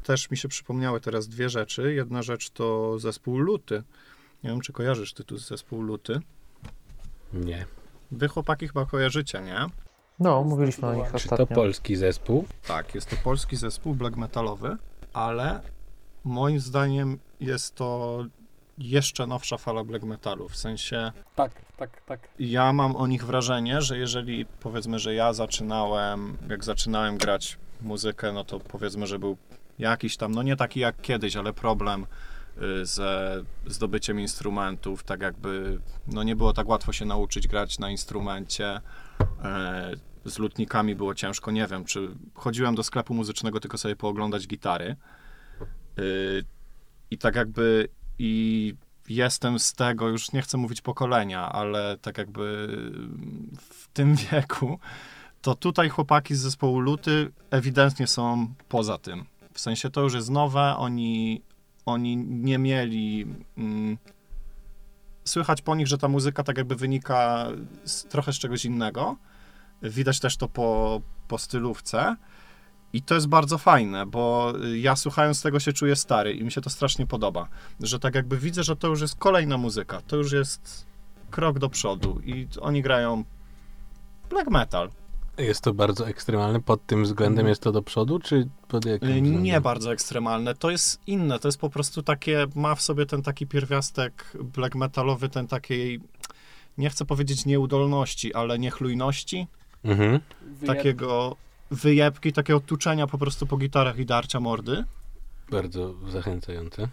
też 0.04 0.32
mi 0.32 0.38
się 0.38 0.48
przypomniały 0.48 1.02
teraz 1.02 1.28
dwie 1.28 1.50
rzeczy. 1.50 1.94
Jedna 1.94 2.22
rzecz 2.24 2.50
to 2.50 3.00
zespół 3.00 3.38
Luty. 3.38 3.84
Nie 4.44 4.50
wiem, 4.50 4.62
czy 4.62 4.74
kojarzysz 4.74 5.14
ty 5.14 5.24
tu 5.24 5.38
zespół 5.38 5.82
Luty. 5.82 6.20
Nie. 7.34 7.66
Wy 8.12 8.28
chłopaki 8.28 8.68
chyba 8.68 8.86
kojarzycie, 8.86 9.42
nie? 9.42 9.66
No, 10.20 10.44
mówiliśmy 10.44 10.88
o 10.88 10.94
nich 10.94 11.06
Czy 11.06 11.12
to 11.12 11.18
ostatnio. 11.36 11.56
polski 11.56 11.96
zespół? 11.96 12.46
Tak, 12.68 12.96
jest 12.96 13.10
to 13.10 13.16
polski 13.24 13.56
zespół 13.56 13.96
black 13.96 14.16
metalowy, 14.18 14.78
ale 15.14 15.62
moim 16.24 16.60
zdaniem 16.60 17.18
jest 17.40 17.76
to 17.76 18.26
jeszcze 18.80 19.28
nowsza 19.28 19.58
fala 19.58 19.84
black 19.84 20.04
metalu. 20.06 20.50
W 20.50 20.56
sensie 20.58 21.12
Tak, 21.36 21.52
tak, 21.78 22.02
tak. 22.02 22.20
ja 22.40 22.74
mam 22.74 22.96
o 22.96 23.08
nich 23.08 23.26
wrażenie, 23.26 23.82
że 23.82 23.98
jeżeli 23.98 24.46
powiedzmy, 24.46 25.00
że 25.00 25.14
ja 25.14 25.34
zaczynałem, 25.34 26.38
jak 26.50 26.64
zaczynałem 26.64 27.18
grać 27.18 27.58
muzykę, 27.82 28.32
no 28.34 28.44
to 28.44 28.60
powiedzmy, 28.60 29.08
że 29.08 29.20
był 29.20 29.38
jakiś 29.80 30.18
tam, 30.18 30.32
no 30.32 30.44
nie 30.44 30.56
taki 30.56 30.80
jak 30.80 31.02
kiedyś, 31.02 31.36
ale 31.36 31.54
problem 31.54 32.06
y, 32.82 32.86
ze 32.86 33.44
zdobyciem 33.68 34.20
instrumentów, 34.20 35.04
tak 35.04 35.22
jakby, 35.22 35.80
no 36.08 36.24
nie 36.24 36.36
było 36.36 36.54
tak 36.54 36.68
łatwo 36.68 36.94
się 36.94 37.06
nauczyć 37.06 37.48
grać 37.48 37.80
na 37.80 37.90
instrumencie. 37.90 38.82
E, 39.44 39.92
Z 40.26 40.40
lutnikami 40.40 40.96
było 40.96 41.16
ciężko, 41.16 41.52
nie 41.52 41.68
wiem, 41.68 41.86
czy 41.86 42.10
chodziłem 42.34 42.76
do 42.76 42.84
sklepu 42.84 43.14
muzycznego 43.14 43.60
tylko 43.60 43.78
sobie 43.78 43.96
pooglądać 43.96 44.48
gitary. 44.48 44.96
Y, 46.00 46.44
I 47.12 47.18
tak 47.18 47.36
jakby 47.36 47.88
i 48.20 48.74
jestem 49.10 49.60
z 49.60 49.74
tego, 49.74 50.10
już 50.10 50.32
nie 50.32 50.42
chcę 50.42 50.58
mówić 50.58 50.82
pokolenia, 50.82 51.52
ale 51.52 51.98
tak 51.98 52.18
jakby 52.18 52.68
w 53.62 53.88
tym 53.94 54.16
wieku, 54.32 54.80
to 55.42 55.56
tutaj 55.56 55.90
chłopaki 55.90 56.36
z 56.36 56.40
zespołu 56.40 56.80
Luty 56.80 57.32
ewidentnie 57.52 58.08
są 58.08 58.54
poza 58.70 58.98
tym. 58.98 59.26
W 59.54 59.60
sensie 59.60 59.90
to 59.90 60.02
już 60.02 60.14
jest 60.14 60.30
nowe, 60.30 60.76
oni, 60.78 61.42
oni 61.86 62.18
nie 62.18 62.58
mieli. 62.58 63.26
Mm, 63.58 63.98
słychać 65.26 65.62
po 65.62 65.76
nich, 65.76 65.88
że 65.88 65.98
ta 65.98 66.08
muzyka 66.08 66.44
tak 66.44 66.58
jakby 66.58 66.76
wynika 66.76 67.48
z, 67.84 68.04
trochę 68.04 68.34
z 68.34 68.40
czegoś 68.40 68.66
innego. 68.66 69.18
Widać 69.84 70.20
też 70.20 70.38
to 70.38 70.48
po, 70.48 71.02
po 71.28 71.38
stylówce. 71.38 72.16
I 72.94 73.02
to 73.02 73.16
jest 73.16 73.28
bardzo 73.28 73.58
fajne, 73.58 74.06
bo 74.06 74.54
y, 74.64 74.80
ja 74.80 74.96
słuchając 74.96 75.42
tego 75.42 75.60
się 75.60 75.74
czuję 75.74 75.96
stary 75.96 76.34
i 76.34 76.44
mi 76.44 76.52
się 76.52 76.62
to 76.62 76.70
strasznie 76.70 77.06
podoba. 77.06 77.48
Że 77.80 78.00
tak 78.00 78.16
jakby 78.16 78.38
widzę, 78.38 78.64
że 78.64 78.76
to 78.76 78.88
już 78.88 79.02
jest 79.02 79.16
kolejna 79.16 79.58
muzyka, 79.58 80.02
to 80.08 80.16
już 80.16 80.32
jest 80.32 80.86
krok 81.30 81.60
do 81.60 81.70
przodu 81.70 82.22
i 82.26 82.48
oni 82.62 82.82
grają 82.82 83.24
black 84.30 84.50
metal. 84.50 84.90
Jest 85.38 85.62
to 85.62 85.74
bardzo 85.74 86.08
ekstremalne. 86.08 86.62
Pod 86.62 86.86
tym 86.86 87.04
względem 87.04 87.48
jest 87.48 87.62
to 87.62 87.72
do 87.72 87.82
przodu, 87.82 88.20
czy 88.20 88.48
pod 88.68 88.86
jakim 88.86 89.10
Y, 89.10 89.14
względem? 89.14 89.44
Nie 89.44 89.62
bardzo 89.62 89.94
ekstremalne, 89.94 90.56
to 90.56 90.72
jest 90.72 91.00
inne, 91.08 91.40
to 91.40 91.48
jest 91.48 91.60
po 91.60 91.70
prostu 91.70 92.04
takie, 92.04 92.48
ma 92.56 92.76
w 92.76 92.82
sobie 92.82 93.06
ten 93.06 93.22
taki 93.22 93.48
pierwiastek 93.48 94.38
black 94.44 94.76
metalowy, 94.76 95.30
ten 95.30 95.48
takiej, 95.48 96.00
nie 96.78 96.90
chcę 96.90 97.06
powiedzieć 97.06 97.46
nieudolności, 97.46 98.34
ale 98.34 98.60
niechlujności, 98.60 99.48
Mhm. 99.84 100.20
Takiego 100.66 101.36
wyjebki, 101.72 102.34
takiego 102.34 102.60
tuczenia 102.60 103.08
po 103.08 103.18
prostu 103.18 103.48
po 103.48 103.58
gitarach 103.58 104.00
i 104.00 104.06
darcia 104.06 104.40
mordy. 104.40 104.84
Bardzo 105.52 105.94
zachęcające. 106.08 106.88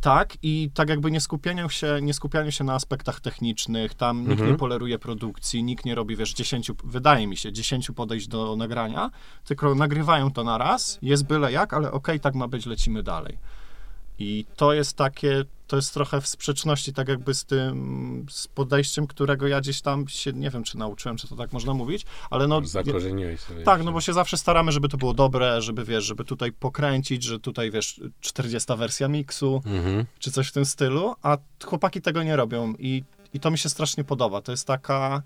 Tak, 0.00 0.36
i 0.42 0.70
tak 0.74 0.88
jakby 0.88 1.10
nie 1.10 1.20
skupianiu 1.20 1.68
się, 1.68 1.98
nie 2.02 2.14
skupianiu 2.14 2.52
się 2.52 2.64
na 2.64 2.74
aspektach 2.74 3.20
technicznych, 3.20 3.94
tam 3.94 4.18
nikt 4.20 4.30
Mhm. 4.32 4.50
nie 4.50 4.56
poleruje 4.58 4.98
produkcji, 4.98 5.62
nikt 5.62 5.84
nie 5.84 5.94
robi, 5.94 6.16
wiesz, 6.16 6.34
dziesięciu, 6.34 6.76
wydaje 6.84 7.26
mi 7.26 7.36
się, 7.36 7.52
dziesięciu 7.52 7.94
podejść 7.94 8.28
do 8.28 8.56
nagrania, 8.56 9.10
tylko 9.44 9.74
nagrywają 9.74 10.32
to 10.32 10.44
na 10.44 10.58
raz, 10.58 10.98
jest 11.02 11.26
byle 11.26 11.52
jak, 11.52 11.74
ale 11.74 11.92
okej, 11.92 12.20
tak 12.20 12.34
ma 12.34 12.48
być, 12.48 12.66
lecimy 12.66 13.02
dalej. 13.02 13.38
I 14.20 14.44
to 14.56 14.72
jest 14.72 14.96
takie, 14.96 15.44
to 15.66 15.76
jest 15.76 15.94
trochę 15.94 16.20
w 16.20 16.26
sprzeczności 16.26 16.92
tak 16.92 17.08
jakby 17.08 17.34
z 17.34 17.44
tym, 17.44 18.26
z 18.30 18.48
podejściem, 18.48 19.06
którego 19.06 19.48
ja 19.48 19.60
gdzieś 19.60 19.80
tam 19.80 20.08
się, 20.08 20.32
nie 20.32 20.50
wiem, 20.50 20.64
czy 20.64 20.78
nauczyłem, 20.78 21.16
czy 21.16 21.28
to 21.28 21.36
tak 21.36 21.52
można 21.52 21.74
mówić, 21.74 22.06
ale 22.30 22.46
no... 22.48 22.64
Zakorzeniłeś 22.64 23.40
sobie. 23.40 23.62
Tak, 23.62 23.84
no 23.84 23.92
bo 23.92 24.00
się 24.00 24.12
zawsze 24.12 24.36
staramy, 24.36 24.72
żeby 24.72 24.88
to 24.88 24.96
było 24.96 25.14
dobre, 25.14 25.62
żeby, 25.62 25.84
wiesz, 25.84 26.04
żeby 26.04 26.24
tutaj 26.24 26.52
pokręcić, 26.52 27.22
że 27.22 27.40
tutaj, 27.40 27.70
wiesz, 27.70 28.00
40 28.20 28.76
wersja 28.76 29.08
miksu, 29.08 29.62
Mhm. 29.66 30.06
czy 30.18 30.30
coś 30.30 30.48
w 30.48 30.52
tym 30.52 30.64
stylu, 30.64 31.14
a 31.22 31.38
chłopaki 31.64 32.00
tego 32.02 32.22
nie 32.22 32.36
robią 32.36 32.74
i, 32.78 33.02
i 33.34 33.40
to 33.40 33.50
mi 33.50 33.58
się 33.58 33.68
strasznie 33.68 34.04
podoba. 34.04 34.40
To 34.42 34.52
jest 34.52 34.66
taka, 34.66 35.22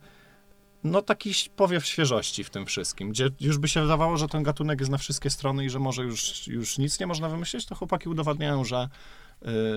no 0.85 1.03
taki 1.03 1.33
powiew 1.57 1.87
świeżości 1.87 2.45
w 2.45 2.51
tym 2.51 2.67
wszystkim, 2.67 3.11
gdzie 3.11 3.29
już 3.41 3.59
by 3.59 3.69
się 3.69 3.83
wydawało, 3.83 4.17
że 4.17 4.29
ten 4.29 4.43
gatunek 4.43 4.81
jest 4.81 4.93
na 4.93 4.99
wszystkie 4.99 5.31
strony 5.31 5.65
i 5.65 5.71
że 5.71 5.79
może 5.79 6.03
już, 6.03 6.47
już 6.47 6.79
nic 6.79 7.01
nie 7.01 7.07
można 7.07 7.29
wymyślić, 7.29 7.67
to 7.67 7.75
chłopaki 7.75 8.09
udowadniają, 8.09 8.65
że, 8.65 8.89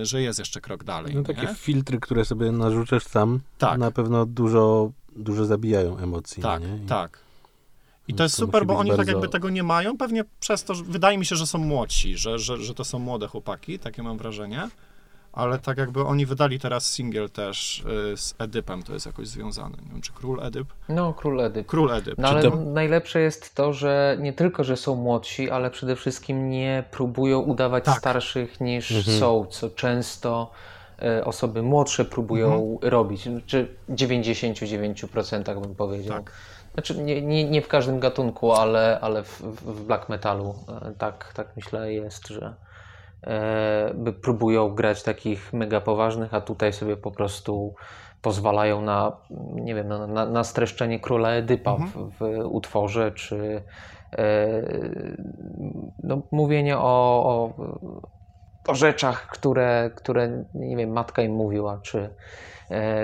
y, 0.00 0.06
że 0.06 0.22
jest 0.22 0.38
jeszcze 0.38 0.60
krok 0.60 0.84
dalej. 0.84 1.14
No 1.14 1.20
nie? 1.20 1.26
takie 1.26 1.54
filtry, 1.54 2.00
które 2.00 2.24
sobie 2.24 2.52
narzucasz 2.52 3.04
sam, 3.04 3.40
Tak. 3.58 3.78
na 3.78 3.90
pewno 3.90 4.26
dużo, 4.26 4.92
dużo 5.16 5.44
zabijają 5.44 5.98
emocji. 5.98 6.42
Tak, 6.42 6.62
nie? 6.62 6.76
I 6.84 6.86
tak. 6.86 7.18
I 8.08 8.14
to 8.14 8.22
jest 8.22 8.36
to 8.36 8.42
super, 8.46 8.66
bo 8.66 8.76
oni 8.78 8.90
tak 8.90 8.96
bardzo- 8.96 9.12
jakby 9.12 9.28
tego 9.28 9.50
nie 9.50 9.62
mają, 9.62 9.96
pewnie 9.96 10.24
przez 10.40 10.64
to, 10.64 10.74
że 10.74 10.84
wydaje 10.84 11.18
mi 11.18 11.26
się, 11.26 11.36
że 11.36 11.46
są 11.46 11.58
młodsi, 11.58 12.16
że, 12.16 12.38
że, 12.38 12.56
że 12.56 12.74
to 12.74 12.84
są 12.84 12.98
młode 12.98 13.28
chłopaki, 13.28 13.78
takie 13.78 14.02
mam 14.02 14.18
wrażenie, 14.18 14.68
ale 15.32 15.58
tak 15.58 15.78
jakby 15.78 16.04
oni 16.04 16.26
wydali 16.26 16.60
teraz 16.60 16.84
singiel 16.92 17.30
też 17.30 17.84
y, 18.12 18.16
z 18.16 18.34
Edypem, 18.38 18.82
to 18.82 18.92
jest 18.92 19.06
jakoś 19.06 19.28
związane, 19.28 19.76
nie 19.86 19.92
wiem, 19.92 20.00
czy 20.02 20.12
Król 20.12 20.40
Edyp? 20.42 20.68
No, 20.88 21.12
Król 21.14 21.40
Edyp. 21.40 21.66
Król 21.66 21.92
Edyp. 21.92 22.14
No 22.18 22.28
ale 22.28 22.42
to- 22.42 22.56
najlepsze 22.56 23.20
jest 23.20 23.54
to, 23.54 23.72
że 23.72 24.16
nie 24.20 24.32
tylko, 24.32 24.64
że 24.64 24.76
są 24.76 24.94
młodsi, 24.96 25.50
ale 25.50 25.70
przede 25.70 25.96
wszystkim 25.96 26.50
nie 26.50 26.84
próbują 26.90 27.38
udawać 27.40 27.84
Tak. 27.84 27.98
starszych 27.98 28.60
niż 28.60 28.92
Mhm. 28.92 29.18
są, 29.18 29.46
co 29.50 29.70
często 29.70 30.50
e, 31.02 31.24
osoby 31.24 31.62
młodsze 31.62 32.04
próbują 32.04 32.52
Mhm. 32.72 32.78
robić, 32.92 33.28
czy 33.46 33.68
99% 33.90 35.60
bym 35.60 35.74
powiedział. 35.74 36.16
Tak. 36.16 36.32
Znaczy 36.74 36.98
nie, 37.02 37.22
nie, 37.22 37.44
nie 37.44 37.62
w 37.62 37.68
każdym 37.68 38.00
gatunku, 38.00 38.52
ale, 38.52 38.98
ale 39.00 39.22
w, 39.22 39.40
w 39.42 39.82
black 39.84 40.08
metalu 40.08 40.54
e, 40.68 40.92
tak, 40.98 41.32
tak 41.34 41.48
myślę 41.56 41.92
jest, 41.92 42.28
że 42.28 42.54
próbują 44.22 44.74
grać 44.74 45.02
takich 45.02 45.52
mega 45.52 45.80
poważnych, 45.80 46.34
a 46.34 46.40
tutaj 46.40 46.72
sobie 46.72 46.96
po 46.96 47.10
prostu 47.10 47.74
pozwalają 48.22 48.82
na, 48.82 49.16
nie 49.54 49.74
wiem, 49.74 49.88
na, 49.88 50.26
na 50.26 50.44
streszczenie 50.44 51.00
króla 51.00 51.30
Edypa 51.30 51.72
Mhm. 51.72 51.90
w, 51.90 52.18
w 52.18 52.22
utworze, 52.44 53.12
czy 53.12 53.62
e, 54.18 54.62
no, 56.02 56.22
mówienie 56.32 56.78
o, 56.78 56.82
o, 57.24 57.54
o 58.68 58.74
rzeczach, 58.74 59.26
które, 59.26 59.90
które, 59.96 60.44
nie 60.54 60.76
wiem, 60.76 60.90
matka 60.90 61.22
im 61.22 61.32
mówiła, 61.32 61.80
czy, 61.82 61.98
e, 61.98 62.10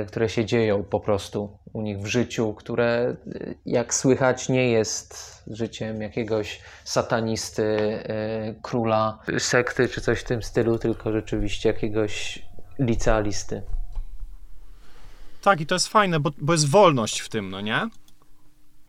które 0.08 0.28
się 0.28 0.44
dzieją 0.44 0.84
po 0.84 1.00
prostu 1.00 1.58
u 1.72 1.82
nich 1.82 1.98
w 1.98 2.06
życiu, 2.06 2.54
które 2.54 3.16
e, 3.34 3.54
jak 3.66 3.94
słychać 3.94 4.48
nie 4.48 4.70
jest 4.70 5.42
życiem 5.46 6.02
jakiegoś 6.02 6.60
satanisty, 6.84 7.62
e, 7.62 8.54
króla 8.62 9.18
sekty 9.38 9.88
czy 9.88 10.00
coś 10.00 10.20
w 10.20 10.24
tym 10.24 10.42
stylu, 10.42 10.78
tylko 10.78 11.12
rzeczywiście 11.12 11.68
jakiegoś 11.68 12.42
licealisty. 12.78 13.62
Tak, 15.42 15.60
i 15.60 15.66
to 15.66 15.74
jest 15.74 15.88
fajne, 15.88 16.20
bo, 16.20 16.30
bo 16.38 16.52
jest 16.52 16.68
wolność 16.68 17.20
w 17.20 17.28
tym, 17.28 17.50
no 17.50 17.60
nie? 17.60 17.88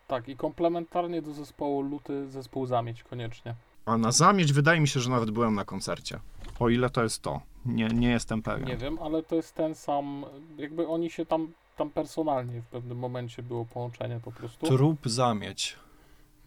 Tak, 0.07 0.29
i 0.29 0.37
komplementarnie 0.37 1.21
do 1.21 1.33
zespołu 1.33 1.81
Luty 1.81 2.31
zespół 2.31 2.65
Zamieć 2.65 3.03
koniecznie. 3.03 3.55
A 3.85 3.97
na 3.97 4.11
zamieć 4.11 4.53
wydaje 4.53 4.81
mi 4.81 4.87
się, 4.87 4.99
że 4.99 5.09
nawet 5.09 5.31
byłem 5.31 5.55
na 5.55 5.65
koncercie. 5.65 6.19
O 6.59 6.69
ile 6.69 6.89
to 6.89 7.03
jest 7.03 7.21
to. 7.21 7.41
Nie, 7.65 7.87
nie 7.87 8.09
jestem 8.09 8.41
pewien. 8.41 8.67
Nie 8.67 8.77
wiem, 8.77 8.97
ale 9.01 9.23
to 9.23 9.35
jest 9.35 9.55
ten 9.55 9.75
sam, 9.75 10.25
jakby 10.57 10.87
oni 10.87 11.09
się 11.11 11.25
tam, 11.25 11.53
tam 11.77 11.89
personalnie 11.89 12.61
w 12.61 12.65
pewnym 12.67 12.97
momencie 12.97 13.43
było 13.43 13.65
połączenie 13.65 14.19
po 14.23 14.31
prostu. 14.31 14.65
Trup 14.67 14.99
zamieć. 15.05 15.75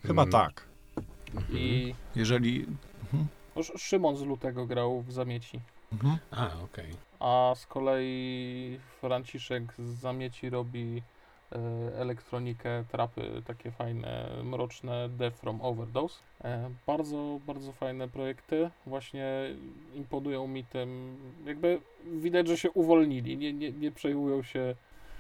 Chyba 0.07 0.23
Mm. 0.23 0.33
tak. 0.33 0.65
I 1.53 1.95
Jeżeli. 2.17 2.67
no, 3.13 3.19
Sz- 3.63 3.81
Szymon 3.83 4.17
z 4.17 4.23
Lutego 4.23 4.67
grał 4.67 5.03
w 5.03 5.13
Zamieci. 5.13 5.61
Mhm. 5.93 6.19
A, 6.31 6.47
okej. 6.65 6.91
A 7.21 7.53
z 7.57 7.67
kolei 7.67 8.79
Franciszek 9.01 9.63
z 9.79 10.01
Zamieci 10.01 10.51
robi 10.51 11.03
elektronikę, 11.95 12.85
trapy 12.93 13.43
takie 13.47 13.71
fajne, 13.71 14.29
mroczne 14.45 15.09
Death 15.09 15.37
from 15.37 15.61
Overdose. 15.61 16.19
E, 16.45 16.71
bardzo, 16.87 17.41
bardzo 17.47 17.73
fajne 17.73 18.09
projekty. 18.09 18.71
Właśnie 18.87 19.27
imponują 19.95 20.47
mi 20.47 20.65
tym, 20.65 21.17
jakby 21.47 21.81
widać, 22.21 22.49
że 22.49 22.57
się 22.57 22.71
uwolnili, 22.71 23.37
nie, 23.37 23.53
nie, 23.53 23.73
nie 23.73 23.93
przejmują 23.93 24.43
się 24.43 24.75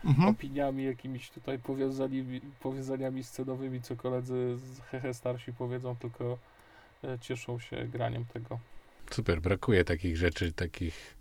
Mhm. 0.05 0.28
opiniami, 0.28 0.84
jakimiś 0.84 1.30
tutaj 1.30 1.59
powiązaniami, 1.59 2.40
powiązaniami 2.60 3.24
scenowymi, 3.24 3.82
co 3.82 3.96
koledzy 3.96 4.56
z 4.56 4.80
Hehe 4.80 5.14
Starsi 5.14 5.52
powiedzą, 5.52 5.96
tylko 5.96 6.38
e, 7.05 7.18
cieszą 7.18 7.59
się 7.59 7.76
graniem 7.76 8.24
tego. 8.24 8.59
Super, 9.10 9.40
brakuje 9.40 9.84
takich 9.84 10.16
rzeczy, 10.16 10.52
takich 10.52 11.17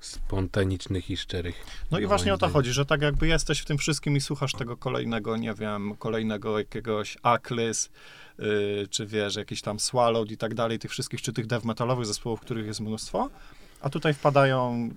spontanicznych 0.00 1.10
i 1.10 1.16
szczerych. 1.16 1.66
No 1.90 1.98
i 1.98 2.06
właśnie 2.06 2.34
o 2.34 2.38
to 2.38 2.48
chodzi, 2.48 2.72
że 2.72 2.86
tak 2.86 3.02
jakby 3.02 3.26
jesteś 3.28 3.60
w 3.60 3.64
tym 3.64 3.78
wszystkim 3.78 4.16
i 4.16 4.20
słuchasz 4.20 4.52
tego 4.52 4.76
kolejnego, 4.76 5.36
nie 5.36 5.54
wiem, 5.54 5.94
kolejnego 5.98 6.58
jakiegoś 6.58 7.18
Aklys, 7.22 7.90
yy, 8.38 8.86
czy 8.90 9.06
wiesz, 9.06 9.36
jakiś 9.36 9.62
tam 9.62 9.80
Swallowed 9.80 10.30
i 10.32 10.36
tak 10.36 10.54
dalej, 10.54 10.78
tych 10.78 10.90
wszystkich, 10.90 11.22
czy 11.22 11.32
tych 11.32 11.46
dev 11.46 11.66
metalowych 11.66 12.06
zespołów, 12.06 12.40
których 12.40 12.66
jest 12.66 12.80
mnóstwo, 12.80 13.30
a 13.80 13.90
tutaj 13.90 14.14
wpadają 14.14 14.90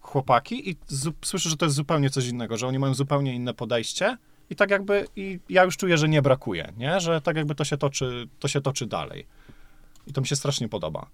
chłopaki 0.00 0.70
i 0.70 0.76
słyszę, 1.24 1.50
że 1.50 1.56
to 1.56 1.66
jest 1.66 1.76
zupełnie 1.76 2.10
coś 2.10 2.26
innego, 2.26 2.56
że 2.56 2.66
oni 2.66 2.78
mają 2.78 2.94
zupełnie 2.94 3.34
inne 3.34 3.54
podejście 3.54 4.16
i 4.50 4.56
tak 4.56 4.70
jakby, 4.70 5.06
i 5.16 5.40
ja 5.48 5.64
już 5.64 5.76
czuję, 5.76 5.98
że 5.98 6.08
nie 6.08 6.22
brakuje, 6.22 6.72
nie? 6.76 7.00
Że 7.00 7.20
tak 7.20 7.36
jakby 7.36 7.54
to 7.54 7.64
się 7.64 7.76
toczy, 7.76 8.28
to 8.38 8.48
się 8.48 8.60
toczy 8.60 8.86
dalej. 8.86 9.26
I 10.06 10.12
to 10.12 10.20
mi 10.20 10.26
się 10.26 10.36
strasznie 10.36 10.68
podoba. 10.68 11.06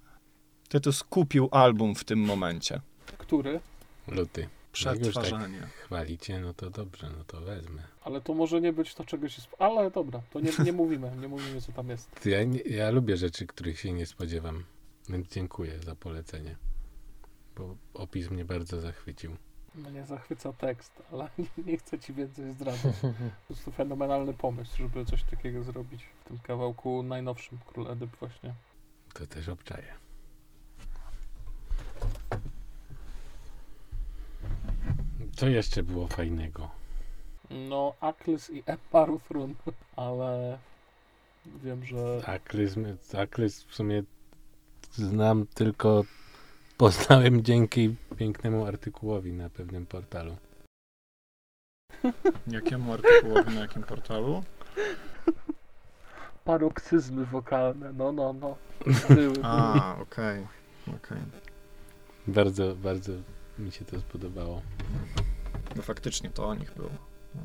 Tytus 0.75 1.03
kupił 1.03 1.49
album 1.51 1.95
w 1.95 2.05
tym 2.05 2.19
momencie. 2.19 2.81
Który? 3.19 3.61
Luty. 4.09 4.49
Już 4.73 4.85
tak 4.85 4.99
Przetwarzanie. 5.01 5.61
chwalicie, 5.85 6.41
no 6.41 6.55
to 6.55 6.71
dobrze, 6.71 7.11
no 7.19 7.25
to 7.25 7.41
wezmę. 7.41 7.83
Ale 8.03 8.21
to 8.21 8.35
może 8.35 8.61
nie 8.61 8.73
być 8.73 8.95
to, 8.95 9.05
czego 9.05 9.29
się... 9.29 9.39
Sp- 9.47 9.57
Ale 9.59 9.91
dobra, 9.91 10.21
to 10.31 10.41
nie, 10.41 10.51
nie 10.65 10.73
mówimy, 10.73 11.11
nie 11.21 11.29
mówimy, 11.29 11.61
co 11.61 11.73
tam 11.73 11.89
jest. 11.89 12.27
Ja, 12.27 12.45
nie, 12.45 12.61
ja 12.61 12.91
lubię 12.91 13.17
rzeczy, 13.17 13.47
których 13.47 13.81
się 13.81 13.93
nie 13.93 14.07
spodziewam, 14.07 14.65
więc 15.09 15.29
dziękuję 15.29 15.79
za 15.79 15.95
polecenie, 15.95 16.57
bo 17.57 17.77
opis 17.95 18.31
mnie 18.31 18.45
bardzo 18.45 18.81
zachwycił. 18.81 19.37
Mnie 19.75 20.05
zachwyca 20.05 20.53
tekst, 20.53 21.03
ale 21.13 21.29
nie, 21.39 21.65
nie 21.65 21.79
chcę 21.79 21.99
ci 21.99 22.15
więcej 22.15 22.53
zdradzać. 22.53 22.97
Po 23.01 23.15
prostu 23.47 23.71
fenomenalny 23.73 24.35
pomysł, 24.35 24.77
żeby 24.77 25.05
coś 25.05 25.23
takiego 25.23 25.63
zrobić 25.63 26.05
w 26.25 26.29
tym 26.29 26.39
kawałku 26.39 27.03
najnowszym 27.03 27.59
Król 27.67 27.91
Edyp 27.91 28.17
właśnie. 28.17 28.55
To 29.15 29.27
też 29.27 29.49
obczaję. 29.49 30.04
Co 35.37 35.49
jeszcze 35.49 35.83
było 35.83 36.09
fajnego? 36.09 36.71
No, 37.51 37.95
Aklys 38.01 38.51
i 38.51 38.63
Emma 38.67 39.05
Ruthrun, 39.07 39.55
ale 39.97 40.59
wiem, 41.65 41.85
że 41.85 42.23
Aklys, 42.27 42.75
Aklys 43.15 43.65
w 43.65 43.75
sumie 43.75 44.03
znam 44.93 45.47
tylko, 45.47 46.05
poznałem 46.77 47.43
dzięki 47.43 47.95
pięknemu 48.17 48.67
artykułowi 48.67 49.33
na 49.33 49.51
pewnym 49.51 49.87
portalu. 49.87 50.37
Jakiemu 52.47 52.93
artykułowi 52.93 53.55
na 53.55 53.61
jakim 53.61 53.83
portalu? 53.83 54.43
paroksyzmy 56.45 57.25
wokalne, 57.27 57.93
no, 57.93 58.13
no, 58.13 58.33
no. 58.33 58.57
Były. 59.15 59.35
A, 59.43 59.97
okej. 60.01 60.47
okej. 60.89 61.19
Bardzo, 62.27 62.77
bardzo 62.77 63.13
mi 63.59 63.73
się 63.73 63.85
to 63.85 64.01
spodobało. 64.01 64.63
No 65.77 65.83
faktycznie 65.83 66.31
to 66.31 66.47
o 66.49 66.55
nich 66.55 66.75
było. 66.75 66.91
No. 67.35 67.41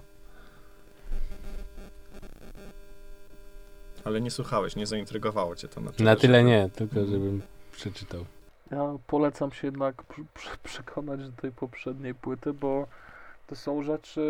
Ale 4.05 4.21
nie 4.21 4.31
słuchałeś, 4.31 4.75
nie 4.75 4.87
zaintrygowało 4.87 5.55
cię 5.55 5.67
to 5.67 5.81
na 5.81 5.91
tyle. 5.91 6.11
Na 6.11 6.15
tyle 6.15 6.37
żeby- 6.39 6.49
nie, 6.49 6.69
tylko 6.69 6.95
żebym 7.05 7.41
przeczytał. 7.71 8.25
Ja 8.71 8.93
polecam 9.07 9.51
się 9.51 9.67
jednak 9.67 9.95
pr- 10.03 10.23
pr- 10.35 10.57
przekonać 10.63 11.19
do 11.29 11.41
tej 11.41 11.51
poprzedniej 11.51 12.15
płyty, 12.15 12.53
bo 12.53 12.87
to 13.47 13.55
są 13.55 13.83
rzeczy 13.83 14.21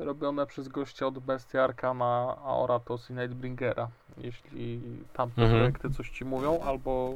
y, 0.00 0.04
robione 0.04 0.46
przez 0.46 0.68
gościa 0.68 1.06
od 1.06 1.18
Bestia 1.18 1.64
Arcana, 1.64 2.36
Aoratos 2.44 3.10
i 3.10 3.12
Nightbringera. 3.12 3.88
Jeśli 4.18 4.80
tamte 5.12 5.42
Mhm. 5.42 5.60
projekty 5.60 5.90
coś 5.96 6.10
ci 6.10 6.24
mówią, 6.24 6.60
albo 6.60 7.14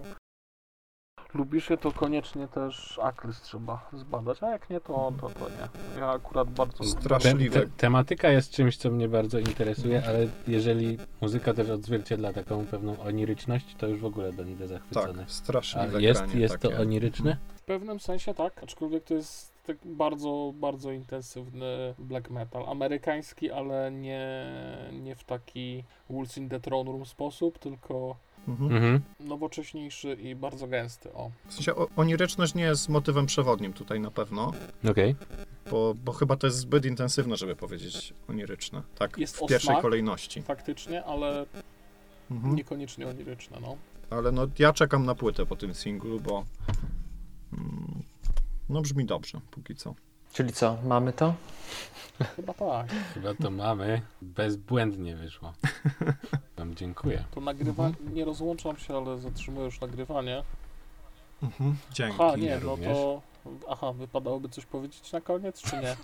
lubisz 1.34 1.70
je, 1.70 1.76
to 1.76 1.92
koniecznie 1.92 2.48
też 2.48 2.98
Aklys 3.02 3.40
trzeba 3.40 3.90
zbadać, 3.92 4.42
a 4.42 4.50
jak 4.50 4.70
nie, 4.70 4.80
to, 4.80 5.12
to, 5.20 5.30
to 5.30 5.48
nie. 5.48 6.00
Ja 6.00 6.10
akurat 6.10 6.50
bardzo... 6.50 6.84
Straszliwe. 6.84 7.60
Te, 7.60 7.66
te, 7.66 7.72
tematyka 7.76 8.28
jest 8.28 8.50
czymś, 8.50 8.76
co 8.76 8.90
mnie 8.90 9.09
bardzo 9.09 9.38
interesuje, 9.38 10.02
ale 10.06 10.26
jeżeli 10.46 10.98
muzyka 11.20 11.55
też 11.55 11.70
odzwierciedla 11.70 12.32
taką 12.32 12.66
pewną 12.66 13.00
oniryczność, 13.00 13.74
to 13.78 13.86
już 13.86 14.00
w 14.00 14.05
ogóle 14.05 14.32
będę 14.32 14.66
zachwycony. 14.66 15.14
Tak, 15.14 15.26
A 15.26 15.28
straszliwe 15.28 16.02
jest, 16.02 16.20
granie 16.22 16.40
jest 16.40 16.59
to 16.59 16.68
takie. 16.68 16.80
oniryczne? 16.82 17.36
W 17.56 17.62
pewnym 17.62 18.00
sensie 18.00 18.34
tak, 18.34 18.62
aczkolwiek 18.62 19.05
to 19.05 19.14
jest 19.14 19.59
tak 19.66 19.76
bardzo, 19.84 20.52
bardzo 20.55 20.92
intensywny 20.92 21.94
black 21.98 22.30
metal. 22.30 22.66
Amerykański, 22.66 23.50
ale 23.50 23.90
nie, 23.90 24.46
nie 24.92 25.14
w 25.14 25.24
taki 25.24 25.84
Wolves 26.10 26.38
in 26.38 26.48
the 26.48 26.60
Throne 26.60 26.90
Room 26.92 27.06
sposób, 27.06 27.59
tylko 27.59 28.16
Mhm. 28.48 28.72
Mhm. 28.76 29.00
nowocześniejszy 29.20 30.14
i 30.14 30.34
bardzo 30.34 30.66
gęsty. 30.66 31.12
O. 31.12 31.30
W 31.48 31.54
sensie 31.54 31.74
o, 31.74 31.88
oniryczność 31.96 32.54
nie 32.54 32.62
jest 32.62 32.88
motywem 32.88 33.26
przewodnim 33.26 33.72
tutaj 33.72 34.00
na 34.00 34.10
pewno, 34.10 34.52
Okej. 34.90 35.16
bo, 35.70 35.94
bo 36.04 36.12
chyba 36.12 36.36
to 36.36 36.46
jest 36.46 36.58
zbyt 36.58 36.84
intensywne, 36.86 37.36
żeby 37.36 37.56
powiedzieć 37.56 38.14
oniryczne. 38.28 38.82
Tak, 38.98 39.18
Jest 39.18 39.36
w 39.36 39.42
o 39.42 39.46
pierwszej 39.46 39.72
smak. 39.74 39.82
kolejności. 39.82 40.42
Faktycznie, 40.42 41.04
ale 41.04 41.46
Mhm. 42.30 42.54
niekoniecznie 42.54 43.08
oniryczne, 43.08 43.58
no. 43.60 43.76
Ale 44.10 44.32
no 44.32 44.46
ja 44.58 44.72
czekam 44.72 45.04
na 45.06 45.14
płytę 45.14 45.46
po 45.46 45.56
tym 45.56 45.74
singlu, 45.74 46.20
bo 46.20 46.44
mm, 47.52 48.02
no 48.68 48.80
brzmi 48.82 49.04
dobrze 49.04 49.40
póki 49.50 49.74
co. 49.74 49.94
Czyli 50.32 50.52
co, 50.52 50.76
mamy 50.84 51.12
to? 51.12 51.34
Chyba 52.36 52.55
tak. 52.55 52.86
Chyba 53.14 53.34
to 53.34 53.50
mamy. 53.50 54.02
Bezbłędnie 54.22 55.16
wyszło. 55.16 55.52
Wam 56.56 56.74
dziękuję. 56.74 57.24
To 57.30 57.40
nagrywa... 57.40 57.90
Nie 58.12 58.24
rozłączam 58.24 58.76
się, 58.76 58.96
ale 58.96 59.18
zatrzymuję 59.18 59.64
już 59.64 59.80
nagrywanie. 59.80 60.42
Mhm. 61.42 61.76
Dzięki. 61.92 62.16
Aha, 62.20 62.36
nie, 62.36 62.55
no 62.55 62.70
również. 62.70 62.96
to... 62.96 63.22
Aha, 63.68 63.92
wypadałoby 63.92 64.48
coś 64.48 64.66
powiedzieć 64.66 65.12
na 65.12 65.20
koniec, 65.20 65.62
czy 65.62 65.76
nie? 65.76 65.96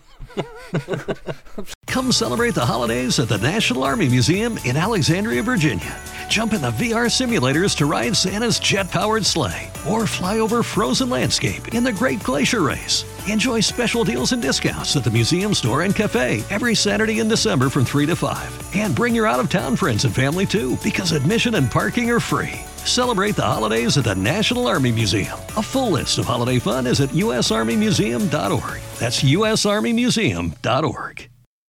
Come 1.95 2.11
celebrate 2.11 2.57
the 2.57 2.67
holidays 2.67 3.21
at 3.21 3.29
the 3.29 3.39
National 3.39 3.85
Army 3.85 4.09
Museum 4.09 4.59
in 4.65 4.77
Alexandria, 4.77 5.45
Virginia. 5.45 5.97
Jump 6.29 6.53
in 6.53 6.61
the 6.61 6.73
VR 6.73 7.07
simulators 7.07 7.77
to 7.77 7.87
ride 7.87 8.17
Santa's 8.17 8.59
jet 8.59 8.91
powered 8.91 9.25
sleigh 9.25 9.71
or 9.89 10.05
fly 10.05 10.41
over 10.41 10.65
frozen 10.65 11.09
landscape 11.09 11.73
in 11.73 11.85
the 11.85 11.93
Great 11.93 12.21
Glacier 12.25 12.63
Race. 12.63 13.05
Enjoy 13.29 13.61
special 13.61 14.03
deals 14.03 14.33
and 14.33 14.43
discounts 14.43 14.97
at 14.97 15.05
the 15.05 15.11
museum 15.13 15.55
store 15.55 15.83
and 15.83 15.95
cafe 15.95 16.43
every 16.51 16.75
Saturday 16.75 17.21
in 17.21 17.29
December 17.29 17.69
from 17.69 17.85
3 17.85 18.07
to 18.07 18.17
5. 18.17 18.75
And 18.75 18.93
bring 18.93 19.15
your 19.15 19.29
out 19.29 19.39
of 19.39 19.49
town 19.49 19.77
friends 19.77 20.05
and 20.05 20.13
family 20.13 20.47
too, 20.47 20.77
because 20.83 21.13
admission 21.13 21.55
and 21.55 21.71
parking 21.71 22.11
are 22.11 22.19
free. 22.19 22.55
Celebrate 22.79 23.37
the 23.37 23.43
holidays 23.43 23.97
at 23.97 24.03
the 24.03 24.17
National 24.17 24.67
Army 24.67 24.91
Museum. 24.91 25.39
A 25.57 25.63
full 25.63 25.93
list 25.93 26.19
of 26.19 26.25
holiday 26.25 26.59
fun 26.59 26.89
is 26.89 27.01
at 27.01 27.11
usarmymuseum.org. 27.11 28.81
That's 28.99 29.23
usarmymuseum.org. 29.23 31.29